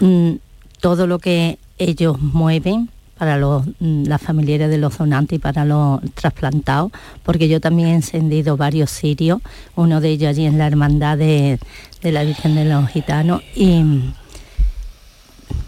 mm, 0.00 0.32
todo 0.80 1.06
lo 1.06 1.18
que 1.18 1.58
ellos 1.78 2.20
mueven 2.20 2.90
para 3.18 3.36
los, 3.36 3.66
mm, 3.80 4.04
las 4.04 4.22
familiares 4.22 4.70
de 4.70 4.78
los 4.78 4.96
donantes 4.96 5.36
y 5.36 5.38
para 5.40 5.64
los 5.64 6.00
trasplantados, 6.14 6.92
porque 7.22 7.48
yo 7.48 7.60
también 7.60 7.88
he 7.88 7.94
encendido 7.94 8.56
varios 8.56 8.90
sirios, 8.90 9.40
uno 9.76 10.00
de 10.00 10.10
ellos 10.10 10.30
allí 10.30 10.46
en 10.46 10.58
la 10.58 10.66
Hermandad 10.66 11.18
de, 11.18 11.58
de 12.02 12.12
la 12.12 12.24
Virgen 12.24 12.54
de 12.54 12.64
los 12.64 12.88
Gitanos, 12.88 13.42
y 13.54 14.12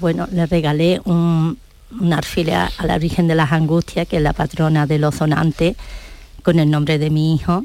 bueno, 0.01 0.29
le 0.33 0.47
regalé 0.47 1.01
un, 1.05 1.59
un 2.01 2.13
alfiler 2.13 2.69
a 2.77 2.87
la 2.87 2.99
Virgen 2.99 3.29
de 3.29 3.35
las 3.35 3.53
Angustias, 3.53 4.07
que 4.07 4.19
es 4.19 4.23
la 4.23 4.33
patrona 4.33 4.87
de 4.87 4.99
los 4.99 5.19
donantes, 5.19 5.77
con 6.43 6.59
el 6.59 6.71
nombre 6.71 6.99
de 6.99 7.11
mi 7.11 7.35
hijo 7.35 7.65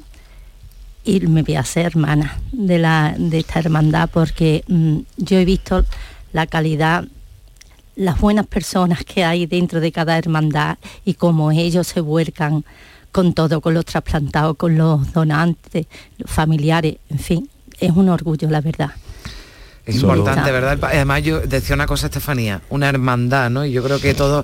y 1.05 1.19
me 1.21 1.43
voy 1.43 1.55
a 1.55 1.59
hacer 1.61 1.86
hermana 1.86 2.39
de, 2.51 2.79
la, 2.79 3.15
de 3.17 3.39
esta 3.39 3.59
hermandad 3.59 4.09
porque 4.11 4.63
mm, 4.67 4.97
yo 5.17 5.38
he 5.38 5.45
visto 5.45 5.86
la 6.33 6.47
calidad, 6.47 7.05
las 7.95 8.19
buenas 8.19 8.45
personas 8.47 9.03
que 9.03 9.23
hay 9.23 9.45
dentro 9.45 9.79
de 9.79 9.91
cada 9.91 10.17
hermandad 10.17 10.77
y 11.05 11.13
cómo 11.13 11.51
ellos 11.51 11.87
se 11.87 12.01
vuelcan 12.01 12.63
con 13.11 13.33
todo, 13.33 13.61
con 13.61 13.73
los 13.73 13.85
trasplantados, 13.85 14.57
con 14.57 14.77
los 14.77 15.13
donantes, 15.13 15.87
los 16.17 16.29
familiares, 16.29 16.97
en 17.09 17.19
fin, 17.19 17.49
es 17.79 17.91
un 17.91 18.09
orgullo, 18.09 18.49
la 18.49 18.61
verdad. 18.61 18.91
Es 19.85 19.95
importante, 19.97 20.51
¿verdad? 20.51 20.79
Además, 20.81 21.23
yo 21.23 21.39
decía 21.41 21.75
una 21.75 21.85
cosa, 21.85 22.07
Estefanía, 22.07 22.61
una 22.69 22.89
hermandad, 22.89 23.49
¿no? 23.49 23.65
Y 23.65 23.71
yo 23.71 23.83
creo 23.83 23.99
que 23.99 24.13
todos 24.13 24.43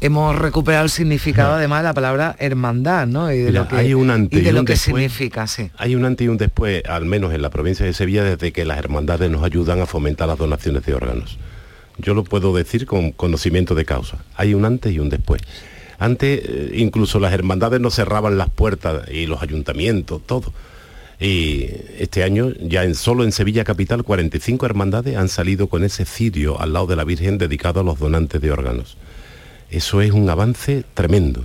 hemos 0.00 0.36
recuperado 0.36 0.84
el 0.84 0.90
significado 0.90 1.54
además 1.54 1.80
de 1.80 1.88
la 1.88 1.94
palabra 1.94 2.36
hermandad, 2.38 3.06
¿no? 3.06 3.30
Y 3.32 3.38
de 3.38 3.46
Mira, 3.46 3.62
lo 3.62 3.68
que, 3.68 3.76
hay 3.76 3.94
un 3.94 4.10
antes 4.10 4.38
y 4.38 4.42
de 4.42 4.50
y 4.50 4.52
lo 4.52 4.60
un 4.60 4.66
que 4.66 4.74
después. 4.74 5.02
significa, 5.02 5.46
sí. 5.46 5.70
Hay 5.76 5.96
un 5.96 6.04
antes 6.04 6.24
y 6.24 6.28
un 6.28 6.38
después, 6.38 6.84
al 6.86 7.04
menos 7.06 7.34
en 7.34 7.42
la 7.42 7.50
provincia 7.50 7.84
de 7.84 7.92
Sevilla, 7.92 8.22
desde 8.22 8.52
que 8.52 8.64
las 8.64 8.78
hermandades 8.78 9.30
nos 9.30 9.42
ayudan 9.42 9.80
a 9.80 9.86
fomentar 9.86 10.28
las 10.28 10.38
donaciones 10.38 10.84
de 10.86 10.94
órganos. 10.94 11.38
Yo 11.98 12.14
lo 12.14 12.24
puedo 12.24 12.54
decir 12.54 12.86
con 12.86 13.12
conocimiento 13.12 13.74
de 13.74 13.84
causa. 13.84 14.24
Hay 14.36 14.54
un 14.54 14.64
antes 14.64 14.92
y 14.92 14.98
un 14.98 15.08
después. 15.08 15.42
Antes 15.98 16.40
eh, 16.44 16.70
incluso 16.74 17.18
las 17.18 17.32
hermandades 17.32 17.80
no 17.80 17.90
cerraban 17.90 18.38
las 18.38 18.50
puertas 18.50 19.08
y 19.10 19.26
los 19.26 19.42
ayuntamientos, 19.42 20.22
todo. 20.24 20.52
Y 21.20 21.66
este 21.98 22.22
año, 22.22 22.52
ya 22.60 22.84
en, 22.84 22.94
solo 22.94 23.24
en 23.24 23.32
Sevilla 23.32 23.64
Capital, 23.64 24.04
45 24.04 24.64
hermandades 24.66 25.16
han 25.16 25.28
salido 25.28 25.66
con 25.66 25.82
ese 25.82 26.04
cirio 26.04 26.60
al 26.60 26.72
lado 26.72 26.86
de 26.86 26.94
la 26.94 27.02
Virgen 27.02 27.38
dedicado 27.38 27.80
a 27.80 27.82
los 27.82 27.98
donantes 27.98 28.40
de 28.40 28.52
órganos. 28.52 28.96
Eso 29.70 30.00
es 30.00 30.12
un 30.12 30.30
avance 30.30 30.84
tremendo. 30.94 31.44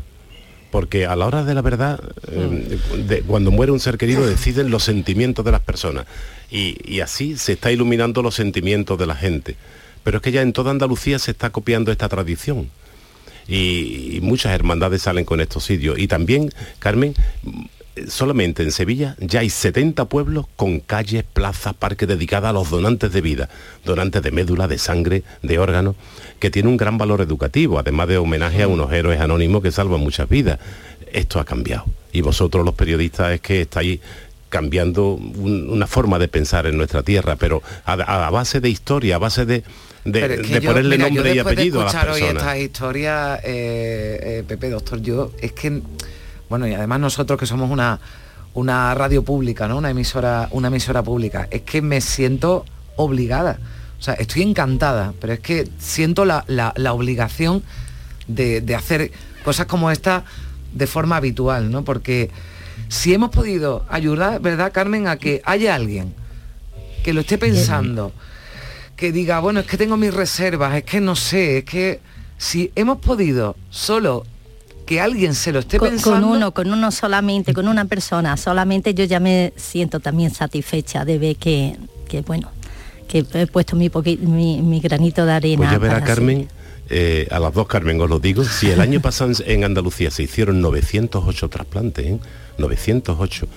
Porque 0.70 1.06
a 1.06 1.16
la 1.16 1.28
hora 1.28 1.44
de 1.44 1.54
la 1.54 1.62
verdad, 1.62 2.00
eh, 2.32 3.24
cuando 3.28 3.52
muere 3.52 3.72
un 3.72 3.80
ser 3.80 3.98
querido, 3.98 4.26
deciden 4.26 4.72
los 4.72 4.84
sentimientos 4.84 5.44
de 5.46 5.52
las 5.52 5.62
personas. 5.62 6.06
Y, 6.50 6.78
y 6.84 7.00
así 7.02 7.38
se 7.38 7.54
está 7.54 7.72
iluminando 7.72 8.22
los 8.22 8.36
sentimientos 8.36 8.98
de 8.98 9.06
la 9.06 9.16
gente. 9.16 9.56
Pero 10.04 10.18
es 10.18 10.24
que 10.24 10.32
ya 10.32 10.42
en 10.42 10.54
toda 10.54 10.72
Andalucía 10.72 11.20
se 11.20 11.32
está 11.32 11.50
copiando 11.52 11.92
esta 11.92 12.10
tradición. 12.10 12.70
Y, 13.48 14.20
muchas 14.22 14.54
hermandades 14.54 15.02
salen 15.02 15.26
con 15.26 15.42
estos 15.42 15.64
sitios. 15.66 15.98
Y 16.00 16.08
también, 16.08 16.50
Carmen, 16.80 17.14
solamente 18.08 18.64
en 18.64 18.72
Sevilla 18.72 19.16
ya 19.20 19.42
hay 19.42 19.50
70 19.50 20.06
pueblos 20.06 20.46
con 20.56 20.80
calles, 20.80 21.24
plazas, 21.24 21.74
parques 21.74 22.08
dedicadas 22.08 22.50
a 22.50 22.54
los 22.54 22.70
donantes 22.70 23.12
de 23.12 23.22
vida, 23.22 23.50
donantes 23.86 24.22
de 24.22 24.32
médula, 24.32 24.68
de 24.68 24.78
sangre, 24.78 25.24
de 25.42 25.60
órganos, 25.60 25.96
que 26.40 26.50
tiene 26.50 26.70
un 26.70 26.78
gran 26.78 26.98
valor 26.98 27.22
educativo, 27.22 27.78
además 27.80 28.08
de 28.08 28.18
homenaje 28.18 28.64
a 28.64 28.68
unos 28.68 28.92
héroes 28.92 29.20
anónimos 29.20 29.62
que 29.62 29.72
salvan 29.72 30.00
muchas 30.00 30.28
vidas. 30.30 30.60
Esto 31.12 31.40
ha 31.40 31.46
cambiado. 31.46 31.86
Y 32.12 32.22
vosotros 32.22 32.66
los 32.66 32.74
periodistas 32.74 33.34
es 33.34 33.42
que 33.42 33.62
estáis 33.62 34.00
cambiando 34.50 35.14
un- 35.14 35.70
una 35.70 35.88
forma 35.88 36.18
de 36.20 36.28
pensar 36.28 36.66
en 36.66 36.78
nuestra 36.78 37.04
tierra, 37.04 37.36
pero 37.36 37.62
a 37.86 38.30
base 38.30 38.60
de 38.60 38.70
historia, 38.70 39.16
a 39.16 39.20
base 39.20 39.46
de, 39.46 39.64
de- 40.06 40.20
Pero 40.20 40.34
es 40.36 40.42
que 40.48 40.54
de 40.56 40.62
yo, 40.62 40.70
ponerle 40.72 40.98
mira, 40.98 41.10
yo 41.10 41.16
nombre 41.16 41.32
y 41.32 41.36
después 41.36 41.56
de 41.56 41.62
apellido 41.62 41.82
a 41.82 41.84
las 41.86 41.94
escuchar 41.94 42.14
hoy 42.14 42.22
personas. 42.22 42.44
estas 42.44 42.60
historias, 42.60 43.40
eh, 43.44 44.20
eh, 44.22 44.44
Pepe, 44.48 44.70
doctor, 44.70 45.02
yo 45.02 45.32
es 45.42 45.52
que, 45.54 45.82
bueno, 46.50 46.68
y 46.68 46.74
además 46.74 47.00
nosotros 47.00 47.40
que 47.40 47.46
somos 47.46 47.70
una, 47.72 48.00
una 48.54 48.94
radio 48.96 49.24
pública, 49.24 49.68
¿no? 49.68 49.78
Una 49.78 49.90
emisora, 49.92 50.48
una 50.52 50.68
emisora 50.68 51.02
pública, 51.04 51.48
es 51.52 51.62
que 51.62 51.82
me 51.82 52.02
siento 52.02 52.66
obligada. 52.98 53.60
O 54.00 54.04
sea, 54.04 54.16
estoy 54.16 54.42
encantada, 54.42 55.14
pero 55.22 55.34
es 55.34 55.40
que 55.40 55.68
siento 55.80 56.26
la, 56.26 56.44
la- 56.48 56.74
la 56.76 56.92
obligación 56.94 57.64
de, 58.28 58.60
de 58.62 58.76
hacer 58.76 59.12
cosas 59.46 59.66
como 59.66 59.90
esta 59.92 60.26
de 60.74 60.88
forma 60.88 61.16
habitual, 61.18 61.72
¿no? 61.72 61.84
Porque 61.86 62.30
si 62.90 63.14
hemos 63.14 63.30
podido 63.30 63.86
ayudar, 63.90 64.42
¿verdad, 64.42 64.72
Carmen, 64.74 65.08
a 65.08 65.16
que 65.18 65.42
haya 65.46 65.74
alguien 65.76 66.14
que 67.04 67.14
lo 67.14 67.22
esté 67.22 67.38
pensando, 67.38 68.12
que 69.04 69.12
diga, 69.12 69.42
bueno, 69.42 69.60
es 69.60 69.66
que 69.66 69.76
tengo 69.76 69.98
mis 69.98 70.14
reservas, 70.14 70.78
es 70.78 70.84
que 70.86 71.02
no 71.02 71.14
sé, 71.18 71.58
es 71.58 71.66
que 71.66 72.00
si 72.38 72.72
hemos 72.74 73.00
podido 73.00 73.58
solo 73.70 74.26
que 74.86 75.02
alguien 75.02 75.34
se 75.36 75.52
lo 75.52 75.60
esté 75.60 75.78
Con, 75.78 75.90
pensando, 75.90 76.22
con 76.30 76.38
uno, 76.38 76.54
con 76.54 76.72
uno 76.72 76.90
solamente, 76.90 77.54
con 77.54 77.68
una 77.68 77.84
persona, 77.84 78.38
solamente 78.38 78.94
yo 78.94 79.04
ya 79.04 79.20
me 79.20 79.52
siento 79.58 80.00
también 80.00 80.34
satisfecha 80.34 81.04
de 81.04 81.18
ver 81.18 81.36
que, 81.36 81.76
que, 82.08 82.22
bueno, 82.22 82.50
que 83.06 83.26
he 83.34 83.46
puesto 83.48 83.76
mi, 83.76 83.92
mi, 84.22 84.62
mi 84.62 84.80
granito 84.80 85.26
de 85.26 85.34
arena. 85.34 85.58
Pues 85.58 85.72
ya 85.72 85.78
verá 85.80 85.94
para 85.96 86.06
Carmen, 86.06 86.48
eh, 86.90 87.28
a 87.30 87.40
las 87.40 87.54
dos 87.54 87.68
Carmen 87.68 88.00
os 88.00 88.10
lo 88.10 88.20
digo, 88.20 88.46
si 88.46 88.70
el 88.70 88.80
año 88.80 89.02
pasado 89.02 89.32
en- 89.32 89.52
en 89.52 89.64
Andalucía 89.66 90.12
se 90.12 90.24
hicieron 90.24 90.62
908 90.62 91.50
trasplantes, 91.50 92.06
¿eh? 92.06 92.20
908, 92.58 93.48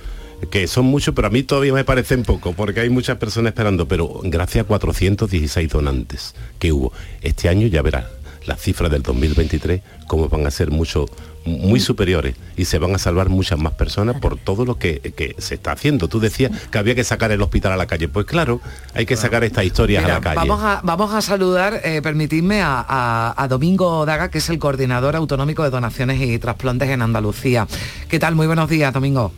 que 0.51 0.67
son 0.67 0.87
muchos, 0.87 1.15
pero 1.15 1.29
a 1.29 1.31
mí 1.31 1.43
todavía 1.43 1.73
me 1.73 1.85
parecen 1.85 2.23
poco, 2.23 2.53
porque 2.53 2.81
hay 2.81 2.91
muchas 2.91 3.17
personas 3.19 3.51
esperando, 3.51 3.87
pero 3.89 4.21
gracias 4.25 4.65
a 4.65 4.69
416 4.69 5.69
donantes 5.69 6.35
que 6.59 6.73
hubo. 6.73 6.93
Este 7.23 7.49
año 7.49 7.67
ya 7.67 7.83
verá 7.83 8.11
las 8.47 8.61
cifras 8.61 8.91
del 8.93 9.03
2023, 9.03 9.81
cómo 10.07 10.29
van 10.29 10.47
a 10.47 10.51
ser 10.51 10.71
mucho 10.71 11.07
muy 11.45 11.79
superiores 11.79 12.35
y 12.57 12.65
se 12.65 12.79
van 12.79 12.93
a 12.95 12.99
salvar 12.99 13.29
muchas 13.29 13.57
más 13.59 13.73
personas 13.75 14.21
por 14.21 14.37
todo 14.37 14.65
lo 14.65 14.79
que, 14.79 14.99
que 15.01 15.37
se 15.39 15.55
está 15.55 15.73
haciendo. 15.73 16.09
Tú 16.09 16.19
decías 16.21 16.51
que 16.71 16.79
había 16.79 16.95
que 16.97 17.05
sacar 17.05 17.31
el 17.31 17.41
hospital 17.41 17.73
a 17.73 17.77
la 17.77 17.87
calle. 17.87 18.09
Pues 18.09 18.27
claro, 18.27 18.61
hay 18.95 19.07
que 19.07 19.17
sacar 19.17 19.45
estas 19.45 19.65
historias 19.65 20.03
Mira, 20.03 20.17
a 20.17 20.19
la 20.19 20.23
calle. 20.25 20.37
Vamos 20.49 20.61
a, 20.65 20.81
vamos 20.83 21.15
a 21.15 21.23
saludar, 21.23 21.81
eh, 21.85 22.03
permitidme, 22.03 22.63
a, 22.63 22.85
a- 22.89 23.35
a 23.43 23.49
Domingo 23.49 24.05
Daga, 24.07 24.29
que 24.31 24.39
es 24.39 24.49
el 24.51 24.59
coordinador 24.59 25.15
autonómico 25.15 25.63
de 25.63 25.71
donaciones 25.71 26.21
y 26.21 26.37
trasplantes 26.41 26.89
en 26.91 27.03
Andalucía. 27.03 27.69
¿Qué 28.09 28.19
tal? 28.19 28.35
Muy 28.35 28.49
buenos 28.49 28.69
días, 28.69 28.93
Domingo. 28.93 29.33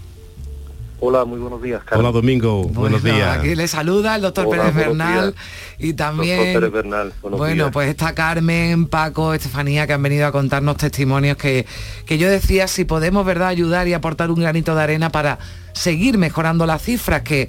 Hola, 1.01 1.25
muy 1.25 1.39
buenos 1.39 1.63
días, 1.63 1.85
Carmen. 1.85 2.05
Hola 2.07 2.13
Domingo, 2.13 2.65
buenos 2.65 3.03
Bueno, 3.03 3.17
días. 3.17 3.39
Aquí 3.39 3.55
le 3.55 3.69
saluda 3.69 4.17
el 4.17 4.23
doctor 4.23 4.47
Hola, 4.49 4.63
Pérez 4.63 4.75
Bernal 4.75 5.33
días. 5.33 5.35
y 5.79 5.93
también... 5.93 6.39
Doctor 6.39 6.61
Pérez 6.61 6.73
Bernal, 6.73 7.13
buenos 7.23 7.39
bueno, 7.39 7.55
días. 7.65 7.71
pues 7.73 7.89
está 7.89 8.15
Carmen, 8.17 8.87
Paco, 8.89 9.33
Estefanía, 9.33 9.87
que 9.87 9.93
han 9.93 10.03
venido 10.03 10.27
a 10.27 10.33
contarnos 10.33 10.77
testimonios 10.77 11.37
que, 11.37 11.67
que 12.05 12.19
yo 12.19 12.29
decía, 12.29 12.67
si 12.67 12.85
podemos, 12.85 13.25
¿verdad?, 13.25 13.47
ayudar 13.49 13.87
y 13.87 13.93
aportar 13.95 14.31
un 14.33 14.41
granito 14.41 14.75
de 14.75 14.83
arena 14.83 15.11
para 15.11 15.39
seguir 15.73 16.19
mejorando 16.19 16.67
las 16.67 16.83
cifras 16.83 17.23
que 17.23 17.49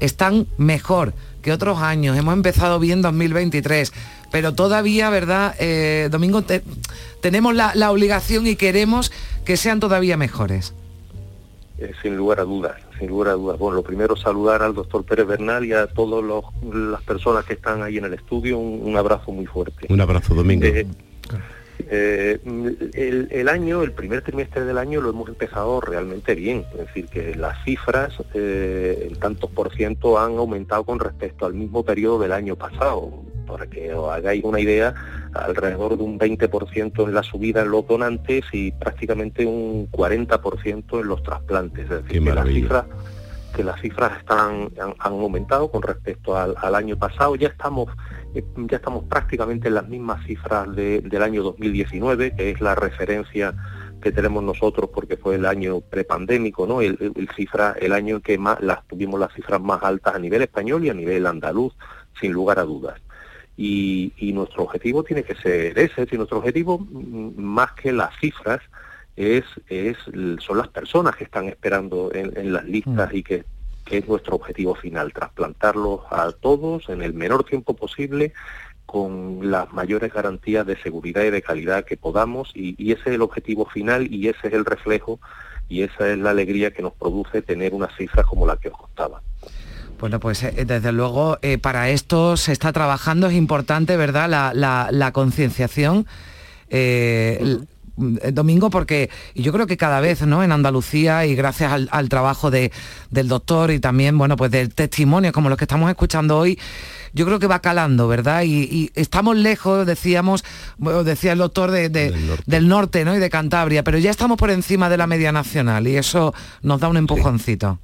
están 0.00 0.46
mejor 0.56 1.12
que 1.42 1.52
otros 1.52 1.78
años. 1.80 2.16
Hemos 2.16 2.32
empezado 2.32 2.78
bien 2.80 3.02
2023, 3.02 3.92
pero 4.32 4.54
todavía, 4.54 5.10
¿verdad, 5.10 5.54
eh, 5.58 6.08
Domingo, 6.10 6.40
te- 6.42 6.62
tenemos 7.20 7.54
la, 7.54 7.74
la 7.74 7.90
obligación 7.90 8.46
y 8.46 8.56
queremos 8.56 9.12
que 9.44 9.58
sean 9.58 9.80
todavía 9.80 10.16
mejores. 10.16 10.72
Eh, 11.78 11.92
sin 12.00 12.16
lugar 12.16 12.40
a 12.40 12.44
dudas, 12.44 12.76
sin 12.98 13.08
lugar 13.08 13.28
a 13.28 13.32
dudas. 13.32 13.58
Bueno, 13.58 13.76
lo 13.76 13.82
primero 13.82 14.16
saludar 14.16 14.62
al 14.62 14.74
doctor 14.74 15.04
Pérez 15.04 15.26
Bernal 15.26 15.64
y 15.64 15.72
a 15.72 15.86
todas 15.86 16.24
las 16.72 17.02
personas 17.02 17.44
que 17.44 17.54
están 17.54 17.82
ahí 17.82 17.98
en 17.98 18.04
el 18.04 18.14
estudio, 18.14 18.58
un, 18.58 18.80
un 18.82 18.96
abrazo 18.96 19.32
muy 19.32 19.46
fuerte. 19.46 19.86
Un 19.88 20.00
abrazo, 20.00 20.34
Domingo. 20.34 20.66
Eh, 20.66 20.86
eh, 21.88 22.40
el, 22.94 23.28
el 23.30 23.48
año, 23.48 23.82
el 23.82 23.92
primer 23.92 24.22
trimestre 24.22 24.64
del 24.64 24.78
año 24.78 25.00
lo 25.00 25.10
hemos 25.10 25.28
empezado 25.28 25.80
realmente 25.80 26.34
bien, 26.34 26.64
es 26.72 26.86
decir, 26.86 27.06
que 27.06 27.34
las 27.34 27.62
cifras 27.64 28.14
eh, 28.34 29.08
en 29.10 29.18
tantos 29.18 29.50
por 29.50 29.72
ciento 29.74 30.18
han 30.18 30.38
aumentado 30.38 30.84
con 30.84 30.98
respecto 30.98 31.46
al 31.46 31.54
mismo 31.54 31.84
periodo 31.84 32.18
del 32.18 32.32
año 32.32 32.56
pasado. 32.56 33.10
Para 33.46 33.66
que 33.66 33.92
os 33.94 34.10
hagáis 34.12 34.42
una 34.44 34.60
idea, 34.60 34.94
alrededor 35.34 35.96
de 35.96 36.02
un 36.02 36.18
20% 36.18 37.04
en 37.04 37.14
la 37.14 37.22
subida 37.22 37.62
en 37.62 37.70
los 37.70 37.86
donantes 37.86 38.44
y 38.52 38.72
prácticamente 38.72 39.46
un 39.46 39.88
40% 39.90 41.00
en 41.00 41.06
los 41.08 41.22
trasplantes. 41.22 41.84
Es 41.84 41.90
decir, 41.90 42.22
que 42.24 42.34
las 42.34 42.44
cifras 42.62 42.84
que 43.54 43.64
las 43.64 43.80
cifras 43.80 44.18
están 44.18 44.68
han, 44.78 44.94
han 44.98 45.12
aumentado 45.14 45.70
con 45.70 45.80
respecto 45.82 46.36
al, 46.36 46.54
al 46.60 46.74
año 46.74 46.98
pasado. 46.98 47.36
Ya 47.36 47.48
estamos 47.48 47.88
eh, 48.34 48.44
ya 48.68 48.76
estamos 48.76 49.04
prácticamente 49.04 49.68
en 49.68 49.74
las 49.74 49.88
mismas 49.88 50.22
cifras 50.26 50.74
de- 50.76 51.00
del 51.00 51.22
año 51.22 51.42
2019, 51.42 52.34
que 52.36 52.50
es 52.50 52.60
la 52.60 52.74
referencia 52.74 53.54
que 54.02 54.12
tenemos 54.12 54.42
nosotros 54.42 54.90
porque 54.92 55.16
fue 55.16 55.36
el 55.36 55.46
año 55.46 55.80
prepandémico, 55.80 56.66
¿no? 56.66 56.82
El, 56.82 56.98
el- 57.00 57.12
el 57.16 57.28
cifra, 57.34 57.74
el 57.80 57.92
año 57.94 58.16
en 58.16 58.20
que 58.22 58.36
más 58.36 58.60
las 58.60 58.86
tuvimos 58.86 59.18
las 59.18 59.32
cifras 59.32 59.60
más 59.62 59.82
altas 59.82 60.14
a 60.14 60.18
nivel 60.18 60.42
español 60.42 60.84
y 60.84 60.90
a 60.90 60.94
nivel 60.94 61.26
andaluz, 61.26 61.72
sin 62.20 62.32
lugar 62.32 62.58
a 62.58 62.64
dudas. 62.64 63.00
Y, 63.56 64.12
y 64.18 64.32
nuestro 64.32 64.64
objetivo 64.64 65.02
tiene 65.02 65.22
que 65.22 65.34
ser 65.34 65.78
ese, 65.78 66.06
si 66.06 66.16
nuestro 66.16 66.38
objetivo 66.38 66.78
mm, 66.78 67.40
más 67.40 67.72
que 67.72 67.92
las 67.92 68.14
cifras 68.18 68.60
es, 69.16 69.44
es 69.68 69.96
son 70.40 70.58
las 70.58 70.68
personas 70.68 71.16
que 71.16 71.24
están 71.24 71.48
esperando 71.48 72.12
en, 72.12 72.36
en 72.36 72.52
las 72.52 72.64
listas 72.66 73.14
y 73.14 73.22
que, 73.22 73.44
que 73.86 73.98
es 73.98 74.08
nuestro 74.08 74.36
objetivo 74.36 74.74
final, 74.74 75.12
trasplantarlos 75.12 76.00
a 76.10 76.32
todos 76.32 76.88
en 76.90 77.00
el 77.02 77.14
menor 77.14 77.44
tiempo 77.44 77.74
posible 77.74 78.34
con 78.84 79.50
las 79.50 79.72
mayores 79.72 80.12
garantías 80.12 80.66
de 80.66 80.76
seguridad 80.76 81.24
y 81.24 81.30
de 81.30 81.42
calidad 81.42 81.84
que 81.84 81.96
podamos. 81.96 82.52
Y, 82.54 82.74
y 82.78 82.92
ese 82.92 83.02
es 83.06 83.14
el 83.14 83.22
objetivo 83.22 83.66
final 83.66 84.12
y 84.12 84.28
ese 84.28 84.48
es 84.48 84.54
el 84.54 84.64
reflejo 84.64 85.18
y 85.68 85.82
esa 85.82 86.08
es 86.10 86.18
la 86.18 86.30
alegría 86.30 86.70
que 86.70 86.82
nos 86.82 86.92
produce 86.92 87.42
tener 87.42 87.74
unas 87.74 87.94
cifras 87.96 88.26
como 88.26 88.46
la 88.46 88.56
que 88.56 88.68
os 88.68 88.76
contaba. 88.76 89.22
Bueno, 89.98 90.20
pues 90.20 90.42
eh, 90.42 90.64
desde 90.66 90.92
luego 90.92 91.38
eh, 91.42 91.58
para 91.58 91.88
esto 91.90 92.36
se 92.36 92.52
está 92.52 92.72
trabajando, 92.72 93.28
es 93.28 93.34
importante, 93.34 93.96
¿verdad? 93.96 94.28
La, 94.28 94.52
la- 94.54 94.88
la 94.90 95.12
concienciación. 95.12 96.06
eh, 96.68 97.58
domingo, 98.30 98.68
porque 98.68 99.08
yo 99.34 99.54
creo 99.54 99.66
que 99.66 99.78
cada 99.78 100.00
vez, 100.00 100.20
¿no? 100.20 100.44
En 100.44 100.52
Andalucía 100.52 101.24
y 101.24 101.34
gracias 101.34 101.72
al, 101.90 102.08
trabajo 102.10 102.50
de, 102.50 102.70
del 103.10 103.26
doctor 103.26 103.70
y 103.70 103.78
también, 103.80 104.18
bueno, 104.18 104.36
pues 104.36 104.50
del 104.50 104.74
testimonio 104.74 105.32
como 105.32 105.48
los 105.48 105.56
que 105.56 105.64
estamos 105.64 105.88
escuchando 105.88 106.36
hoy, 106.36 106.58
yo 107.14 107.24
creo 107.24 107.38
que 107.38 107.46
va 107.46 107.60
calando, 107.60 108.06
¿verdad? 108.06 108.42
Y, 108.44 108.90
estamos 108.96 109.34
lejos, 109.36 109.86
decíamos, 109.86 110.44
decía 111.06 111.32
el 111.32 111.38
doctor 111.38 111.70
del, 111.70 112.68
norte. 112.68 113.06
¿no? 113.06 113.16
Y 113.16 113.18
de 113.18 113.30
Cantabria, 113.30 113.82
pero 113.82 113.96
ya 113.96 114.10
estamos 114.10 114.36
por 114.36 114.50
encima 114.50 114.90
de 114.90 114.98
la 114.98 115.06
media 115.06 115.32
nacional 115.32 115.88
y 115.88 115.96
eso 115.96 116.34
nos 116.60 116.80
da 116.80 116.88
un 116.88 116.98
empujoncito. 116.98 117.78
Sí, 117.78 117.80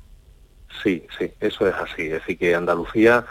sí, 0.83 1.33
eso 1.41 1.69
es 1.69 1.75
así. 1.75 2.03
Es 2.03 2.13
decir, 2.13 2.39
que 2.39 2.55
Andalucía 2.55 3.25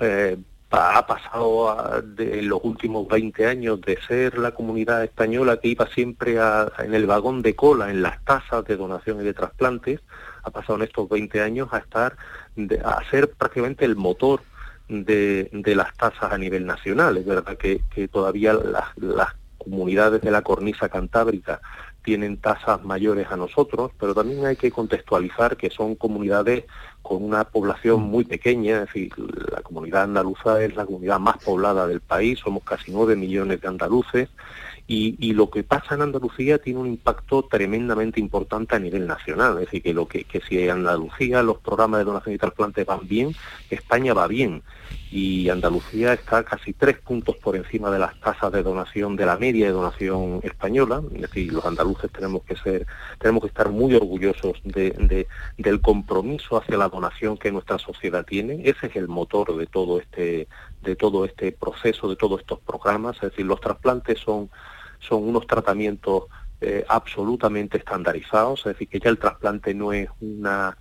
eh, 0.00 0.36
ha 0.70 1.06
pasado 1.06 2.02
en 2.18 2.48
los 2.48 2.60
últimos 2.62 3.06
20 3.08 3.46
años 3.46 3.80
de 3.80 3.98
ser 4.02 4.38
la 4.38 4.52
comunidad 4.52 5.04
española 5.04 5.58
que 5.58 5.68
iba 5.68 5.86
siempre 5.86 6.36
en 6.78 6.94
el 6.94 7.06
vagón 7.06 7.42
de 7.42 7.54
cola 7.54 7.90
en 7.90 8.02
las 8.02 8.22
tasas 8.24 8.64
de 8.64 8.76
donación 8.76 9.20
y 9.20 9.24
de 9.24 9.34
trasplantes, 9.34 10.00
ha 10.42 10.50
pasado 10.50 10.76
en 10.76 10.82
estos 10.82 11.08
20 11.08 11.40
años 11.40 11.68
a 11.72 11.78
estar, 11.78 12.16
a 12.84 13.10
ser 13.10 13.30
prácticamente 13.30 13.84
el 13.84 13.96
motor 13.96 14.42
de, 14.88 15.50
las 15.76 15.96
tasas 15.96 16.32
a 16.32 16.38
nivel 16.38 16.66
nacional. 16.66 17.16
Es 17.16 17.26
verdad 17.26 17.56
que, 17.56 17.80
todavía 18.08 18.52
las 18.52 19.34
comunidades 19.58 20.20
de 20.20 20.30
la 20.30 20.42
cornisa 20.42 20.88
cantábrica 20.88 21.60
tienen 22.06 22.36
tasas 22.36 22.84
mayores 22.84 23.26
a 23.32 23.36
nosotros, 23.36 23.90
pero 23.98 24.14
también 24.14 24.46
hay 24.46 24.54
que 24.54 24.70
contextualizar 24.70 25.56
que 25.56 25.70
son 25.70 25.96
comunidades 25.96 26.64
con 27.02 27.24
una 27.24 27.42
población 27.42 28.02
muy 28.02 28.24
pequeña, 28.24 28.76
es 28.76 28.86
decir, 28.86 29.12
la 29.50 29.60
comunidad 29.60 30.04
andaluza 30.04 30.62
es 30.62 30.76
la 30.76 30.86
comunidad 30.86 31.18
más 31.18 31.38
poblada 31.38 31.88
del 31.88 32.00
país, 32.00 32.38
somos 32.38 32.62
casi 32.62 32.92
9 32.92 33.16
millones 33.16 33.60
de 33.60 33.66
andaluces, 33.66 34.28
y, 34.88 35.32
lo 35.32 35.50
que 35.50 35.64
pasa 35.64 35.96
en 35.96 36.02
Andalucía 36.02 36.58
tiene 36.58 36.78
un 36.78 36.86
impacto 36.86 37.42
tremendamente 37.42 38.20
importante 38.20 38.76
a 38.76 38.78
nivel 38.78 39.04
nacional. 39.08 39.54
Es 39.54 39.64
decir, 39.64 39.82
que, 39.82 39.92
lo 39.92 40.06
que, 40.06 40.22
que 40.22 40.40
si 40.40 40.60
en 40.60 40.70
Andalucía 40.70 41.42
los 41.42 41.58
programas 41.58 41.98
de 41.98 42.04
donación 42.04 42.36
y 42.36 42.38
trasplantes 42.38 42.86
van 42.86 43.00
bien, 43.02 43.34
España 43.68 44.14
va 44.14 44.28
bien 44.28 44.62
y 45.16 45.48
Andalucía 45.48 46.12
está 46.12 46.44
casi 46.44 46.74
tres 46.74 46.98
puntos 46.98 47.36
por 47.36 47.56
encima 47.56 47.90
de 47.90 47.98
las 47.98 48.20
tasas 48.20 48.52
de 48.52 48.62
donación 48.62 49.16
de 49.16 49.24
la 49.24 49.38
media 49.38 49.64
de 49.64 49.72
donación 49.72 50.40
española. 50.42 51.00
Es 51.14 51.22
decir, 51.22 51.54
los 51.54 51.64
andaluces 51.64 52.12
tenemos 52.12 52.42
que 52.42 52.54
ser, 52.54 52.86
tenemos 53.18 53.40
que 53.40 53.48
estar 53.48 53.70
muy 53.70 53.94
orgullosos 53.94 54.60
de, 54.62 55.26
del 55.56 55.80
compromiso 55.80 56.58
hacia 56.58 56.76
la 56.76 56.90
donación 56.90 57.38
que 57.38 57.50
nuestra 57.50 57.78
sociedad 57.78 58.26
tiene. 58.26 58.60
Ese 58.68 58.88
es 58.88 58.96
el 58.96 59.08
motor 59.08 59.56
de 59.56 59.66
todo 59.66 59.98
este, 59.98 60.48
de 60.82 60.96
todo 60.96 61.24
este 61.24 61.50
proceso, 61.50 62.10
de 62.10 62.16
todos 62.16 62.40
estos 62.40 62.60
programas. 62.60 63.16
Es 63.16 63.30
decir, 63.30 63.46
los 63.46 63.62
trasplantes 63.62 64.20
son, 64.20 64.50
son 64.98 65.26
unos 65.26 65.46
tratamientos 65.46 66.24
eh, 66.60 66.84
absolutamente 66.90 67.78
estandarizados, 67.78 68.60
es 68.60 68.74
decir, 68.74 68.88
que 68.88 69.00
ya 69.00 69.08
el 69.08 69.18
trasplante 69.18 69.72
no 69.72 69.94
es 69.94 70.10
una 70.20 70.76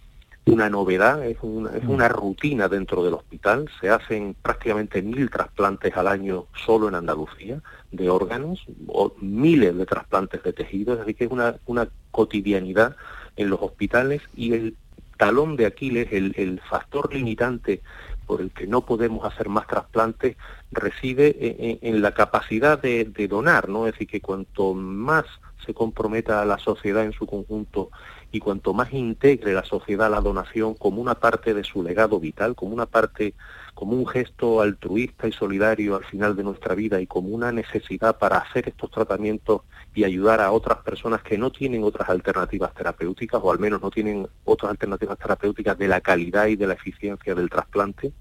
una 0.45 0.69
novedad, 0.69 1.25
es 1.25 1.37
una, 1.41 1.75
es 1.75 1.83
una 1.85 2.07
rutina 2.07 2.67
dentro 2.67 3.03
del 3.03 3.15
hospital. 3.15 3.69
Se 3.81 3.89
hacen 3.89 4.35
prácticamente 4.41 5.01
mil 5.01 5.29
trasplantes 5.29 5.95
al 5.97 6.07
año 6.07 6.45
solo 6.65 6.87
en 6.87 6.95
Andalucía 6.95 7.61
de 7.91 8.09
órganos, 8.09 8.65
o 8.87 9.13
miles 9.19 9.75
de 9.75 9.85
trasplantes 9.85 10.43
de 10.43 10.53
tejidos, 10.53 10.99
así 10.99 11.13
que 11.13 11.25
es 11.25 11.31
una, 11.31 11.55
una 11.65 11.87
cotidianidad 12.11 12.95
en 13.35 13.49
los 13.49 13.61
hospitales 13.61 14.21
y 14.35 14.53
el 14.53 14.77
talón 15.17 15.55
de 15.55 15.65
Aquiles, 15.65 16.09
el, 16.11 16.33
el 16.37 16.59
factor 16.61 17.13
limitante 17.13 17.81
por 18.27 18.41
el 18.41 18.51
que 18.51 18.67
no 18.67 18.81
podemos 18.81 19.23
hacer 19.25 19.49
más 19.49 19.67
trasplantes, 19.67 20.35
reside 20.71 21.79
en, 21.81 22.01
la 22.01 22.13
capacidad 22.13 22.81
de, 22.81 23.05
de, 23.05 23.27
donar, 23.27 23.69
¿no? 23.69 23.85
Es 23.85 23.93
decir, 23.93 24.07
que 24.07 24.21
cuanto 24.21 24.73
más 24.73 25.25
se 25.65 25.73
comprometa 25.73 26.41
a 26.41 26.45
la 26.45 26.57
sociedad 26.57 27.03
en 27.03 27.13
su 27.13 27.25
conjunto 27.27 27.91
y 28.35 28.39
cuanto 28.39 28.73
más 28.73 28.91
integre 28.91 29.53
la 29.53 29.63
sociedad 29.63 30.11
la 30.11 30.19
donación 30.19 30.73
como 30.73 31.01
una 31.01 31.15
parte 31.15 31.53
de 31.53 31.63
su 31.63 31.81
legado 31.81 32.19
vital, 32.19 32.53
como 32.53 32.73
una 32.73 32.85
parte, 32.85 33.33
como 33.73 33.93
un 33.93 34.05
gesto 34.05 34.59
altruista 34.59 35.25
y 35.29 35.31
solidario 35.31 35.95
al 35.95 36.03
final 36.03 36.35
de 36.35 36.43
nuestra 36.43 36.75
vida 36.75 36.99
y 36.99 37.07
como 37.07 37.29
una 37.29 37.53
necesidad 37.53 38.17
para 38.17 38.39
hacer 38.39 38.67
estos 38.67 38.91
tratamientos 38.91 39.61
y 39.93 40.03
ayudar 40.03 40.41
a 40.41 40.51
otras 40.51 40.79
personas 40.79 41.23
que 41.23 41.37
no 41.37 41.49
tienen 41.49 41.85
otras 41.85 42.09
alternativas 42.09 42.73
terapéuticas 42.73 43.39
o 43.41 43.49
al 43.49 43.59
menos 43.59 43.81
no 43.81 43.89
tienen 43.89 44.27
otras 44.43 44.71
alternativas 44.71 45.17
terapéuticas 45.17 45.77
de 45.77 45.87
la 45.87 46.01
calidad 46.01 46.47
y 46.47 46.57
de 46.57 46.67
la 46.67 46.73
eficiencia 46.73 47.35
del 47.35 47.49
trasplante, 47.49 48.11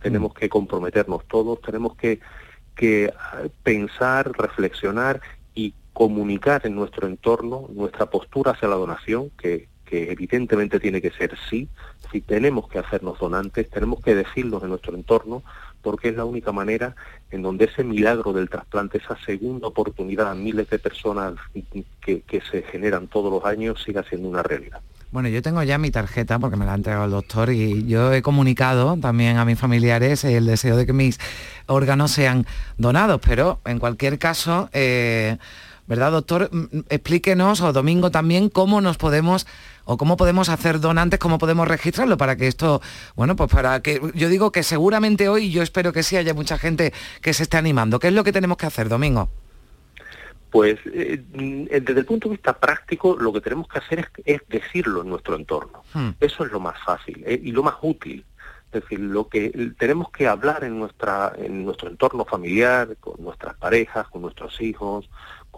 tenemos 0.00 0.34
que 0.34 0.48
comprometernos 0.48 1.26
todos, 1.26 1.60
tenemos 1.62 1.96
que, 1.96 2.20
que 2.76 3.12
pensar, 3.64 4.30
reflexionar 4.38 5.20
y 5.52 5.74
comunicar 5.98 6.64
en 6.64 6.76
nuestro 6.76 7.08
entorno 7.08 7.66
nuestra 7.74 8.06
postura 8.06 8.52
hacia 8.52 8.68
la 8.68 8.76
donación, 8.76 9.30
que, 9.36 9.66
evidentemente 9.90 10.78
tiene 10.78 11.02
que 11.02 11.10
ser 11.10 11.36
sí, 11.50 11.68
si 12.12 12.20
tenemos 12.20 12.68
que 12.68 12.78
hacernos 12.78 13.18
donantes, 13.18 13.68
tenemos 13.68 14.00
que 14.00 14.14
decirlos 14.14 14.62
en 14.62 14.68
nuestro 14.68 14.94
entorno, 14.94 15.42
porque 15.82 16.10
es 16.10 16.16
la 16.16 16.24
única 16.24 16.52
manera 16.52 16.94
en 17.32 17.42
donde 17.42 17.64
ese 17.64 17.82
milagro 17.82 18.32
del 18.32 18.48
trasplante, 18.48 18.98
esa 18.98 19.16
segunda 19.26 19.66
oportunidad 19.66 20.30
a 20.30 20.36
miles 20.36 20.70
de 20.70 20.78
personas 20.78 21.34
que, 22.00 22.20
que 22.20 22.40
se 22.42 22.62
generan 22.62 23.08
todos 23.08 23.32
los 23.32 23.44
años, 23.44 23.82
siga 23.82 24.04
siendo 24.04 24.28
una 24.28 24.44
realidad. 24.44 24.80
Bueno, 25.10 25.28
yo 25.30 25.42
tengo 25.42 25.64
ya 25.64 25.78
mi 25.78 25.90
tarjeta 25.90 26.38
porque 26.38 26.56
me 26.56 26.64
la 26.64 26.74
ha 26.74 26.76
entregado 26.76 27.06
el 27.06 27.10
doctor 27.10 27.50
y 27.50 27.86
yo 27.88 28.12
he 28.12 28.22
comunicado 28.22 28.96
también 28.98 29.38
a 29.38 29.44
mis 29.44 29.58
familiares 29.58 30.22
el 30.22 30.46
deseo 30.46 30.76
de 30.76 30.86
que 30.86 30.92
mis 30.92 31.18
órganos 31.66 32.12
sean 32.12 32.46
donados, 32.76 33.20
pero 33.26 33.58
en 33.64 33.80
cualquier 33.80 34.16
caso... 34.20 34.68
Eh, 34.72 35.38
¿verdad, 35.88 36.12
doctor? 36.12 36.50
Explíquenos, 36.90 37.60
o 37.62 37.72
Domingo 37.72 38.10
también, 38.10 38.50
cómo 38.50 38.80
nos 38.80 38.98
podemos 38.98 39.46
o 39.84 39.96
cómo 39.96 40.18
podemos 40.18 40.50
hacer 40.50 40.80
donantes, 40.80 41.18
cómo 41.18 41.38
podemos 41.38 41.66
registrarlo 41.66 42.18
para 42.18 42.36
que 42.36 42.46
esto, 42.46 42.82
bueno, 43.16 43.36
pues 43.36 43.50
para 43.50 43.80
que 43.80 44.00
yo 44.14 44.28
digo 44.28 44.52
que 44.52 44.62
seguramente 44.62 45.30
hoy, 45.30 45.50
yo 45.50 45.62
espero 45.62 45.94
que 45.94 46.02
sí 46.02 46.16
haya 46.16 46.34
mucha 46.34 46.58
gente 46.58 46.92
que 47.22 47.32
se 47.32 47.44
esté 47.44 47.56
animando. 47.56 47.98
¿Qué 47.98 48.08
es 48.08 48.12
lo 48.12 48.22
que 48.22 48.32
tenemos 48.32 48.58
que 48.58 48.66
hacer, 48.66 48.90
Domingo? 48.90 49.30
Pues 50.50 50.78
eh, 50.92 51.22
mm, 51.32 51.64
desde 51.64 52.00
el 52.00 52.04
punto 52.04 52.28
de 52.28 52.34
vista 52.34 52.52
práctico, 52.58 53.16
lo 53.18 53.32
que 53.32 53.40
tenemos 53.40 53.66
que 53.66 53.78
hacer 53.78 54.10
es, 54.24 54.42
decirlo 54.48 55.02
en 55.02 55.08
nuestro 55.08 55.36
entorno. 55.36 55.82
Hmm. 55.94 56.10
Eso 56.20 56.44
es 56.44 56.52
lo 56.52 56.60
más 56.60 56.78
fácil 56.84 57.22
eh, 57.26 57.40
y 57.42 57.52
lo 57.52 57.62
más 57.62 57.76
útil. 57.80 58.24
Es 58.72 58.82
decir, 58.82 59.00
lo 59.00 59.28
que 59.28 59.72
tenemos 59.78 60.10
que 60.10 60.26
hablar 60.26 60.62
en 60.62 60.78
nuestra 60.78 61.32
en 61.38 61.64
nuestro 61.64 61.88
entorno 61.88 62.26
familiar, 62.26 62.98
con 63.00 63.14
nuestras 63.18 63.56
parejas, 63.56 64.06
con 64.08 64.20
nuestros 64.20 64.60
hijos, 64.60 65.08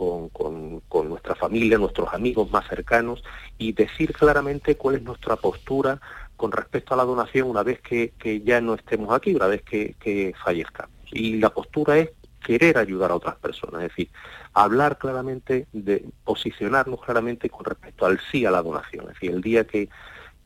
con, 0.01 1.09
nuestra 1.09 1.34
familia, 1.34 1.76
nuestros 1.76 2.12
amigos 2.14 2.51
más 2.51 2.66
cercanos 2.68 3.22
y 3.59 3.72
decir 3.72 4.12
claramente 4.12 4.76
cuál 4.76 4.96
es 4.96 5.03
nuestra 5.03 5.36
postura 5.36 6.01
con 6.36 6.53
respecto 6.53 6.94
a 6.94 6.96
la 6.96 7.05
donación 7.05 7.51
una 7.51 7.62
vez 7.62 7.80
que, 7.80 8.12
ya 8.44 8.61
no 8.62 8.74
estemos 8.74 9.12
aquí, 9.12 9.34
una 9.34 9.46
vez 9.46 9.62
que, 9.62 9.94
que 10.01 10.32
fallezcamos. 10.42 10.94
Y 11.12 11.38
la 11.38 11.51
postura 11.51 11.98
es 11.98 12.11
querer 12.42 12.78
ayudar 12.78 13.11
a 13.11 13.16
otras 13.16 13.36
personas, 13.36 13.82
es 13.82 13.88
decir, 13.88 14.09
hablar 14.55 14.96
claramente, 14.96 15.66
de 15.72 16.07
posicionarnos 16.24 17.03
claramente 17.03 17.51
con 17.51 17.66
respecto 17.66 18.07
al 18.07 18.18
sí 18.30 18.46
a 18.46 18.51
la 18.51 18.62
donación. 18.62 19.05
Es 19.09 19.14
decir, 19.14 19.32
el 19.32 19.42
día 19.42 19.66
que, 19.66 19.90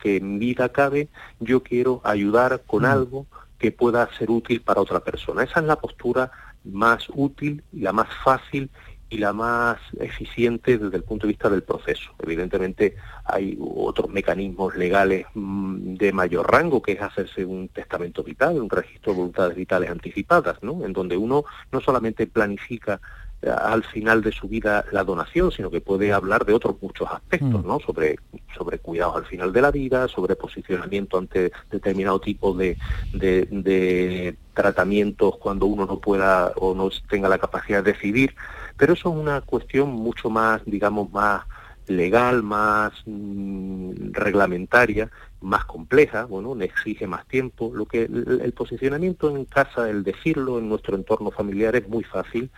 que 0.01 0.17
en 0.17 0.41
vida 0.41 0.65
acabe, 0.65 1.09
yo 1.39 1.63
quiero 1.63 2.01
ayudar 2.03 2.63
con 2.67 2.83
mm. 2.83 2.87
algo 2.87 3.27
que 3.59 3.71
pueda 3.71 4.09
ser 4.19 4.31
útil 4.31 4.63
para 4.63 4.81
otra 4.81 4.99
persona. 5.01 5.45
Esa 5.45 5.61
es 5.61 5.67
la 5.67 5.77
postura 5.77 6.33
más 6.65 7.07
útil 7.15 7.63
y 7.73 7.81
la 7.81 7.93
más 7.93 8.09
fácil 8.25 8.71
y 9.15 9.19
la 9.19 9.33
más 9.33 9.79
eficiente 10.01 10.77
desde 10.77 10.97
el 10.97 11.05
punto 11.05 11.27
de 11.27 11.33
vista 11.33 11.49
del 11.49 11.63
proceso. 11.63 12.11
Evidentemente 12.19 12.97
hay 13.25 13.57
otros 13.61 14.11
mecanismos 14.11 14.75
legales 14.77 15.27
mm, 15.35 15.95
de 15.95 16.13
mayor 16.13 16.51
rango, 16.51 16.83
que 16.83 16.93
es 16.93 17.01
hacerse 17.01 17.45
un 17.45 17.69
testamento 17.69 18.25
vital, 18.25 18.61
un 18.61 18.69
registro 18.69 19.13
de 19.13 19.19
voluntades 19.19 19.57
vitales 19.57 19.89
anticipadas, 19.89 20.61
¿no? 20.63 20.85
en 20.85 20.93
donde 20.93 21.17
uno 21.17 21.45
no 21.71 21.81
solamente 21.81 22.27
planifica 22.27 23.01
eh, 23.41 23.51
al 23.51 23.85
final 23.85 24.21
de 24.21 24.33
su 24.33 24.49
vida 24.49 24.85
la 24.91 25.05
donación, 25.05 25.53
sino 25.53 25.71
que 25.71 25.81
puede 25.81 26.13
hablar 26.13 26.45
de 26.45 26.55
otros 26.55 26.75
muchos 26.83 27.09
aspectos, 27.09 27.65
mm. 27.65 27.69
¿no? 27.69 27.79
Sobre, 27.79 28.17
sobre 28.57 28.79
cuidados 28.81 29.17
al 29.17 29.27
final 29.27 29.53
de 29.53 29.63
la 29.63 29.71
vida, 29.71 30.09
sobre 30.09 30.35
posicionamiento 30.35 31.19
ante 31.19 31.53
determinado 31.71 32.21
tipo 32.21 32.53
de, 32.53 32.77
de, 33.13 33.47
de 33.51 34.37
tratamientos 34.55 35.37
cuando 35.37 35.67
uno 35.67 35.87
no 35.87 36.01
pueda 36.01 36.53
o 36.57 36.75
no 36.75 36.89
tenga 37.09 37.29
la 37.29 37.39
capacidad 37.39 37.85
de 37.85 37.93
decidir. 37.93 38.35
Pero 38.77 38.95
eso 38.95 39.11
es 39.11 39.17
una 39.17 39.41
cuestión 39.41 39.91
mucho 39.91 40.31
más, 40.31 40.63
digamos, 40.65 41.11
más 41.13 41.45
legal, 41.87 42.43
más 42.43 42.93
mm, 43.07 44.13
reglamentaria, 44.13 45.11
más 45.41 45.65
compleja, 45.67 46.25
bueno, 46.25 46.61
exige 46.63 47.07
más 47.07 47.27
tiempo. 47.27 47.71
Lo 47.75 47.87
que 47.87 48.05
el, 48.05 48.53
posicionamiento 48.57 49.35
en 49.35 49.45
casa, 49.45 49.89
el 49.91 50.03
decirlo 50.03 50.59
en 50.59 50.69
nuestro 50.69 50.97
entorno 50.97 51.31
familiar 51.31 51.77
es 51.77 51.89
muy 51.89 52.05
fácil, 52.05 52.51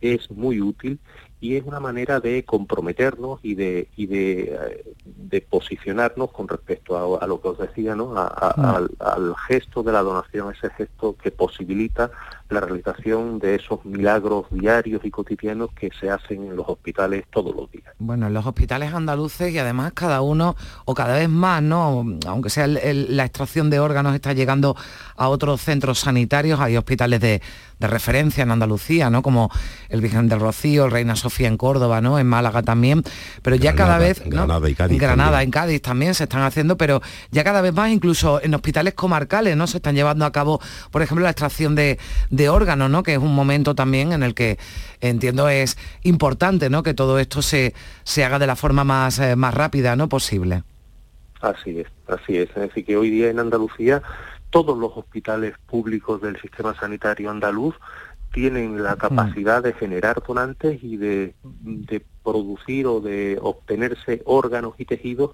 es 0.00 0.30
muy 0.30 0.60
útil 0.60 1.00
y 1.40 1.56
es 1.56 1.64
una 1.64 1.80
manera 1.80 2.20
de 2.20 2.44
comprometernos 2.44 3.40
y 3.42 3.54
de, 3.54 3.88
y 3.96 4.06
de, 4.06 4.40
eh, 4.54 4.84
de 5.04 5.40
posicionarnos 5.40 6.30
con 6.30 6.48
respecto 6.48 7.20
a, 7.20 7.26
lo 7.26 7.40
que 7.40 7.48
os 7.48 7.58
decía, 7.58 7.94
¿no? 7.94 8.16
A, 8.16 8.26
al, 8.26 8.90
al, 8.98 9.34
gesto 9.46 9.82
de 9.82 9.92
la 9.92 10.02
donación, 10.02 10.52
ese 10.52 10.70
gesto 10.70 11.16
que 11.16 11.30
posibilita 11.30 12.10
la 12.50 12.60
realización 12.60 13.38
de 13.38 13.56
esos 13.56 13.84
milagros 13.84 14.46
diarios 14.50 15.04
y 15.04 15.10
cotidianos 15.10 15.70
que 15.78 15.90
se 16.00 16.10
hacen 16.10 16.46
en 16.46 16.56
los 16.56 16.68
hospitales 16.68 17.24
todos 17.30 17.54
los 17.54 17.70
días. 17.70 17.92
Bueno, 17.98 18.26
en 18.26 18.34
los 18.34 18.46
hospitales 18.46 18.92
andaluces 18.94 19.52
y 19.52 19.58
además 19.58 19.92
cada 19.94 20.22
uno, 20.22 20.56
o 20.84 20.94
cada 20.94 21.14
vez 21.14 21.28
más, 21.28 21.62
¿no? 21.62 22.04
Aunque 22.26 22.50
sea 22.50 22.66
la 22.66 23.24
extracción 23.24 23.70
de 23.70 23.80
órganos 23.80 24.14
está 24.14 24.32
llegando 24.32 24.76
a 25.16 25.28
otros 25.28 25.60
centros 25.60 25.98
sanitarios, 25.98 26.60
hay 26.60 26.76
hospitales 26.76 27.20
de, 27.20 27.42
de 27.78 27.86
referencia 27.86 28.42
en 28.42 28.50
Andalucía, 28.50 29.10
¿no? 29.10 29.22
Como 29.22 29.50
el 29.88 30.00
Virgen 30.00 30.28
del 30.28 30.40
Rocío, 30.40 30.86
el 30.86 30.90
Reina 30.90 31.16
Sofía 31.16 31.48
en 31.48 31.56
Córdoba, 31.56 32.00
¿no? 32.00 32.18
En 32.18 32.26
Málaga 32.26 32.62
también. 32.62 33.02
Pero 33.42 33.56
ya 33.56 33.74
cada 33.74 33.98
vez. 33.98 34.22
Granada 34.24 34.68
y 34.68 34.74
Cádiz. 34.74 34.92
En 34.94 34.98
Granada, 34.98 35.42
en 35.42 35.50
Cádiz 35.50 35.82
también 35.82 36.14
se 36.14 36.24
están 36.24 36.42
haciendo, 36.42 36.76
pero 36.76 37.00
ya 37.30 37.44
cada 37.44 37.60
vez 37.60 37.72
más, 37.72 37.90
incluso 37.90 38.42
en 38.42 38.54
hospitales 38.54 38.94
comarcales, 38.94 39.56
¿no? 39.56 39.66
Se 39.66 39.78
están 39.78 39.94
llevando 39.94 40.24
a 40.24 40.32
cabo, 40.32 40.60
por 40.90 41.02
ejemplo, 41.02 41.24
la 41.24 41.30
extracción 41.30 41.74
de, 41.74 41.98
de 42.30 42.37
órganos, 42.48 42.90
¿no? 42.90 43.02
Que 43.02 43.14
es 43.14 43.18
un 43.18 43.34
momento 43.34 43.74
también 43.74 44.12
en 44.12 44.22
el 44.22 44.34
que 44.34 44.58
entiendo 45.00 45.48
es 45.48 45.78
importante, 46.02 46.70
¿no? 46.70 46.82
Que 46.82 46.94
todo 46.94 47.18
esto 47.18 47.42
se, 47.42 47.74
se 48.04 48.24
haga 48.24 48.38
de 48.38 48.46
la 48.46 48.56
forma 48.56 48.84
más, 48.84 49.18
eh, 49.18 49.34
más 49.34 49.54
rápida, 49.54 49.96
¿no? 49.96 50.08
Posible. 50.08 50.62
Así 51.40 51.80
es, 51.80 51.86
así 52.06 52.36
es. 52.36 52.48
Es 52.50 52.68
decir, 52.68 52.84
que 52.84 52.96
hoy 52.96 53.10
día 53.10 53.30
en 53.30 53.38
Andalucía 53.38 54.02
todos 54.50 54.78
los 54.78 54.96
hospitales 54.96 55.54
públicos 55.66 56.20
del 56.20 56.40
sistema 56.40 56.74
sanitario 56.74 57.30
andaluz 57.30 57.74
tienen 58.32 58.82
la 58.82 58.96
capacidad 58.96 59.62
de 59.62 59.72
generar 59.72 60.22
donantes 60.26 60.82
y 60.82 60.96
de, 60.96 61.34
producir 62.22 62.86
o 62.86 63.00
de 63.00 63.38
obtenerse 63.40 64.22
órganos 64.26 64.74
y 64.78 64.84
tejidos 64.84 65.30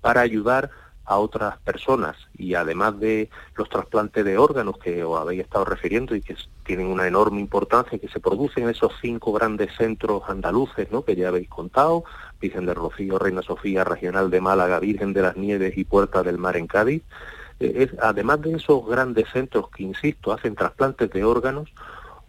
para 0.00 0.22
ayudar 0.22 0.64
a 0.64 0.70
otras 1.16 1.58
personas 1.58 2.16
y 2.36 2.54
además 2.54 2.98
de 3.00 3.30
los 3.56 3.68
trasplantes 3.68 4.24
de 4.24 4.36
órganos 4.36 4.78
que 4.78 5.02
os 5.02 5.18
habéis 5.18 5.42
estado 5.42 5.64
refiriendo 5.64 6.14
y 6.14 6.20
que 6.20 6.36
tienen 6.64 6.88
una 6.88 7.06
enorme 7.06 7.40
importancia 7.40 7.98
que 7.98 8.08
se 8.08 8.20
producen 8.20 8.64
en 8.64 8.70
esos 8.70 8.92
cinco 9.00 9.32
grandes 9.32 9.74
centros 9.76 10.22
andaluces 10.28 10.90
¿no? 10.92 11.02
que 11.02 11.16
ya 11.16 11.28
habéis 11.28 11.48
contado, 11.48 12.04
Virgen 12.40 12.66
de 12.66 12.74
Rocío, 12.74 13.18
Reina 13.18 13.42
Sofía, 13.42 13.84
Regional 13.84 14.30
de 14.30 14.40
Málaga, 14.40 14.78
Virgen 14.78 15.12
de 15.12 15.22
las 15.22 15.36
Nieves 15.36 15.78
y 15.78 15.84
Puerta 15.84 16.22
del 16.22 16.38
Mar 16.38 16.56
en 16.56 16.66
Cádiz, 16.66 17.02
es, 17.58 17.90
además 18.00 18.40
de 18.42 18.52
esos 18.52 18.86
grandes 18.86 19.28
centros 19.32 19.70
que, 19.70 19.82
insisto, 19.82 20.32
hacen 20.32 20.54
trasplantes 20.54 21.10
de 21.10 21.24
órganos, 21.24 21.70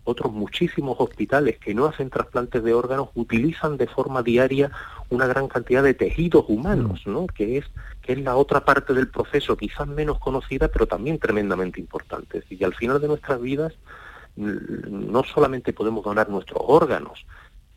otros 0.09 0.33
muchísimos 0.33 0.97
hospitales 0.99 1.57
que 1.57 1.73
no 1.73 1.85
hacen 1.85 2.09
trasplantes 2.09 2.63
de 2.63 2.73
órganos 2.73 3.09
utilizan 3.15 3.77
de 3.77 3.87
forma 3.87 4.23
diaria 4.23 4.71
una 5.09 5.27
gran 5.27 5.47
cantidad 5.47 5.83
de 5.83 5.93
tejidos 5.93 6.45
humanos, 6.47 7.01
¿no? 7.05 7.27
que, 7.27 7.57
es, 7.57 7.65
que 8.01 8.13
es 8.13 8.19
la 8.19 8.35
otra 8.35 8.65
parte 8.65 8.93
del 8.93 9.07
proceso, 9.07 9.55
quizás 9.55 9.87
menos 9.87 10.19
conocida, 10.19 10.67
pero 10.67 10.87
también 10.87 11.19
tremendamente 11.19 11.79
importante. 11.79 12.43
Y 12.49 12.63
al 12.63 12.75
final 12.75 12.99
de 12.99 13.07
nuestras 13.07 13.39
vidas 13.41 13.73
no 14.35 15.23
solamente 15.23 15.73
podemos 15.73 16.03
donar 16.03 16.29
nuestros 16.29 16.61
órganos, 16.65 17.25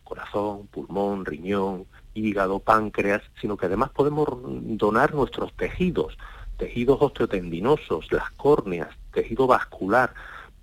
corazón, 0.04 0.66
pulmón, 0.68 1.24
riñón, 1.24 1.86
hígado, 2.14 2.58
páncreas, 2.60 3.22
sino 3.40 3.56
que 3.56 3.66
además 3.66 3.90
podemos 3.90 4.28
donar 4.76 5.14
nuestros 5.14 5.52
tejidos, 5.54 6.16
tejidos 6.58 6.98
osteotendinosos, 7.00 8.12
las 8.12 8.30
córneas, 8.32 8.90
tejido 9.12 9.46
vascular, 9.46 10.14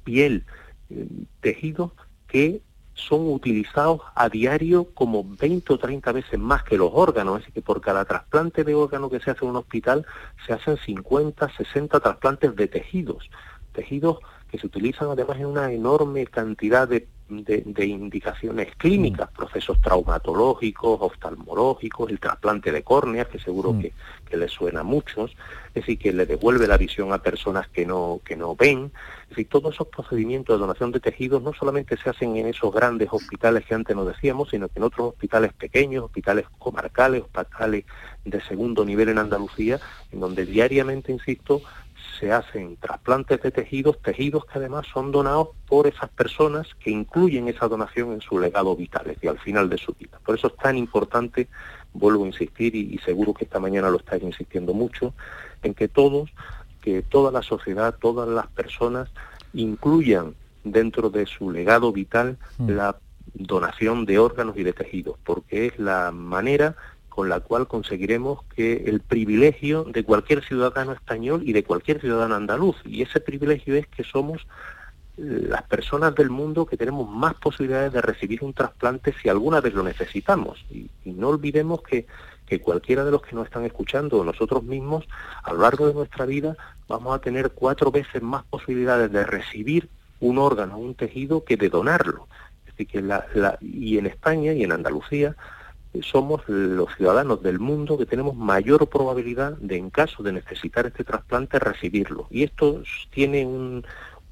piel, 0.03 0.45
tejidos 1.41 1.91
que 2.27 2.61
son 2.93 3.31
utilizados 3.31 4.01
a 4.13 4.29
diario 4.29 4.85
como 4.93 5.23
20 5.23 5.73
o 5.73 5.79
30 5.79 6.11
veces 6.11 6.39
más 6.39 6.63
que 6.63 6.77
los 6.77 6.91
órganos, 6.93 7.41
así 7.41 7.51
que 7.51 7.61
por 7.61 7.81
cada 7.81 8.05
trasplante 8.05 8.63
de 8.63 8.75
órgano 8.75 9.09
que 9.09 9.19
se 9.19 9.31
hace 9.31 9.45
en 9.45 9.51
un 9.51 9.57
hospital 9.57 10.05
se 10.45 10.53
hacen 10.53 10.77
50, 10.77 11.49
60 11.55 11.99
trasplantes 11.99 12.55
de 12.55 12.67
tejidos, 12.67 13.29
tejidos 13.71 14.19
que 14.51 14.59
se 14.59 14.67
utilizan 14.67 15.09
además 15.09 15.37
en 15.37 15.45
una 15.45 15.71
enorme 15.71 16.25
cantidad 16.25 16.87
de 16.87 17.07
de, 17.29 17.85
indicaciones 17.85 18.75
clínicas, 18.75 19.29
mm. 19.31 19.35
procesos 19.35 19.79
traumatológicos, 19.81 20.99
oftalmológicos, 21.01 22.09
el 22.09 22.19
trasplante 22.19 22.71
de 22.71 22.83
córneas, 22.83 23.27
que 23.27 23.39
seguro 23.39 23.73
mm. 23.73 23.81
que, 23.81 23.93
que 24.29 24.37
les 24.37 24.51
suena 24.51 24.81
a 24.81 24.83
muchos, 24.83 25.31
es 25.69 25.73
decir, 25.73 25.99
que 25.99 26.11
le 26.11 26.25
devuelve 26.25 26.67
la 26.67 26.77
visión 26.77 27.13
a 27.13 27.19
personas 27.19 27.67
que 27.67 27.85
no, 27.85 28.19
que 28.25 28.35
no 28.35 28.55
ven. 28.55 28.91
Es 29.23 29.29
decir, 29.29 29.47
todos 29.47 29.75
esos 29.75 29.87
procedimientos 29.87 30.57
de 30.57 30.61
donación 30.61 30.91
de 30.91 30.99
tejidos 30.99 31.43
no 31.43 31.53
solamente 31.53 31.95
se 31.97 32.09
hacen 32.09 32.35
en 32.35 32.47
esos 32.47 32.73
grandes 32.73 33.09
hospitales 33.11 33.65
que 33.65 33.75
antes 33.75 33.95
nos 33.95 34.07
decíamos, 34.07 34.49
sino 34.49 34.67
que 34.67 34.79
en 34.79 34.83
otros 34.83 35.09
hospitales 35.09 35.53
pequeños, 35.53 36.05
hospitales 36.05 36.45
comarcales, 36.57 37.21
hospitales 37.21 37.85
de 38.25 38.41
segundo 38.41 38.83
nivel 38.83 39.09
en 39.09 39.19
Andalucía, 39.19 39.79
en 40.11 40.19
donde 40.19 40.45
diariamente, 40.45 41.11
insisto, 41.11 41.61
se 42.19 42.31
hacen 42.31 42.77
trasplantes 42.77 43.41
de 43.41 43.51
tejidos, 43.51 44.01
tejidos 44.01 44.45
que 44.45 44.59
además 44.59 44.85
son 44.93 45.11
donados 45.11 45.49
por 45.67 45.87
esas 45.87 46.09
personas 46.09 46.67
que 46.75 46.91
incluyen 46.91 47.47
esa 47.47 47.67
donación 47.67 48.11
en 48.11 48.21
su 48.21 48.39
legado 48.39 48.75
vital, 48.75 49.03
es 49.07 49.15
decir, 49.15 49.29
al 49.29 49.39
final 49.39 49.69
de 49.69 49.77
su 49.77 49.93
vida. 49.93 50.19
Por 50.25 50.35
eso 50.35 50.47
es 50.47 50.55
tan 50.57 50.77
importante, 50.77 51.47
vuelvo 51.93 52.25
a 52.25 52.27
insistir, 52.27 52.75
y, 52.75 52.97
seguro 52.99 53.33
que 53.33 53.45
esta 53.45 53.59
mañana 53.59 53.89
lo 53.89 53.97
estáis 53.97 54.23
insistiendo 54.23 54.73
mucho, 54.73 55.13
en 55.63 55.73
que 55.73 55.87
todos, 55.87 56.29
que 56.81 57.01
toda 57.01 57.31
la 57.31 57.41
sociedad, 57.41 57.95
todas 57.99 58.27
las 58.27 58.47
personas 58.47 59.09
incluyan 59.53 60.35
dentro 60.63 61.09
de 61.09 61.25
su 61.25 61.51
legado 61.51 61.91
vital 61.91 62.37
mm. 62.57 62.69
la 62.69 62.97
donación 63.33 64.05
de 64.05 64.19
órganos 64.19 64.57
y 64.57 64.63
de 64.63 64.73
tejidos, 64.73 65.17
porque 65.23 65.67
es 65.67 65.79
la 65.79 66.11
manera 66.11 66.75
con 67.19 67.27
la 67.27 67.41
cual 67.41 67.67
conseguiremos 67.67 68.45
que 68.55 68.85
el 68.85 69.01
privilegio 69.01 69.83
de 69.83 70.05
cualquier 70.05 70.41
ciudadano 70.41 70.93
español 70.93 71.41
y 71.45 71.51
de 71.51 71.65
cualquier 71.65 71.99
ciudadano 71.99 72.35
andaluz, 72.35 72.77
y 72.85 73.01
ese 73.01 73.19
privilegio 73.19 73.75
es 73.75 73.87
que 73.87 74.05
somos 74.05 74.47
las 75.17 75.63
personas 75.63 76.15
del 76.15 76.29
mundo 76.29 76.65
que 76.65 76.77
tenemos 76.77 77.09
más 77.09 77.33
posibilidades 77.33 77.91
de 77.91 78.01
recibir 78.01 78.41
un 78.41 78.53
trasplante 78.53 79.13
si 79.21 79.27
alguna 79.27 79.59
vez 79.59 79.73
lo 79.73 79.83
necesitamos. 79.83 80.65
Y, 80.71 80.89
no 81.03 81.27
olvidemos 81.27 81.81
que, 81.81 82.07
que, 82.45 82.61
cualquiera 82.61 83.03
de 83.03 83.11
los 83.11 83.21
que 83.21 83.35
nos 83.35 83.47
están 83.47 83.65
escuchando, 83.65 84.23
nosotros 84.23 84.63
mismos, 84.63 85.05
a 85.43 85.51
lo 85.51 85.59
largo 85.59 85.87
de 85.89 85.95
nuestra 85.95 86.25
vida, 86.25 86.55
vamos 86.87 87.13
a 87.13 87.19
tener 87.19 87.51
cuatro 87.51 87.91
veces 87.91 88.21
más 88.21 88.45
posibilidades 88.45 89.11
de 89.11 89.25
recibir 89.25 89.89
un 90.21 90.37
órgano, 90.37 90.77
un 90.77 90.95
tejido, 90.95 91.43
que 91.43 91.57
de 91.57 91.67
donarlo. 91.67 92.29
Así 92.73 92.85
que 92.85 93.01
la, 93.01 93.57
y 93.59 93.97
en 93.97 94.05
España 94.05 94.53
y 94.53 94.63
en 94.63 94.71
Andalucía 94.71 95.35
somos 96.01 96.47
los 96.47 96.93
ciudadanos 96.95 97.41
del 97.41 97.59
mundo 97.59 97.97
que 97.97 98.05
tenemos 98.05 98.35
mayor 98.35 98.87
probabilidad 98.87 99.57
de, 99.57 99.77
en 99.77 99.89
caso 99.89 100.21
de 100.23 100.33
necesitar 100.33 100.85
este 100.85 101.03
trasplante, 101.03 101.59
recibirlo. 101.59 102.27
Y 102.29 102.43
esto 102.43 102.83
tiene 103.11 103.45
un, 103.45 103.83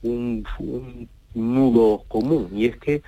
un, 0.04 1.10
nudo 1.34 2.04
común, 2.08 2.50
y 2.54 2.66
es 2.66 2.78
que 2.78 3.02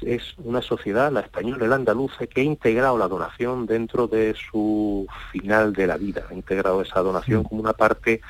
es 0.00 0.34
una 0.38 0.62
sociedad, 0.62 1.12
la 1.12 1.20
española 1.20 1.64
y 1.64 1.68
la 1.68 1.76
andaluza, 1.76 2.26
que 2.26 2.40
ha 2.40 2.44
integrado 2.44 2.96
la 2.98 3.08
donación 3.08 3.66
dentro 3.66 4.08
de 4.08 4.34
su 4.34 5.06
final 5.30 5.72
de 5.72 5.86
la 5.86 5.96
vida, 5.96 6.26
ha 6.30 6.34
integrado 6.34 6.82
esa 6.82 7.00
donación 7.00 7.44
como 7.44 7.60
una 7.60 7.74
parte 7.74 8.20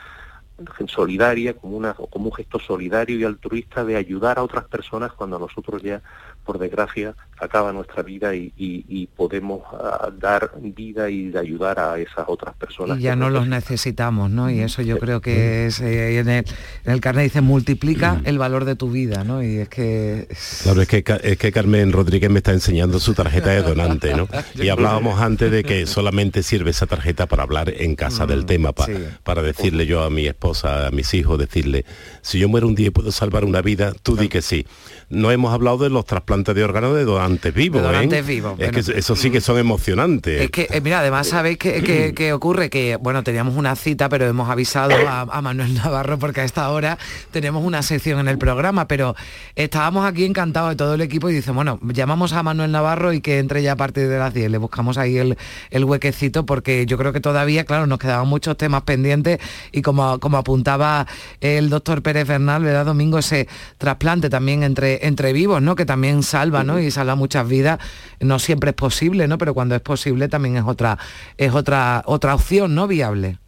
solidaria, 0.86 1.54
como, 1.54 1.76
una, 1.76 1.94
como 1.94 2.26
un 2.26 2.34
gesto 2.34 2.58
solidario 2.58 3.16
y 3.16 3.24
altruista 3.24 3.84
de 3.84 3.96
ayudar 3.96 4.38
a 4.38 4.42
otras 4.42 4.64
personas 4.64 5.12
cuando 5.12 5.38
nosotros 5.38 5.82
ya 5.82 6.02
por 6.44 6.58
desgracia, 6.58 7.14
acaba 7.38 7.72
nuestra 7.72 8.02
vida 8.02 8.34
y, 8.34 9.08
podemos 9.16 9.62
ah, 9.72 10.10
dar 10.16 10.52
vida 10.60 11.10
y 11.10 11.36
ayudar 11.36 11.78
a 11.78 11.98
esas 11.98 12.24
otras 12.28 12.54
personas. 12.54 12.98
Y 12.98 13.02
ya 13.02 13.16
no 13.16 13.30
los 13.30 13.46
necesitamos, 13.46 14.30
¿no? 14.30 14.50
Y 14.50 14.60
eso 14.60 14.82
yo 14.82 14.98
creo 14.98 15.20
que 15.20 15.66
es, 15.66 15.80
eh, 15.80 16.18
en, 16.18 16.28
el, 16.28 16.44
en, 16.84 16.92
el, 16.92 17.00
carnet 17.00 17.24
dice, 17.24 17.40
multiplica 17.40 18.20
el 18.24 18.38
valor 18.38 18.64
de 18.64 18.76
tu 18.76 18.90
vida, 18.90 19.24
¿no? 19.24 19.42
Y 19.42 19.58
es 19.58 19.68
que... 19.68 20.28
Claro, 20.62 20.82
es 20.82 20.88
que, 20.88 21.04
es 21.22 21.38
que 21.38 21.52
Carmen 21.52 21.92
Rodríguez 21.92 22.30
me 22.30 22.38
está 22.38 22.52
enseñando 22.52 22.98
su 23.00 23.14
tarjeta 23.14 23.50
de 23.50 23.62
donante, 23.62 24.14
¿no? 24.14 24.28
Y 24.54 24.68
hablábamos 24.68 25.20
antes 25.20 25.50
de 25.50 25.64
que 25.64 25.86
solamente 25.86 26.42
sirve 26.42 26.70
esa 26.70 26.86
tarjeta 26.86 27.26
para 27.26 27.42
hablar 27.42 27.72
en 27.76 27.96
casa 27.96 28.26
del 28.26 28.42
mm, 28.42 28.46
tema, 28.46 28.72
para 28.72 29.42
decirle 29.42 29.86
yo 29.86 30.02
a 30.02 30.10
mi 30.10 30.26
esposa, 30.26 30.86
a 30.86 30.90
mis 30.90 31.12
hijos, 31.14 31.38
decirle, 31.38 31.84
si 32.20 32.38
yo 32.38 32.48
muero 32.48 32.68
un 32.68 32.74
día 32.74 32.88
y 32.88 32.90
puedo 32.90 33.10
salvar 33.12 33.44
una 33.44 33.62
vida, 33.62 33.92
tú 34.02 34.16
di 34.16 34.28
que 34.28 34.42
sí 34.42 34.66
no 35.12 35.30
hemos 35.30 35.52
hablado 35.52 35.76
de 35.76 35.90
los 35.90 36.06
trasplantes 36.06 36.54
de 36.54 36.64
órganos 36.64 36.94
de 36.96 37.04
donantes 37.04 37.52
vivos. 37.52 37.82
donantes 37.82 38.26
vivos. 38.26 38.58
Es 38.58 38.70
que 38.70 38.98
eso 38.98 39.14
sí 39.14 39.30
que 39.30 39.42
son 39.42 39.58
emocionantes. 39.58 40.40
Es 40.40 40.50
que, 40.50 40.66
eh, 40.70 40.80
mira, 40.80 41.00
además 41.00 41.28
sabéis 41.28 41.58
que, 41.58 42.32
ocurre 42.32 42.70
que, 42.70 42.96
bueno, 42.96 43.22
teníamos 43.22 43.54
una 43.56 43.76
cita, 43.76 44.08
pero 44.08 44.26
hemos 44.26 44.48
avisado 44.48 44.94
a, 45.06 45.42
Manuel 45.42 45.74
Navarro 45.74 46.18
porque 46.18 46.40
a 46.40 46.44
esta 46.44 46.70
hora 46.70 46.96
tenemos 47.30 47.62
una 47.64 47.82
sección 47.82 48.20
en 48.20 48.28
el 48.28 48.38
programa, 48.38 48.88
pero 48.88 49.14
estábamos 49.54 50.06
aquí 50.06 50.24
encantados 50.24 50.70
de 50.70 50.76
todo 50.76 50.94
el 50.94 51.02
equipo 51.02 51.28
y 51.28 51.34
dice, 51.34 51.50
bueno, 51.50 51.78
llamamos 51.82 52.32
a 52.32 52.42
Manuel 52.42 52.72
Navarro 52.72 53.12
y 53.12 53.20
que 53.20 53.38
entre 53.38 53.62
ya 53.62 53.72
a 53.72 53.76
partir 53.76 54.08
de 54.08 54.18
las 54.18 54.32
10. 54.32 54.50
Le 54.50 54.58
buscamos 54.58 54.96
ahí 54.96 55.18
el, 55.18 55.36
el 55.70 55.84
huequecito 55.84 56.46
porque 56.46 56.86
yo 56.86 56.96
creo 56.96 57.12
que 57.12 57.20
todavía, 57.20 57.64
claro, 57.64 57.86
nos 57.86 57.98
quedaban 57.98 58.28
muchos 58.28 58.56
temas 58.56 58.82
pendientes 58.82 59.40
y 59.72 59.82
como, 59.82 60.18
como 60.20 60.38
apuntaba 60.38 61.06
el 61.40 61.68
doctor 61.68 62.00
Pérez 62.02 62.26
Bernal, 62.26 62.64
¿verdad, 62.64 62.86
Domingo? 62.86 63.18
Ese 63.18 63.46
trasplante 63.76 64.30
también 64.30 64.62
entre 64.62 65.01
entre 65.02 65.32
vivos, 65.32 65.60
¿no? 65.62 65.76
Que 65.76 65.84
también 65.84 66.22
salva, 66.22 66.64
¿no? 66.64 66.78
Y 66.78 66.90
salva 66.90 67.14
muchas 67.14 67.48
vidas. 67.48 67.78
No 68.20 68.38
siempre 68.38 68.70
es 68.70 68.76
posible, 68.76 69.28
¿no? 69.28 69.38
Pero 69.38 69.54
cuando 69.54 69.74
es 69.74 69.82
posible 69.82 70.28
también 70.28 70.56
es 70.56 70.64
otra, 70.64 70.98
es 71.36 71.52
otra, 71.52 72.02
otra 72.06 72.34
opción, 72.34 72.74
¿no? 72.74 72.86
Viable. 72.86 73.38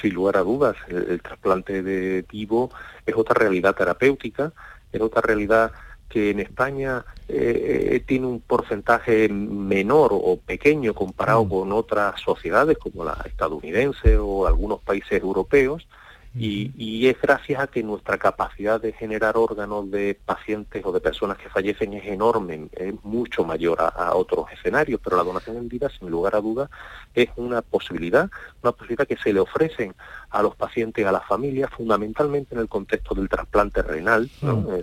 Sin 0.00 0.14
lugar 0.14 0.38
a 0.38 0.40
dudas, 0.40 0.76
el, 0.88 1.10
el 1.10 1.22
trasplante 1.22 1.82
de 1.82 2.24
vivo 2.30 2.70
es 3.04 3.14
otra 3.14 3.34
realidad 3.34 3.74
terapéutica, 3.74 4.52
es 4.90 5.00
otra 5.00 5.20
realidad 5.22 5.72
que 6.12 6.30
en 6.30 6.40
España 6.40 7.06
eh, 7.26 8.04
tiene 8.06 8.26
un 8.26 8.40
porcentaje 8.40 9.30
menor 9.30 10.10
o 10.12 10.36
pequeño 10.36 10.92
comparado 10.92 11.48
con 11.48 11.72
otras 11.72 12.20
sociedades 12.20 12.76
como 12.76 13.02
la 13.02 13.16
estadounidense 13.24 14.18
o 14.18 14.46
algunos 14.46 14.80
países 14.82 15.22
europeos, 15.22 15.88
y, 16.34 16.72
y 16.76 17.08
es 17.08 17.20
gracias 17.20 17.60
a 17.60 17.66
que 17.66 17.82
nuestra 17.82 18.16
capacidad 18.16 18.80
de 18.80 18.92
generar 18.92 19.36
órganos 19.36 19.90
de 19.90 20.18
pacientes 20.24 20.82
o 20.84 20.90
de 20.92 21.00
personas 21.00 21.36
que 21.36 21.50
fallecen 21.50 21.92
es 21.92 22.06
enorme, 22.06 22.68
es 22.72 22.94
mucho 23.04 23.44
mayor 23.44 23.80
a, 23.82 23.88
a 23.88 24.14
otros 24.14 24.46
escenarios, 24.52 25.00
pero 25.04 25.16
la 25.16 25.24
donación 25.24 25.56
en 25.58 25.68
vida, 25.68 25.90
sin 25.98 26.08
lugar 26.10 26.34
a 26.34 26.40
dudas, 26.40 26.70
es 27.14 27.28
una 27.36 27.60
posibilidad, 27.60 28.30
una 28.62 28.72
posibilidad 28.72 29.06
que 29.06 29.16
se 29.18 29.32
le 29.32 29.40
ofrecen 29.40 29.94
a 30.30 30.42
los 30.42 30.56
pacientes, 30.56 31.04
a 31.06 31.12
las 31.12 31.26
familias, 31.26 31.70
fundamentalmente 31.76 32.54
en 32.54 32.62
el 32.62 32.68
contexto 32.68 33.14
del 33.14 33.28
trasplante 33.28 33.82
renal. 33.82 34.30
¿no? 34.40 34.66
Eh, 34.76 34.82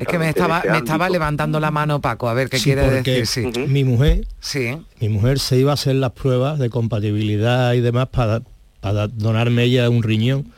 Es 0.00 0.08
que 0.08 0.18
me 0.18 0.28
estaba, 0.28 0.58
este 0.58 0.70
me 0.72 0.78
estaba 0.78 1.08
levantando 1.08 1.60
la 1.60 1.70
mano 1.70 2.00
Paco, 2.00 2.28
a 2.28 2.34
ver 2.34 2.50
qué 2.50 2.58
Sí, 2.58 2.64
quiere 2.64 2.82
porque 2.82 3.12
decir. 3.20 3.52
Sí. 3.54 3.60
Mi 3.68 3.84
mujer, 3.84 4.26
sí. 4.40 4.76
mi 5.00 5.08
mujer 5.08 5.38
se 5.38 5.56
iba 5.58 5.70
a 5.70 5.74
hacer 5.74 5.94
las 5.94 6.10
pruebas 6.10 6.58
de 6.58 6.70
compatibilidad 6.70 7.72
y 7.74 7.80
demás 7.80 8.08
para, 8.08 8.42
para 8.80 9.06
donarme 9.06 9.62
ella 9.62 9.88
un 9.88 10.02
riñón. 10.02 10.52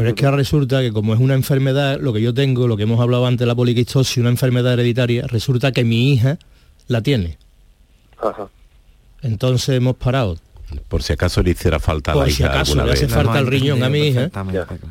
Pero 0.00 0.08
es 0.10 0.14
que 0.16 0.24
ahora 0.24 0.36
resulta 0.38 0.80
que 0.80 0.92
como 0.92 1.14
es 1.14 1.20
una 1.20 1.34
enfermedad, 1.34 2.00
lo 2.00 2.12
que 2.12 2.20
yo 2.22 2.32
tengo, 2.34 2.66
lo 2.66 2.76
que 2.76 2.84
hemos 2.84 3.00
hablado 3.00 3.26
antes, 3.26 3.46
la 3.46 3.54
poliquistosis, 3.54 4.16
una 4.18 4.30
enfermedad 4.30 4.72
hereditaria, 4.74 5.26
resulta 5.26 5.72
que 5.72 5.84
mi 5.84 6.12
hija 6.12 6.38
la 6.88 7.02
tiene. 7.02 7.38
Ajá. 8.20 8.48
Entonces 9.22 9.76
hemos 9.76 9.96
parado. 9.96 10.38
Por 10.88 11.02
si 11.02 11.12
acaso 11.12 11.42
le 11.42 11.50
hiciera 11.50 11.80
falta 11.80 12.12
a 12.12 12.14
la 12.14 12.20
Por 12.22 12.30
si 12.32 12.42
hija 12.42 12.50
acaso 12.52 12.72
alguna 12.72 12.86
le 12.86 12.92
hace 12.92 13.06
vez. 13.06 13.14
falta 13.14 13.38
el 13.40 13.46
riñón 13.48 13.82
a 13.82 13.88
mi 13.90 14.06
hija, 14.06 14.30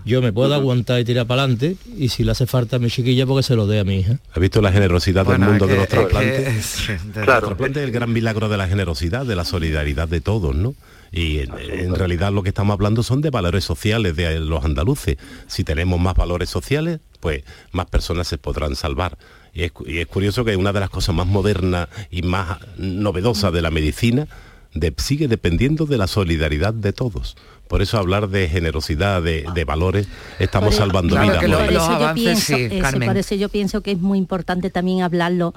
yo 0.03 0.21
me 0.21 0.33
puedo 0.33 0.53
aguantar 0.53 0.99
y 0.99 1.05
tirar 1.05 1.25
para 1.25 1.43
adelante, 1.43 1.77
y 1.97 2.09
si 2.09 2.25
le 2.25 2.31
hace 2.31 2.45
falta 2.45 2.75
a 2.75 2.79
mi 2.79 2.89
chiquilla, 2.89 3.25
porque 3.25 3.43
se 3.43 3.55
lo 3.55 3.65
dé 3.65 3.79
a 3.79 3.85
mi 3.85 3.99
hija. 3.99 4.19
¿Ha 4.33 4.39
visto 4.41 4.61
la 4.61 4.73
generosidad 4.73 5.23
Bueno, 5.23 5.45
del 5.45 5.49
mundo 5.51 5.67
de 5.67 5.75
los 5.75 5.83
es 5.83 5.89
que- 5.89 5.95
trasplantes? 5.95 6.47
es- 6.89 7.13
de- 7.13 7.19
El 7.21 7.25
trasplante 7.25 7.79
es 7.79 7.85
el 7.85 7.91
gran 7.93 8.11
milagro 8.11 8.49
de 8.49 8.57
la 8.57 8.67
generosidad, 8.67 9.25
de 9.25 9.35
la 9.37 9.45
solidaridad 9.45 10.09
de 10.09 10.19
todos, 10.19 10.53
¿no? 10.53 10.75
Y 11.11 11.39
en, 11.39 11.51
en 11.57 11.95
realidad 11.95 12.31
lo 12.31 12.43
que 12.43 12.49
estamos 12.49 12.73
hablando 12.73 13.03
son 13.03 13.21
de 13.21 13.29
valores 13.29 13.63
sociales 13.63 14.15
de 14.15 14.39
los 14.39 14.63
andaluces. 14.63 15.17
Si 15.47 15.63
tenemos 15.63 15.99
más 15.99 16.15
valores 16.15 16.49
sociales, 16.49 16.99
pues 17.19 17.43
más 17.71 17.87
personas 17.87 18.27
se 18.27 18.37
podrán 18.37 18.75
salvar. 18.75 19.17
Y 19.53 19.63
es, 19.63 19.71
cu- 19.71 19.85
y 19.87 19.97
es 19.99 20.07
curioso 20.07 20.45
que 20.45 20.55
una 20.55 20.71
de 20.73 20.79
las 20.79 20.89
cosas 20.89 21.15
más 21.15 21.25
modernas 21.27 21.87
y 22.11 22.21
más 22.21 22.59
novedosas 22.77 23.51
de 23.53 23.61
la 23.61 23.71
medicina 23.71 24.27
de- 24.73 24.93
sigue 24.97 25.27
dependiendo 25.27 25.85
de 25.85 25.97
la 25.97 26.07
solidaridad 26.07 26.73
de 26.73 26.93
todos. 26.93 27.35
Por 27.67 27.81
eso 27.81 27.97
hablar 27.97 28.29
de 28.29 28.47
generosidad, 28.49 29.21
de, 29.21 29.45
de 29.53 29.65
valores, 29.65 30.07
estamos 30.39 30.75
salvando 30.75 31.15
Claro 31.15 31.27
vidas. 31.27 31.39
que 31.41 31.47
lo- 31.47 31.57
por 31.57 31.65
modernas. 31.65 31.73
los 31.73 31.83
eso 31.83 31.99
yo 31.99 32.05
avances, 32.05 32.23
pienso, 32.23 32.55
sí, 32.55 32.75
eso, 32.75 32.81
Carmen. 32.83 33.07
por 33.09 33.17
eso 33.17 33.35
yo 33.35 33.49
pienso 33.49 33.81
que 33.81 33.91
es 33.91 33.99
muy 33.99 34.17
importante 34.19 34.69
también 34.69 35.01
hablarlo 35.01 35.53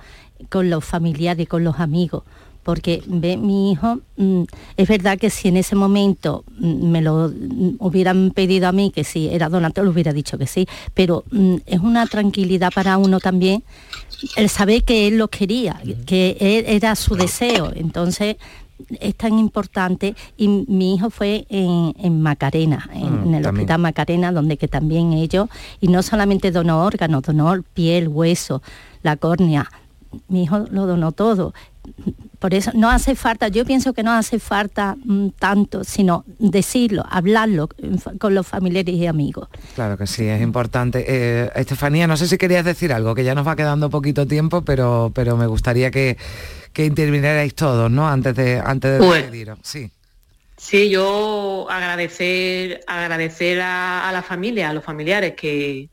con 0.51 0.69
los 0.71 0.85
familiares, 0.85 1.47
con 1.49 1.63
los 1.65 1.79
amigos, 1.79 2.25
porque 2.63 3.03
ve 3.07 3.37
mi 3.37 3.73
hijo, 3.73 4.01
mm, 4.17 4.43
es 4.77 4.89
verdad 4.89 5.19
que 5.19 5.31
si 5.31 5.49
en 5.49 5.57
ese 5.57 5.75
momento 5.77 6.45
mm, 6.59 6.91
me 6.91 7.01
lo 7.03 7.29
mm, 7.29 7.77
hubieran 7.79 8.31
pedido 8.31 8.69
a 8.69 8.73
mí 8.73 8.91
que 8.91 9.05
si 9.05 9.29
era 9.29 9.49
donante, 9.49 9.83
lo 9.83 9.91
hubiera 9.91 10.13
dicho 10.13 10.39
que 10.39 10.47
sí, 10.47 10.67
pero 10.95 11.25
es 11.67 11.81
una 11.81 12.07
tranquilidad 12.07 12.71
para 12.75 12.99
uno 12.99 13.21
también 13.21 13.63
el 14.37 14.49
saber 14.49 14.85
que 14.85 15.09
él 15.09 15.19
lo 15.19 15.29
quería, 15.29 15.81
que 16.07 16.37
él 16.41 16.65
era 16.69 16.95
su 16.95 17.17
deseo, 17.17 17.73
entonces 17.75 18.37
es 19.01 19.15
tan 19.15 19.39
importante 19.39 20.15
y 20.37 20.49
mi 20.49 20.95
hijo 20.95 21.11
fue 21.11 21.47
en, 21.49 21.95
en 21.99 22.21
Macarena, 22.21 22.89
en, 22.93 23.03
Mm, 23.03 23.29
en 23.29 23.35
el 23.35 23.43
también. 23.43 23.47
hospital 23.47 23.79
Macarena, 23.81 24.33
donde 24.33 24.57
que 24.57 24.69
también 24.69 25.13
ellos, 25.13 25.49
y 25.81 25.89
no 25.89 26.03
solamente 26.03 26.51
donó 26.51 26.85
órganos, 26.85 27.23
donó 27.23 27.63
piel, 27.75 28.09
hueso, 28.09 28.63
la 29.03 29.17
córnea, 29.17 29.69
mi 30.29 30.45
hijo 30.45 30.61
lo 30.71 30.87
donó 30.87 31.13
todo. 31.13 31.55
Por 32.43 32.55
eso 32.55 32.73
no 32.75 32.91
hace 32.91 33.15
falta, 33.15 33.47
yo 33.47 33.65
pienso 33.65 33.93
que 33.95 34.03
no 34.03 34.11
hace 34.11 34.41
falta 34.41 34.97
mm, 35.05 35.29
tanto, 35.39 35.85
sino 35.85 36.25
decirlo, 36.41 37.05
hablarlo 37.09 37.69
con 38.19 38.35
los 38.35 38.47
familiares 38.49 38.97
y 38.97 39.07
amigos. 39.07 39.49
Claro 39.77 39.97
que 39.97 40.09
sí, 40.09 40.27
es 40.27 40.43
importante. 40.43 41.05
Eh, 41.07 41.51
Estefanía, 41.55 42.09
no 42.09 42.17
sé 42.17 42.27
si 42.27 42.37
querías 42.39 42.65
decir 42.65 42.93
algo, 42.93 43.15
que 43.15 43.23
ya 43.23 43.37
nos 43.37 43.47
va 43.47 43.55
quedando 43.55 43.89
poquito 43.91 44.27
tiempo, 44.27 44.63
pero, 44.63 45.13
pero 45.15 45.37
me 45.37 45.47
gustaría 45.47 45.93
que, 45.93 46.17
que 46.73 46.85
intervinierais 46.85 47.55
todos, 47.55 47.89
¿no? 47.93 48.09
Antes 48.09 48.35
de, 48.35 48.59
antes 48.59 48.91
de 48.99 48.99
Pues- 49.07 49.23
decidiros. 49.23 49.59
Sí. 49.63 49.91
Sí, 50.57 50.91
yo 50.91 51.67
agradecer, 51.71 52.81
agradecer 52.89 53.61
a, 53.61 54.09
a 54.09 54.13
la 54.13 54.23
familia, 54.23 54.71
a 54.71 54.73
los 54.73 54.83
familiares 54.85 55.35
que, 55.37 55.89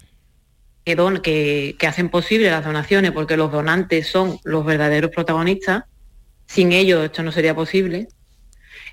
que, 0.85 0.95
don- 0.95 1.19
que, 1.21 1.75
que 1.77 1.85
hacen 1.87 2.09
posible 2.09 2.49
las 2.49 2.65
donaciones, 2.65 3.11
porque 3.11 3.37
los 3.37 3.51
donantes 3.51 4.07
son 4.07 4.39
los 4.43 4.65
verdaderos 4.65 5.11
protagonistas. 5.11 5.83
Sin 6.49 6.71
ellos 6.71 7.05
esto 7.05 7.21
no 7.21 7.31
sería 7.31 7.53
posible. 7.53 8.07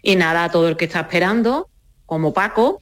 Y 0.02 0.14
nada, 0.16 0.44
a 0.44 0.50
todo 0.50 0.68
el 0.68 0.76
que 0.76 0.84
está 0.84 1.00
esperando, 1.00 1.70
como 2.04 2.34
Paco, 2.34 2.80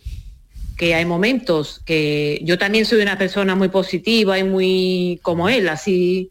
que 0.77 0.97
hay 0.97 1.05
momentos 1.05 1.81
que 1.87 2.41
yo 2.43 2.59
también 2.59 2.85
soy 2.85 3.01
una 3.01 3.17
persona 3.17 3.55
muy 3.55 3.69
positiva 3.69 4.37
y 4.37 4.43
muy 4.43 5.21
como 5.23 5.49
él, 5.49 5.69
así 5.69 6.31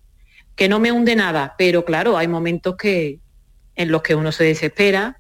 que 0.57 0.67
no 0.67 0.79
me 0.79 0.91
hunde 0.91 1.15
nada, 1.15 1.55
pero 1.57 1.85
claro, 1.85 2.17
hay 2.17 2.27
momentos 2.27 2.75
que 2.75 3.19
en 3.75 3.89
los 3.91 4.01
que 4.03 4.13
uno 4.13 4.31
se 4.33 4.43
desespera, 4.43 5.19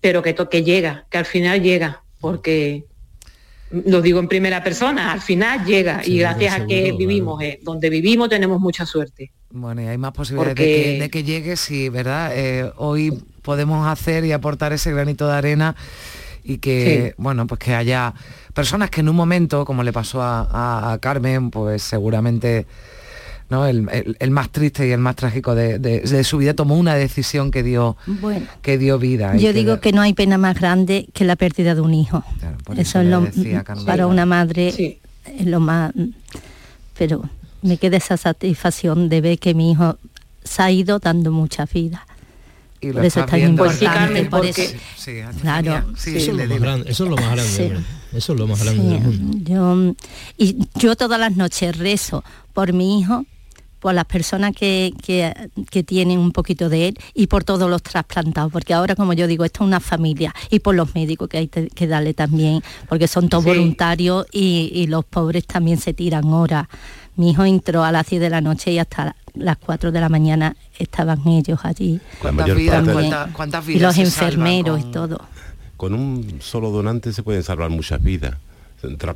pero 0.00 0.20
que, 0.20 0.34
to- 0.34 0.48
que 0.50 0.64
llega, 0.64 1.06
que 1.10 1.18
al 1.18 1.24
final 1.26 1.62
llega, 1.62 2.02
porque 2.20 2.84
lo 3.70 4.02
digo 4.02 4.18
en 4.18 4.28
primera 4.28 4.62
persona, 4.64 5.12
al 5.12 5.20
final 5.20 5.64
llega 5.64 6.02
y 6.04 6.18
gracias 6.18 6.54
a 6.54 6.66
que 6.66 6.92
vivimos, 6.98 7.40
eh, 7.42 7.60
donde 7.62 7.88
vivimos 7.88 8.28
tenemos 8.28 8.60
mucha 8.60 8.84
suerte. 8.84 9.30
Bueno, 9.50 9.80
y 9.82 9.86
hay 9.86 9.96
más 9.98 10.12
posibilidades 10.12 10.54
Porque- 10.54 10.64
de, 10.66 10.84
que, 10.94 11.00
de 11.00 11.10
que 11.10 11.22
llegue, 11.24 11.56
sí, 11.56 11.88
¿verdad? 11.88 12.32
Eh, 12.34 12.70
hoy 12.76 13.22
podemos 13.42 13.86
hacer 13.86 14.24
y 14.24 14.32
aportar 14.32 14.72
ese 14.72 14.92
granito 14.92 15.26
de 15.26 15.34
arena 15.34 15.74
y 16.44 16.58
que, 16.58 17.08
Sí. 17.08 17.14
bueno, 17.22 17.46
pues 17.46 17.58
que 17.58 17.74
haya 17.74 18.12
personas 18.52 18.90
que 18.90 19.00
en 19.00 19.08
un 19.08 19.16
momento, 19.16 19.64
como 19.64 19.82
le 19.82 19.92
pasó 19.92 20.22
a, 20.22 20.40
a- 20.42 20.92
a 20.92 20.98
Carmen, 20.98 21.50
pues 21.50 21.82
seguramente 21.82 22.66
¿no? 23.50 23.64
El, 23.66 23.88
el- 23.90 24.14
el 24.20 24.30
más 24.30 24.50
triste 24.50 24.86
y 24.86 24.90
el 24.90 25.00
más 25.00 25.16
trágico 25.16 25.54
de, 25.54 25.78
de- 25.78 26.00
de 26.02 26.24
su 26.24 26.36
vida 26.36 26.52
tomó 26.52 26.76
una 26.76 26.94
decisión 26.96 27.50
que 27.50 27.62
dio, 27.62 27.96
Bueno, 28.06 28.44
que 28.60 28.76
dio 28.76 28.98
vida. 28.98 29.34
yo 29.38 29.54
digo 29.54 29.80
que 29.80 29.90
no 29.92 30.02
hay 30.02 30.12
pena 30.12 30.36
más 30.36 30.60
grande 30.60 31.08
que 31.14 31.24
la 31.24 31.34
pérdida 31.34 31.74
de 31.74 31.80
un 31.80 31.94
hijo. 31.94 32.22
eso 32.76 33.00
eso 33.00 33.00
es 33.00 33.06
lo 33.06 33.26
para 33.86 34.06
una 34.06 34.26
madre 34.26 34.98
es 35.24 35.46
lo 35.46 35.60
más 35.60 35.94
pero 36.98 37.22
me 37.62 37.76
queda 37.76 37.96
esa 37.96 38.16
satisfacción 38.16 39.08
de 39.08 39.20
ver 39.20 39.38
que 39.38 39.54
mi 39.54 39.72
hijo 39.72 39.98
se 40.44 40.62
ha 40.62 40.70
ido 40.70 40.98
dando 40.98 41.30
mucha 41.30 41.66
vida. 41.66 42.06
Y 42.80 42.92
por 42.92 43.04
eso 43.04 43.20
es 43.20 43.26
tan 43.26 43.40
importante. 43.40 43.84
Carmen, 43.86 44.30
por 44.30 44.46
eso- 44.46 44.62
Sí, 44.96 45.20
claro. 45.40 45.84
Sí, 45.96 46.16
eso, 46.16 46.30
es 46.40 46.48
lo 46.48 46.58
grande, 46.60 46.90
eso 46.90 47.04
es 47.04 47.10
lo 47.10 47.16
más 47.16 47.32
grande. 47.34 47.82
Eso 48.12 48.32
es 48.32 48.38
lo 48.38 48.46
más 48.46 48.62
grande 48.62 48.82
Sí, 48.82 48.88
del 48.88 49.00
mundo. 49.20 49.38
yo, 49.50 49.94
y 50.38 50.56
yo 50.76 50.94
todas 50.96 51.18
las 51.18 51.36
noches 51.36 51.76
rezo 51.76 52.22
por 52.54 52.72
mi 52.72 53.00
hijo, 53.00 53.24
por 53.80 53.94
las 53.94 54.04
personas 54.04 54.52
que, 54.54 54.92
que, 55.02 55.32
que 55.70 55.82
tienen 55.82 56.18
un 56.18 56.32
poquito 56.32 56.68
de 56.68 56.88
él 56.88 56.98
y 57.14 57.26
por 57.28 57.44
todos 57.44 57.68
los 57.70 57.82
trasplantados, 57.82 58.50
porque 58.52 58.74
ahora, 58.74 58.94
como 58.96 59.12
yo 59.12 59.26
digo, 59.26 59.44
esto 59.44 59.64
es 59.64 59.68
una 59.68 59.80
familia 59.80 60.34
y 60.50 60.60
por 60.60 60.74
los 60.74 60.94
médicos 60.94 61.28
que 61.28 61.38
hay 61.38 61.48
que 61.48 61.86
darle 61.86 62.14
también, 62.14 62.62
porque 62.88 63.08
son 63.08 63.28
todos 63.28 63.44
Sí. 63.44 63.50
voluntarios 63.50 64.26
y, 64.32 64.70
y 64.74 64.86
los 64.88 65.04
pobres 65.04 65.46
también 65.46 65.78
se 65.78 65.94
tiran 65.94 66.24
horas. 66.26 66.66
Mi 67.16 67.30
hijo 67.30 67.44
entró 67.44 67.82
a 67.84 67.90
las 67.92 68.06
10 68.08 68.20
de 68.20 68.30
la 68.30 68.40
noche 68.40 68.72
y 68.72 68.78
hasta 68.78 69.16
las 69.34 69.56
4 69.58 69.90
de 69.92 70.00
la 70.00 70.08
mañana 70.08 70.56
estaban 70.78 71.26
ellos 71.26 71.60
allí. 71.64 72.00
¿Cuántas 72.20 72.54
vidas, 72.54 72.84
cuántas- 73.32 73.68
y 73.68 73.78
los 73.78 73.96
enfermeros 73.98 74.80
con- 74.80 74.88
y 74.88 74.92
todo. 74.92 75.20
Con 75.76 75.94
un 75.94 76.38
solo 76.40 76.70
donante 76.70 77.12
se 77.12 77.22
pueden 77.22 77.42
salvar 77.44 77.70
muchas 77.70 78.02
vidas. 78.02 78.34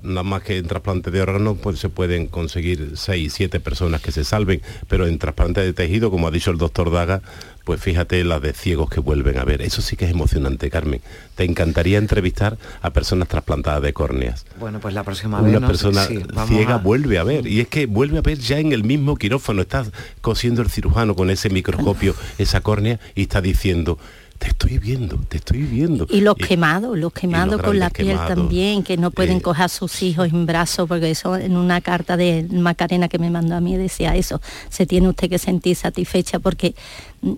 Nada 0.03 0.23
más 0.25 0.43
que 0.43 0.57
en 0.59 0.67
trasplante 0.67 1.11
de 1.11 1.23
órganos 1.23 1.57
pues, 1.63 1.79
se 1.79 1.89
pueden 1.89 2.27
conseguir 2.27 2.93
6, 2.97 3.33
7 3.33 3.61
personas 3.61 4.01
que 4.01 4.11
se 4.13 4.25
salven, 4.25 4.61
pero 4.89 5.07
en 5.07 5.19
trasplante 5.19 5.61
de 5.61 5.73
tejido, 5.73 6.11
como 6.11 6.27
ha 6.27 6.31
dicho 6.31 6.51
el 6.51 6.59
doctor 6.59 6.91
Daga, 6.91 7.23
pues 7.65 7.81
fíjate 7.81 8.25
las 8.25 8.43
de 8.43 8.53
ciegos 8.55 8.91
que 8.91 8.99
vuelven 8.99 9.39
a 9.39 9.45
ver. 9.45 9.63
Eso 9.63 9.83
sí 9.83 9.95
que 9.97 10.05
es 10.07 10.11
emocionante, 10.11 10.69
Carmen. 10.69 11.01
Te 11.37 11.45
encantaría 11.45 11.99
entrevistar 11.99 12.59
a 12.81 12.91
personas 12.91 13.29
trasplantadas 13.29 13.83
de 13.83 13.93
córneas. 13.93 14.45
Bueno, 14.59 14.81
pues 14.81 14.95
la 14.95 15.05
próxima 15.05 15.41
vez. 15.41 15.51
Una 15.51 15.61
¿no? 15.61 15.67
persona 15.69 16.05
Sí, 16.07 16.19
ciega 16.49 16.75
a- 16.75 16.79
vuelve 16.79 17.19
a 17.19 17.25
ver 17.25 17.47
y 17.47 17.61
es 17.61 17.69
que 17.69 17.87
vuelve 17.87 18.19
a 18.19 18.23
ver 18.23 18.39
ya 18.39 18.59
en 18.59 18.73
el 18.73 18.83
mismo 18.83 19.15
quirófano 19.17 19.63
está 19.63 19.85
cosiendo 20.21 20.61
el 20.63 20.71
cirujano 20.71 21.15
con 21.15 21.31
ese 21.31 21.51
microscopio 21.51 22.17
esa 22.39 22.63
córnea 22.63 22.99
y 23.15 23.23
está 23.23 23.41
diciendo 23.41 23.97
te 24.43 24.49
estoy 24.49 24.79
viendo, 24.79 25.19
te 25.29 25.37
estoy 25.37 25.63
viendo. 25.63 26.05
Y 26.11 26.21
los 26.21 26.35
quemados, 26.35 26.99
los 26.99 27.13
quemados 27.13 27.63
con 27.63 27.79
la 27.79 27.91
piel 27.91 28.09
quemados. 28.09 28.35
también, 28.35 28.83
que 28.83 28.97
no 28.97 29.13
pueden 29.13 29.37
Eh. 29.37 29.41
coger 29.41 29.67
a 29.67 29.69
sus 29.69 30.03
hijos 30.03 30.29
en 30.33 30.47
brazos, 30.47 30.89
porque 30.89 31.11
eso 31.13 31.37
en 31.37 31.57
una 31.57 31.81
carta 31.81 32.17
de 32.17 32.45
Macarena 32.51 33.07
que 33.09 33.21
me 33.21 33.31
mandó 33.31 33.55
a 33.55 33.61
mí 33.61 33.77
decía 33.77 34.17
eso, 34.17 34.41
se 34.69 34.85
tiene 34.85 35.09
usted 35.09 35.31
que 35.31 35.39
sentir 35.39 35.77
satisfecha 35.77 36.41
porque 36.41 36.75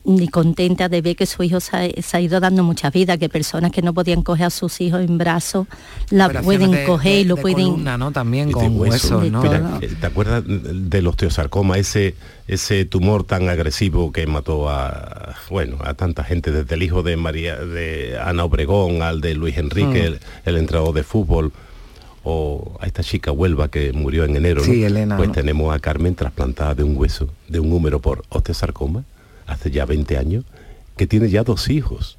ni 0.05 0.29
contenta 0.29 0.89
de 0.89 1.03
ver 1.03 1.15
que 1.15 1.27
su 1.27 1.43
hijo 1.43 1.61
se 1.61 1.77
ha, 1.77 2.03
se 2.03 2.17
ha 2.17 2.21
ido 2.21 2.41
dando 2.41 2.63
mucha 2.65 2.89
vida, 2.91 3.19
que 3.19 3.29
personas 3.29 3.71
que 3.71 3.83
no 3.83 3.93
podían 3.93 4.23
coger 4.23 4.47
a 4.47 4.51
sus 4.51 4.81
hijos 4.81 5.03
en 5.03 5.19
brazos 5.19 5.67
la 6.11 6.25
Operaciones 6.27 6.45
pueden 6.59 6.71
de- 6.71 6.85
coger 6.85 7.19
y 7.21 7.25
lo 7.25 7.37
de 7.37 7.43
pueden... 7.43 7.67
columna, 7.67 7.99
¿no? 7.99 8.11
También 8.11 8.45
Y 8.49 8.53
de 8.53 8.55
con 8.55 8.79
hueso. 8.81 9.19
huesos, 9.19 9.31
¿no? 9.31 9.43
Mira, 9.43 9.81
¿Te 10.01 10.07
acuerdas 10.07 10.43
del 10.47 11.07
osteosarcoma, 11.07 11.77
ese, 11.77 12.15
ese 12.49 12.87
tumor 12.87 13.25
tan 13.25 13.51
agresivo 13.51 14.11
que 14.11 14.27
mató 14.27 14.71
a 14.71 15.35
bueno 15.51 15.77
a 15.85 15.93
tanta 15.95 16.25
gente, 16.25 16.51
desde 16.51 16.75
el 16.75 16.83
hijo 16.83 17.03
de 17.03 17.17
María 17.19 17.57
de 17.57 18.19
Ana 18.19 18.45
Obregón 18.45 19.03
al 19.03 19.21
de 19.21 19.35
Luis 19.35 19.59
Enrique, 19.59 19.85
Mm. 20.01 20.07
el, 20.07 20.21
el 20.47 20.57
entrenador 20.57 20.95
de 20.95 21.03
fútbol, 21.03 21.53
o 22.23 22.79
a 22.81 22.87
esta 22.87 23.03
chica 23.03 23.31
Huelva 23.33 23.69
que 23.69 23.93
murió 23.93 24.25
en 24.25 24.35
enero, 24.37 24.61
¿no? 24.63 24.67
Sí, 24.67 24.83
Elena, 24.83 25.17
Pues 25.19 25.29
¿no? 25.29 25.35
tenemos 25.35 25.75
a 25.75 25.79
Carmen 25.79 26.15
trasplantada 26.15 26.75
de 26.75 26.83
un 26.85 26.97
hueso, 26.97 27.29
de 27.49 27.61
un 27.61 27.71
húmero 27.71 28.01
por 28.01 28.25
osteosarcoma, 28.31 29.05
hace 29.47 29.71
ya 29.71 29.85
20 29.87 30.17
años, 30.19 30.45
que 30.97 31.07
tiene 31.07 31.29
ya 31.31 31.43
dos 31.45 31.69
hijos. 31.69 32.19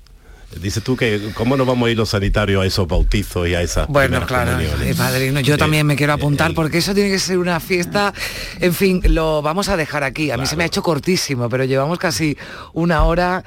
Dices 0.61 0.81
tú 0.83 0.95
que 0.95 1.31
cómo 1.33 1.57
no 1.57 1.65
vamos 1.65 1.87
a 1.87 1.91
ir 1.91 1.97
los 1.97 2.09
sanitarios 2.09 2.63
a 2.63 2.65
esos 2.65 2.87
bautizos 2.87 3.45
y 3.47 3.55
a 3.55 3.61
esas 3.61 3.87
Bueno, 3.89 4.25
claro, 4.25 4.51
comuniones? 4.51 4.87
eh, 4.89 4.95
padrino, 4.95 5.39
yo 5.41 5.55
Eh, 5.55 5.57
también 5.57 5.85
me 5.85 5.97
quiero 5.97 6.13
apuntar 6.13 6.53
porque 6.53 6.77
eso 6.77 6.93
tiene 6.93 7.09
que 7.09 7.19
ser 7.19 7.39
una 7.39 7.59
fiesta. 7.59 8.13
En 8.61 8.73
fin, 8.73 9.01
lo 9.09 9.41
vamos 9.41 9.67
a 9.67 9.75
dejar 9.75 10.03
aquí. 10.03 10.31
A 10.31 10.37
mí 10.37 10.45
se 10.45 10.55
me 10.55 10.63
ha 10.63 10.67
hecho 10.67 10.81
cortísimo, 10.81 11.49
pero 11.49 11.65
llevamos 11.65 11.99
casi 11.99 12.37
una 12.73 13.03
hora. 13.03 13.43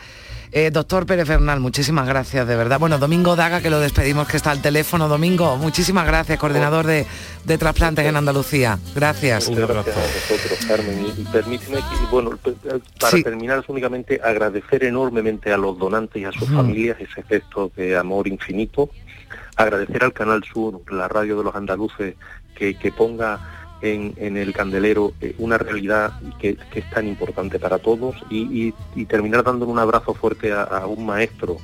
Eh, 0.51 0.71
doctor 0.71 1.05
Pérez 1.07 1.29
Bernal, 1.29 1.61
muchísimas 1.61 2.07
gracias, 2.07 2.47
de 2.49 2.57
verdad. 2.57 2.79
Bueno, 2.81 2.99
Domingo 2.99 3.37
Daga, 3.37 3.61
que 3.61 3.69
lo 3.71 3.81
despedimos, 3.81 4.27
que 4.29 4.37
está 4.39 4.51
al 4.51 4.63
teléfono. 4.63 5.07
Domingo, 5.09 5.57
muchísimas 5.59 6.07
gracias, 6.07 6.39
coordinador 6.39 6.87
de, 6.87 7.07
de 7.45 7.59
trasplantes 7.59 8.07
en 8.07 8.17
Andalucía. 8.17 8.79
Gracias. 8.95 9.49
Muchas 9.51 9.69
gracias 9.69 9.97
a 9.97 10.01
vosotros, 10.01 10.59
Carmen. 10.67 11.07
Y, 11.19 11.25
permíteme 11.25 11.77
que, 11.77 12.07
bueno, 12.11 12.31
p- 12.43 12.53
p- 12.53 12.81
para 12.99 13.11
Sí. 13.17 13.23
terminar 13.23 13.63
únicamente 13.69 14.21
agradecer 14.25 14.85
enormemente 14.85 15.53
a 15.53 15.59
los 15.59 15.79
donantes 15.79 16.23
y 16.23 16.25
a 16.25 16.33
sus 16.33 16.49
familias 16.49 16.97
ese 17.01 17.23
gesto 17.25 17.71
de 17.77 17.97
amor 17.97 18.27
infinito. 18.27 18.89
Agradecer 19.57 20.03
al 20.05 20.13
Canal 20.13 20.43
Sur, 20.45 20.81
la 20.91 21.09
radio 21.09 21.37
de 21.37 21.45
los 21.45 21.55
andaluces, 21.55 22.15
que, 22.55 22.75
que 22.77 22.91
ponga 22.93 23.39
en, 23.83 24.15
en 24.17 24.37
el 24.37 24.53
candelero 24.53 25.13
eh, 25.21 25.35
una 25.39 25.59
realidad 25.59 26.13
que, 26.41 26.57
que 26.73 26.81
es 26.81 26.91
tan 26.91 27.07
importante 27.07 27.59
para 27.59 27.79
todos 27.79 28.17
y, 28.31 28.39
y- 28.67 28.75
y 28.97 29.05
terminar 29.07 29.45
dándole 29.45 29.71
un 29.73 29.79
abrazo 29.79 30.15
fuerte 30.15 30.53
a, 30.53 30.63
a 30.63 30.87
un 30.87 31.07
maestro, 31.07 31.57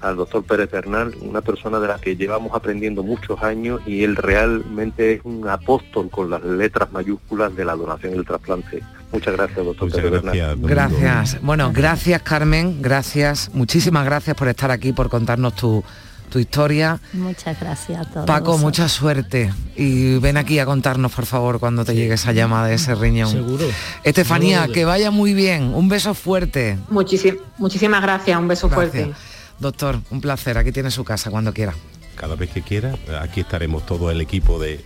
al 0.00 0.16
doctor 0.16 0.42
Pérez 0.44 0.70
Bernal, 0.70 1.14
una 1.20 1.40
persona 1.42 1.78
de 1.78 1.86
la 1.88 1.98
que 1.98 2.16
llevamos 2.16 2.52
aprendiendo 2.54 3.02
muchos 3.04 3.40
años 3.42 3.80
y 3.86 4.02
él 4.02 4.16
realmente 4.16 5.12
es 5.14 5.20
un 5.24 5.48
apóstol 5.48 6.10
con 6.10 6.28
las 6.28 6.42
letras 6.42 6.90
mayúsculas 6.92 7.54
de 7.54 7.64
la 7.64 7.76
donación 7.76 8.14
y 8.14 8.18
el 8.18 8.26
trasplante. 8.26 8.82
Muchas 9.12 9.34
gracias, 9.36 9.64
doctor 9.64 9.90
Pérez 9.92 10.10
Bernal. 10.10 10.34
Gracias. 10.68 11.40
Bueno, 11.42 11.70
gracias 11.72 12.20
Carmen, 12.22 12.82
gracias, 12.82 13.50
muchísimas 13.54 14.04
gracias 14.04 14.34
por 14.36 14.48
estar 14.48 14.70
aquí, 14.72 14.92
por 14.92 15.08
contarnos 15.08 15.54
tu, 15.54 15.84
tu 16.32 16.38
historia. 16.38 16.98
Muchas 17.12 17.60
gracias 17.60 18.00
a 18.00 18.04
todos. 18.10 18.26
Paco, 18.26 18.46
vosotros. 18.52 18.60
mucha 18.62 18.88
suerte 18.88 19.52
y 19.76 20.18
ven 20.18 20.36
aquí 20.38 20.58
a 20.58 20.64
contarnos, 20.64 21.12
por 21.12 21.26
favor, 21.26 21.60
cuando 21.60 21.84
te 21.84 21.94
llegue 21.94 22.14
esa 22.14 22.32
llamada 22.32 22.66
de 22.68 22.74
ese 22.74 22.94
riñón. 22.94 23.30
Seguro. 23.30 23.66
Estefanía, 24.02 24.66
que 24.68 24.84
vaya 24.84 25.10
muy 25.10 25.34
bien. 25.34 25.74
Un 25.74 25.88
beso 25.88 26.14
fuerte. 26.14 26.78
Muchísim- 26.90 27.38
muchísimas 27.58 28.00
gracias, 28.02 28.38
un 28.38 28.48
beso 28.48 28.68
Gracias. 28.68 28.90
fuerte. 29.04 29.14
Doctor, 29.58 30.00
un 30.10 30.20
placer. 30.20 30.56
Aquí 30.58 30.72
tiene 30.72 30.90
su 30.90 31.04
casa 31.04 31.30
cuando 31.30 31.52
quiera. 31.52 31.74
Cada 32.16 32.34
vez 32.34 32.50
que 32.50 32.62
quiera, 32.62 32.94
aquí 33.20 33.40
estaremos 33.40 33.84
todo 33.86 34.10
el 34.10 34.20
equipo 34.20 34.58
de 34.58 34.84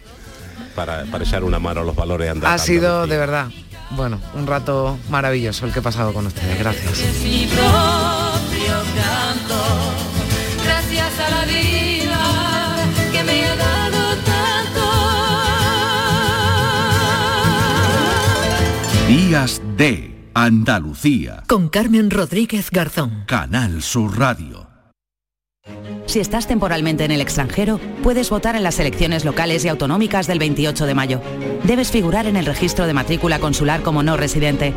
para, 0.75 1.05
para 1.07 1.25
echar 1.25 1.45
una 1.45 1.59
mano 1.59 1.81
a 1.81 1.85
los 1.85 1.95
valores 1.97 2.29
Ha 2.29 2.33
andaluces. 2.33 2.67
sido 2.67 3.07
de 3.07 3.17
verdad, 3.17 3.49
bueno, 3.93 4.21
un 4.35 4.47
rato 4.47 4.99
maravilloso 5.09 5.65
el 5.67 5.73
que 5.73 5.79
he 5.79 5.83
pasado 5.83 6.13
con 6.13 6.27
ustedes. 6.27 6.59
Gracias. 6.59 6.99
mi 7.23 7.47
propio 7.47 8.75
canto, 8.95 9.55
gracias 9.55 10.06
Días 19.17 19.63
de 19.79 20.31
Andalucía. 20.35 21.43
Con 21.47 21.71
Carmen 21.71 22.11
Rodríguez 22.11 22.71
Garzón. 22.71 23.25
Canal 23.27 23.81
Sur 23.81 24.19
Radio. 24.19 24.69
Si 26.05 26.21
estás 26.21 26.47
temporalmente 26.47 27.07
en 27.07 27.11
el 27.13 27.23
extranjero, 27.23 27.81
puedes 28.03 28.29
votar 28.29 28.57
en 28.57 28.63
las 28.63 28.79
elecciones 28.79 29.25
locales 29.25 29.65
y 29.65 29.69
autonómicas 29.69 30.27
del 30.27 30.39
28 30.39 30.85
de 30.85 30.95
mayo. 30.95 31.23
Debes 31.65 31.91
figurar 31.91 32.27
en 32.27 32.37
el 32.37 32.45
registro 32.45 32.87
de 32.87 32.93
matrícula 32.93 33.39
consular 33.39 33.81
como 33.81 34.03
no 34.03 34.19
residente. 34.19 34.75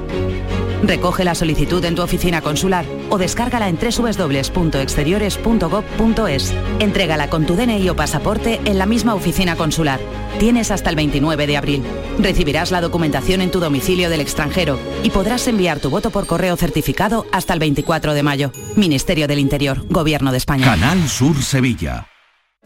Recoge 0.84 1.23
la 1.23 1.36
solicitud 1.36 1.86
en 1.86 1.95
tu 1.95 2.01
oficina 2.01 2.41
consular 2.41 2.86
o 3.09 3.17
descárgala 3.17 3.69
en 3.69 3.77
www.exteriores.gov.es. 3.77 6.53
Entrégala 6.80 7.30
con 7.30 7.45
tu 7.45 7.55
DNI 7.55 7.88
o 7.89 7.95
pasaporte 7.95 8.59
en 8.65 8.77
la 8.77 8.86
misma 8.86 9.15
oficina 9.15 9.55
consular. 9.55 10.01
Tienes 10.39 10.71
hasta 10.71 10.89
el 10.89 10.95
29 10.95 11.47
de 11.47 11.57
abril. 11.57 11.84
Recibirás 12.19 12.71
la 12.71 12.80
documentación 12.82 13.41
en 13.41 13.51
tu 13.51 13.59
domicilio 13.59 14.09
del 14.09 14.21
extranjero 14.21 14.80
y 15.03 15.09
podrás 15.09 15.47
enviar 15.47 15.80
tu 15.80 15.89
voto 15.89 16.11
por 16.11 16.27
correo 16.27 16.55
certificado 16.55 17.25
hasta 17.32 17.53
el 17.53 17.59
24 17.59 18.13
de 18.13 18.23
mayo. 18.23 18.51
Ministerio 18.75 19.27
del 19.27 19.39
Interior, 19.39 19.84
Gobierno 19.89 20.32
de 20.32 20.38
España. 20.38 20.65
Canal 20.65 21.09
Sur 21.09 21.41
Sevilla. 21.41 22.07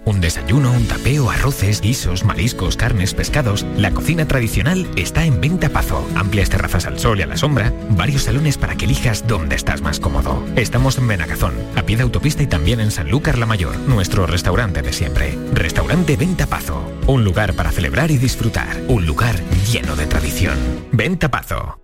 Un 0.05 0.19
desayuno, 0.19 0.71
un 0.71 0.85
tapeo, 0.85 1.29
arroces, 1.29 1.79
guisos, 1.79 2.25
mariscos, 2.25 2.75
carnes, 2.75 3.13
pescados. 3.13 3.65
La 3.77 3.91
cocina 3.91 4.27
tradicional 4.27 4.89
está 4.97 5.25
en 5.25 5.39
Venta 5.39 5.69
Pazo. 5.69 6.05
Amplias 6.15 6.49
terrazas 6.49 6.85
al 6.85 6.99
sol 6.99 7.19
y 7.19 7.21
a 7.21 7.27
la 7.27 7.37
sombra. 7.37 7.71
Varios 7.91 8.23
salones 8.23 8.57
para 8.57 8.75
que 8.75 8.85
elijas 8.85 9.25
dónde 9.27 9.55
estás 9.55 9.81
más 9.81 10.01
cómodo. 10.01 10.43
Estamos 10.57 10.97
en 10.97 11.07
Benagazón, 11.07 11.53
a 11.77 11.83
pie 11.83 11.95
de 11.95 12.03
autopista 12.03 12.43
y 12.43 12.47
también 12.47 12.81
en 12.81 12.91
Sanlúcar 12.91 13.37
la 13.37 13.45
Mayor, 13.45 13.77
nuestro 13.79 14.27
restaurante 14.27 14.81
de 14.81 14.91
siempre. 14.91 15.37
Restaurante 15.53 16.17
Venta 16.17 16.47
Pazo. 16.47 16.83
Un 17.07 17.23
lugar 17.23 17.53
para 17.53 17.71
celebrar 17.71 18.11
y 18.11 18.17
disfrutar. 18.17 18.81
Un 18.89 19.05
lugar 19.05 19.35
lleno 19.71 19.95
de 19.95 20.05
tradición. 20.05 20.57
Venta 20.91 21.31
Pazo. 21.31 21.79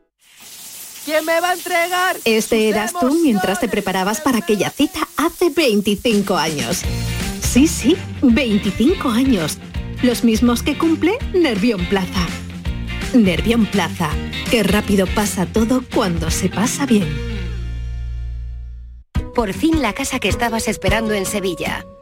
¿Quién 1.05 1.25
me 1.25 1.39
va 1.39 1.51
a 1.51 1.53
entregar? 1.53 2.17
Este 2.25 2.67
eras 2.67 2.91
tú 2.99 3.17
mientras 3.23 3.61
te 3.61 3.69
preparabas 3.69 4.19
para 4.19 4.39
aquella 4.39 4.69
cita 4.69 5.07
hace 5.15 5.49
25 5.49 6.35
años. 6.35 6.83
Sí, 7.51 7.65
sí, 7.65 7.97
25 8.21 9.09
años. 9.09 9.57
Los 10.03 10.23
mismos 10.23 10.61
que 10.61 10.77
cumple 10.77 11.17
Nervión 11.33 11.83
Plaza. 11.87 12.27
Nervión 13.15 13.65
Plaza. 13.65 14.11
Qué 14.51 14.61
rápido 14.61 15.07
pasa 15.07 15.47
todo 15.47 15.81
cuando 15.91 16.29
se 16.29 16.49
pasa 16.49 16.85
bien. 16.85 17.07
Por 19.33 19.53
fin 19.53 19.81
la 19.81 19.93
casa 19.93 20.19
que 20.19 20.29
estabas 20.29 20.67
esperando 20.67 21.15
en 21.15 21.25
Sevilla. 21.25 21.83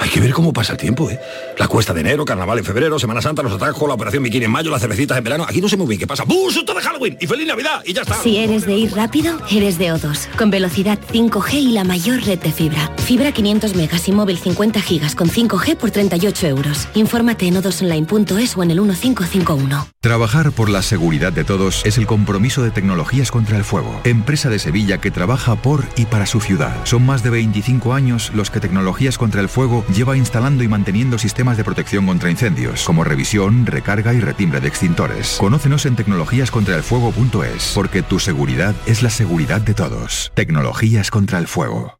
Hay 0.00 0.08
que 0.08 0.18
ver 0.18 0.32
cómo 0.32 0.50
pasa 0.50 0.72
el 0.72 0.78
tiempo, 0.78 1.10
¿eh? 1.10 1.20
La 1.58 1.68
cuesta 1.68 1.92
de 1.92 2.00
enero, 2.00 2.24
carnaval 2.24 2.58
en 2.58 2.64
febrero, 2.64 2.98
Semana 2.98 3.20
Santa, 3.20 3.42
los 3.42 3.52
atajos, 3.52 3.86
la 3.86 3.94
operación 3.94 4.22
bikini 4.22 4.46
en 4.46 4.50
mayo, 4.50 4.70
las 4.70 4.80
cervecitas 4.80 5.18
en 5.18 5.24
verano. 5.24 5.44
Aquí 5.46 5.60
no 5.60 5.68
sé 5.68 5.76
muy 5.76 5.86
bien 5.88 6.00
qué 6.00 6.06
pasa. 6.06 6.24
¡Bum! 6.24 6.50
¡Susto 6.50 6.72
de 6.72 6.80
Halloween! 6.80 7.18
¡Y 7.20 7.26
feliz 7.26 7.46
Navidad! 7.46 7.82
Y 7.84 7.92
ya 7.92 8.00
está. 8.02 8.14
Si 8.14 8.38
eres 8.38 8.64
de 8.64 8.76
ir 8.76 8.92
rápido, 8.94 9.38
eres 9.50 9.78
de 9.78 9.92
O2, 9.92 10.28
con 10.38 10.50
velocidad 10.50 10.98
5G 11.12 11.52
y 11.52 11.72
la 11.72 11.84
mayor 11.84 12.22
red 12.24 12.38
de 12.38 12.50
fibra. 12.50 12.90
Fibra 12.96 13.32
500 13.32 13.74
megas 13.74 14.08
y 14.08 14.12
móvil 14.12 14.38
50 14.38 14.80
gigas 14.80 15.14
con 15.14 15.28
5G 15.28 15.76
por 15.76 15.90
38 15.90 16.46
euros. 16.46 16.88
Infórmate 16.94 17.46
en 17.48 17.58
odosonline.es 17.58 18.56
o 18.56 18.62
en 18.62 18.70
el 18.70 18.80
1551. 18.80 19.86
Trabajar 20.00 20.50
por 20.52 20.70
la 20.70 20.80
seguridad 20.80 21.30
de 21.30 21.44
todos 21.44 21.82
es 21.84 21.98
el 21.98 22.06
compromiso 22.06 22.62
de 22.62 22.70
Tecnologías 22.70 23.30
contra 23.30 23.58
el 23.58 23.64
Fuego, 23.64 24.00
empresa 24.04 24.48
de 24.48 24.58
Sevilla 24.58 24.98
que 24.98 25.10
trabaja 25.10 25.56
por 25.56 25.84
y 25.96 26.06
para 26.06 26.24
su 26.24 26.40
ciudad. 26.40 26.74
Son 26.84 27.04
más 27.04 27.22
de 27.22 27.28
25 27.28 27.92
años 27.92 28.30
los 28.34 28.50
que 28.50 28.60
Tecnologías 28.60 29.18
contra 29.18 29.42
el 29.42 29.50
Fuego 29.50 29.84
lleva 29.92 30.16
instalando 30.16 30.64
y 30.64 30.68
manteniendo 30.68 31.18
sistemas 31.18 31.56
de 31.56 31.64
protección 31.64 32.06
contra 32.06 32.30
incendios, 32.30 32.84
como 32.84 33.04
revisión, 33.04 33.66
recarga 33.66 34.14
y 34.14 34.20
retimbre 34.20 34.60
de 34.60 34.68
extintores. 34.68 35.36
Conócenos 35.38 35.86
en 35.86 35.96
tecnologíascontraelfuego.es, 35.96 37.72
porque 37.74 38.02
tu 38.02 38.18
seguridad 38.18 38.74
es 38.86 39.02
la 39.02 39.10
seguridad 39.10 39.60
de 39.60 39.74
todos. 39.74 40.32
Tecnologías 40.34 41.10
contra 41.10 41.38
el 41.38 41.46
Fuego. 41.46 41.99